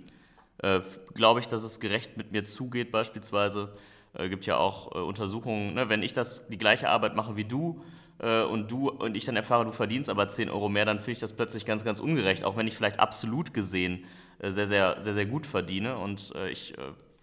Äh, 0.62 0.80
glaube 1.14 1.40
ich, 1.40 1.46
dass 1.46 1.62
es 1.62 1.80
gerecht 1.80 2.16
mit 2.16 2.32
mir 2.32 2.44
zugeht, 2.44 2.90
beispielsweise. 2.90 3.74
Es 4.14 4.26
äh, 4.26 4.28
gibt 4.28 4.46
ja 4.46 4.56
auch 4.56 4.94
äh, 4.94 4.98
Untersuchungen, 4.98 5.74
ne? 5.74 5.88
wenn 5.88 6.02
ich 6.02 6.12
das, 6.12 6.48
die 6.48 6.58
gleiche 6.58 6.88
Arbeit 6.88 7.14
mache 7.14 7.36
wie 7.36 7.44
du 7.44 7.82
äh, 8.18 8.42
und 8.42 8.70
du 8.70 8.88
und 8.90 9.16
ich 9.16 9.24
dann 9.24 9.36
erfahre, 9.36 9.64
du 9.64 9.72
verdienst 9.72 10.10
aber 10.10 10.28
10 10.28 10.50
Euro 10.50 10.68
mehr, 10.68 10.84
dann 10.84 10.98
finde 10.98 11.12
ich 11.12 11.18
das 11.20 11.32
plötzlich 11.32 11.64
ganz, 11.64 11.84
ganz 11.84 12.00
ungerecht, 12.00 12.44
auch 12.44 12.56
wenn 12.56 12.66
ich 12.66 12.76
vielleicht 12.76 12.98
absolut 12.98 13.54
gesehen 13.54 14.04
äh, 14.40 14.50
sehr, 14.50 14.66
sehr, 14.66 15.00
sehr, 15.00 15.14
sehr 15.14 15.26
gut 15.26 15.46
verdiene. 15.46 15.96
Und 15.96 16.34
ich 16.50 16.74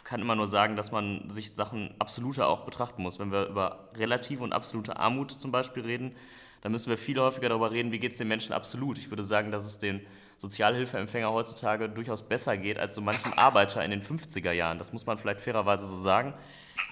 kann 0.03 0.21
immer 0.21 0.35
nur 0.35 0.47
sagen, 0.47 0.77
dass 0.77 0.91
man 0.91 1.29
sich 1.29 1.53
Sachen 1.53 1.93
absoluter 1.99 2.47
auch 2.47 2.63
betrachten 2.63 3.01
muss. 3.01 3.19
Wenn 3.19 3.31
wir 3.31 3.47
über 3.47 3.89
relative 3.95 4.43
und 4.43 4.53
absolute 4.53 4.97
Armut 4.97 5.31
zum 5.31 5.51
Beispiel 5.51 5.83
reden, 5.83 6.15
dann 6.61 6.71
müssen 6.71 6.89
wir 6.89 6.97
viel 6.97 7.19
häufiger 7.19 7.49
darüber 7.49 7.71
reden, 7.71 7.91
wie 7.91 7.99
geht 7.99 8.11
es 8.11 8.17
den 8.17 8.27
Menschen 8.27 8.53
absolut. 8.53 8.97
Ich 8.97 9.09
würde 9.09 9.23
sagen, 9.23 9.51
dass 9.51 9.65
es 9.65 9.77
den 9.77 10.01
Sozialhilfeempfänger 10.37 11.31
heutzutage 11.31 11.89
durchaus 11.89 12.27
besser 12.27 12.57
geht 12.57 12.77
als 12.77 12.95
so 12.95 13.01
manchem 13.01 13.33
Arbeiter 13.33 13.83
in 13.83 13.91
den 13.91 14.01
50er 14.01 14.51
Jahren. 14.51 14.77
Das 14.77 14.93
muss 14.93 15.05
man 15.05 15.17
vielleicht 15.17 15.41
fairerweise 15.41 15.85
so 15.85 15.97
sagen. 15.97 16.33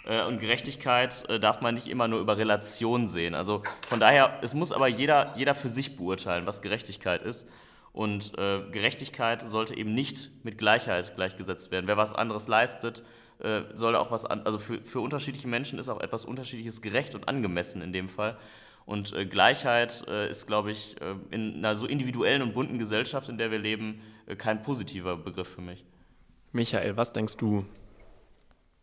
Äh, 0.05 0.24
und 0.24 0.39
Gerechtigkeit 0.39 1.28
äh, 1.30 1.39
darf 1.39 1.61
man 1.61 1.76
nicht 1.76 1.88
immer 1.88 2.07
nur 2.07 2.20
über 2.20 2.38
Relation 2.38 3.07
sehen. 3.07 3.36
Also 3.36 3.63
von 3.88 3.99
daher, 3.99 4.39
es 4.41 4.53
muss 4.53 4.72
aber 4.72 4.88
jeder, 4.88 5.34
jeder 5.36 5.55
für 5.55 5.70
sich 5.70 5.95
beurteilen, 5.95 6.45
was 6.45 6.61
Gerechtigkeit 6.61 7.22
ist. 7.22 7.47
Und 7.93 8.38
äh, 8.38 8.61
Gerechtigkeit 8.72 9.41
sollte 9.41 9.78
eben 9.78 9.93
nicht 9.93 10.30
mit 10.43 10.57
Gleichheit 10.57 11.16
gleichgesetzt 11.16 11.72
werden. 11.72 11.88
Wer 11.88 11.97
was 11.97 12.13
anderes 12.13 12.47
leistet, 12.47 13.03
äh, 13.39 13.61
soll 13.74 13.95
auch 13.95 14.11
was 14.11 14.26
an, 14.26 14.41
also 14.41 14.59
für, 14.59 14.82
für 14.84 14.99
unterschiedliche 14.99 15.47
Menschen 15.47 15.80
ist 15.80 15.88
auch 15.88 16.01
etwas 16.01 16.26
Unterschiedliches 16.26 16.82
gerecht 16.82 17.16
und 17.16 17.30
angemessen 17.30 17.82
in 17.82 17.93
dem 17.93 18.09
Fall. 18.09 18.38
Und 18.86 19.14
äh, 19.14 19.26
Gleichheit 19.26 20.06
äh, 20.08 20.30
ist, 20.30 20.46
glaube 20.46 20.72
ich, 20.72 21.00
äh, 21.02 21.16
in 21.32 21.56
einer 21.58 21.76
so 21.76 21.88
individuellen 21.88 22.42
und 22.42 22.54
bunten 22.54 22.78
Gesellschaft, 22.78 23.30
in 23.30 23.38
der 23.38 23.50
wir 23.50 23.58
leben, 23.58 24.02
äh, 24.28 24.36
kein 24.36 24.62
positiver 24.62 25.18
Begriff 25.18 25.54
für 25.56 25.62
mich. 25.62 25.84
Michael, 26.52 26.96
was 26.96 27.12
denkst 27.12 27.38
du? 27.38 27.66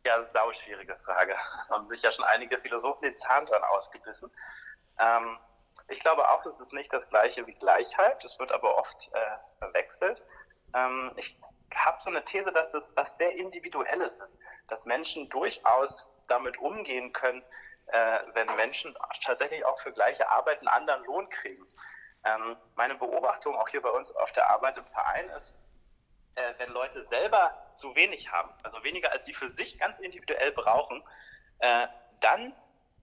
Ja, 0.05 0.21
sau 0.21 0.53
schwierige 0.53 0.97
Frage. 0.97 1.37
Haben 1.71 1.89
sich 1.89 2.03
ja 2.03 2.11
schon 2.11 2.25
einige 2.25 2.59
Philosophen 2.59 3.03
den 3.03 3.17
Zahn 3.17 3.47
dran 3.47 3.63
ausgebissen. 3.63 4.31
Ähm, 4.99 5.39
ich 5.89 6.01
glaube 6.01 6.29
auch, 6.29 6.45
es 6.47 6.59
ist 6.61 6.73
nicht 6.73 6.93
das 6.93 7.09
gleiche 7.09 7.47
wie 7.47 7.55
Gleichheit. 7.55 8.25
Das 8.25 8.39
wird 8.39 8.51
aber 8.51 8.77
oft 8.77 9.11
äh, 9.13 9.59
verwechselt. 9.59 10.25
Ähm, 10.75 11.13
ich 11.17 11.39
habe 11.75 11.99
so 12.03 12.11
eine 12.11 12.25
These, 12.25 12.53
dass 12.53 12.75
es 12.75 12.95
was 12.97 13.17
sehr 13.17 13.35
Individuelles 13.37 14.15
ist, 14.15 14.39
dass 14.69 14.85
Menschen 14.85 15.29
durchaus 15.29 16.09
damit 16.29 16.59
umgehen 16.59 17.13
können, 17.13 17.43
äh, 17.93 18.21
wenn 18.33 18.47
Menschen 18.57 18.97
tatsächlich 19.23 19.65
auch 19.65 19.79
für 19.81 19.93
gleiche 19.93 20.29
Arbeit 20.31 20.61
einen 20.61 20.69
anderen 20.69 21.05
Lohn 21.05 21.29
kriegen. 21.29 21.67
Ähm, 22.25 22.57
meine 22.75 22.95
Beobachtung 22.95 23.55
auch 23.57 23.69
hier 23.69 23.83
bei 23.83 23.91
uns 23.91 24.11
auf 24.17 24.33
der 24.33 24.49
Arbeit 24.49 24.79
im 24.79 24.87
Verein 24.87 25.29
ist, 25.31 25.55
äh, 26.35 26.55
wenn 26.59 26.71
Leute 26.71 27.05
selber 27.09 27.55
zu 27.75 27.95
wenig 27.95 28.33
haben, 28.33 28.51
also 28.63 28.83
weniger 28.83 29.13
als 29.13 29.27
sie 29.27 29.35
für 29.35 29.51
sich 29.51 29.79
ganz 29.79 29.99
individuell 29.99 30.53
brauchen, 30.53 31.03
äh, 31.59 31.87
dann 32.21 32.55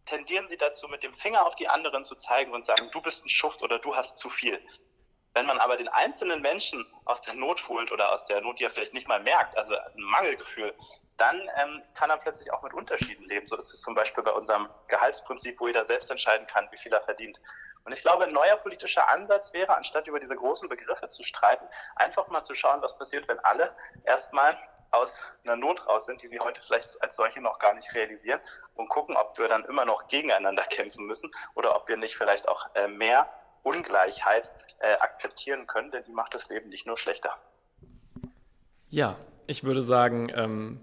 tendieren 0.06 0.48
sie 0.48 0.58
dazu, 0.58 0.88
mit 0.88 1.04
dem 1.04 1.14
Finger 1.14 1.46
auf 1.46 1.56
die 1.56 1.68
anderen 1.68 2.04
zu 2.04 2.16
zeigen 2.16 2.54
und 2.54 2.66
sagen, 2.66 2.90
du 2.92 3.02
bist 3.02 3.24
ein 3.24 3.30
Schuft 3.30 3.62
oder 3.62 3.78
du 3.78 3.96
hast 3.96 4.18
zu 4.18 4.30
viel. 4.30 4.60
Wenn 5.34 5.46
man 5.46 5.60
aber 5.60 5.78
den 5.78 5.90
einzelnen 5.90 6.42
Menschen 6.42 6.84
aus 7.06 7.22
der 7.22 7.36
Not 7.36 7.68
holt 7.68 7.92
oder 7.92 8.12
aus 8.12 8.26
der 8.26 8.42
Not, 8.42 8.60
die 8.60 8.64
er 8.64 8.72
vielleicht 8.72 8.96
nicht 8.96 9.08
mal 9.08 9.22
merkt, 9.22 9.56
also 9.56 9.76
ein 9.76 10.02
Mangelgefühl, 10.02 10.74
dann 11.20 11.49
ähm, 11.57 11.82
kann 11.95 12.09
er 12.09 12.17
plötzlich 12.17 12.51
auch 12.51 12.61
mit 12.63 12.74
Unterschieden 12.74 13.26
leben. 13.26 13.47
So 13.47 13.57
ist 13.57 13.74
es 13.74 13.82
zum 13.82 13.95
Beispiel 13.95 14.24
bei 14.24 14.32
unserem 14.32 14.70
Gehaltsprinzip, 14.88 15.59
wo 15.59 15.67
jeder 15.67 15.86
selbst 15.86 16.09
entscheiden 16.09 16.47
kann, 16.47 16.67
wie 16.72 16.78
viel 16.78 16.93
er 16.93 17.01
verdient. 17.01 17.39
Und 17.86 17.93
ich 17.93 18.01
glaube, 18.01 18.26
ein 18.26 18.34
neuer 18.34 18.57
politischer 18.57 19.07
Ansatz 19.09 19.53
wäre, 19.53 19.76
anstatt 19.76 20.07
über 20.07 20.20
diese 20.20 20.36
großen 20.36 20.70
Begriffe 20.70 21.09
zu 21.09 21.24
streiten, 21.24 21.65
einfach 21.95 22.28
mal 22.28 22.43
zu 22.43 22.55
schauen, 22.55 22.82
was 22.82 22.97
passiert, 22.97 23.28
wenn 23.28 23.39
alle 23.39 23.76
erstmal 24.03 24.57
aus 24.91 25.22
einer 25.43 25.55
Not 25.55 25.88
raus 25.88 26.05
sind, 26.05 26.22
die 26.24 26.28
sie 26.28 26.39
heute 26.39 26.61
vielleicht 26.61 27.01
als 27.01 27.15
solche 27.15 27.41
noch 27.41 27.59
gar 27.59 27.74
nicht 27.74 27.93
realisieren 27.93 28.39
und 28.76 28.89
gucken, 28.89 29.15
ob 29.15 29.38
wir 29.38 29.47
dann 29.47 29.65
immer 29.65 29.86
noch 29.86 30.07
gegeneinander 30.07 30.63
kämpfen 30.63 31.05
müssen 31.05 31.32
oder 31.55 31.76
ob 31.76 31.88
wir 31.88 31.97
nicht 31.97 32.15
vielleicht 32.15 32.47
auch 32.47 32.67
äh, 32.76 32.88
mehr 32.88 33.30
Ungleichheit 33.63 34.51
äh, 34.80 34.93
akzeptieren 34.93 35.67
können, 35.67 35.91
denn 35.91 36.03
die 36.05 36.11
macht 36.11 36.34
das 36.34 36.49
Leben 36.49 36.70
nicht 36.70 36.88
nur 36.88 36.97
schlechter. 36.97 37.38
Ja, 38.88 39.15
ich 39.45 39.63
würde 39.63 39.82
sagen, 39.82 40.32
ähm, 40.36 40.82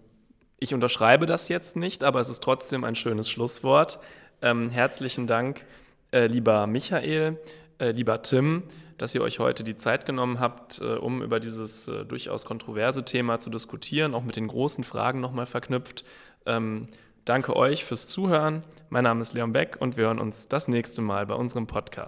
ich 0.58 0.74
unterschreibe 0.74 1.26
das 1.26 1.48
jetzt 1.48 1.76
nicht, 1.76 2.02
aber 2.02 2.20
es 2.20 2.28
ist 2.28 2.42
trotzdem 2.42 2.84
ein 2.84 2.94
schönes 2.94 3.28
Schlusswort. 3.28 3.98
Ähm, 4.42 4.70
herzlichen 4.70 5.26
Dank, 5.26 5.64
äh, 6.12 6.26
lieber 6.26 6.66
Michael, 6.66 7.38
äh, 7.78 7.90
lieber 7.90 8.22
Tim, 8.22 8.62
dass 8.98 9.14
ihr 9.14 9.22
euch 9.22 9.38
heute 9.38 9.64
die 9.64 9.76
Zeit 9.76 10.06
genommen 10.06 10.40
habt, 10.40 10.80
äh, 10.80 10.94
um 10.96 11.22
über 11.22 11.40
dieses 11.40 11.88
äh, 11.88 12.04
durchaus 12.04 12.46
kontroverse 12.46 13.04
Thema 13.04 13.38
zu 13.38 13.50
diskutieren, 13.50 14.14
auch 14.14 14.24
mit 14.24 14.36
den 14.36 14.48
großen 14.48 14.84
Fragen 14.84 15.20
nochmal 15.20 15.46
verknüpft. 15.46 16.04
Ähm, 16.46 16.88
danke 17.24 17.54
euch 17.54 17.84
fürs 17.84 18.08
Zuhören. 18.08 18.62
Mein 18.88 19.04
Name 19.04 19.20
ist 19.20 19.34
Leon 19.34 19.52
Beck 19.52 19.76
und 19.80 19.96
wir 19.96 20.06
hören 20.06 20.20
uns 20.20 20.48
das 20.48 20.68
nächste 20.68 21.02
Mal 21.02 21.26
bei 21.26 21.34
unserem 21.34 21.66
Podcast. 21.66 22.04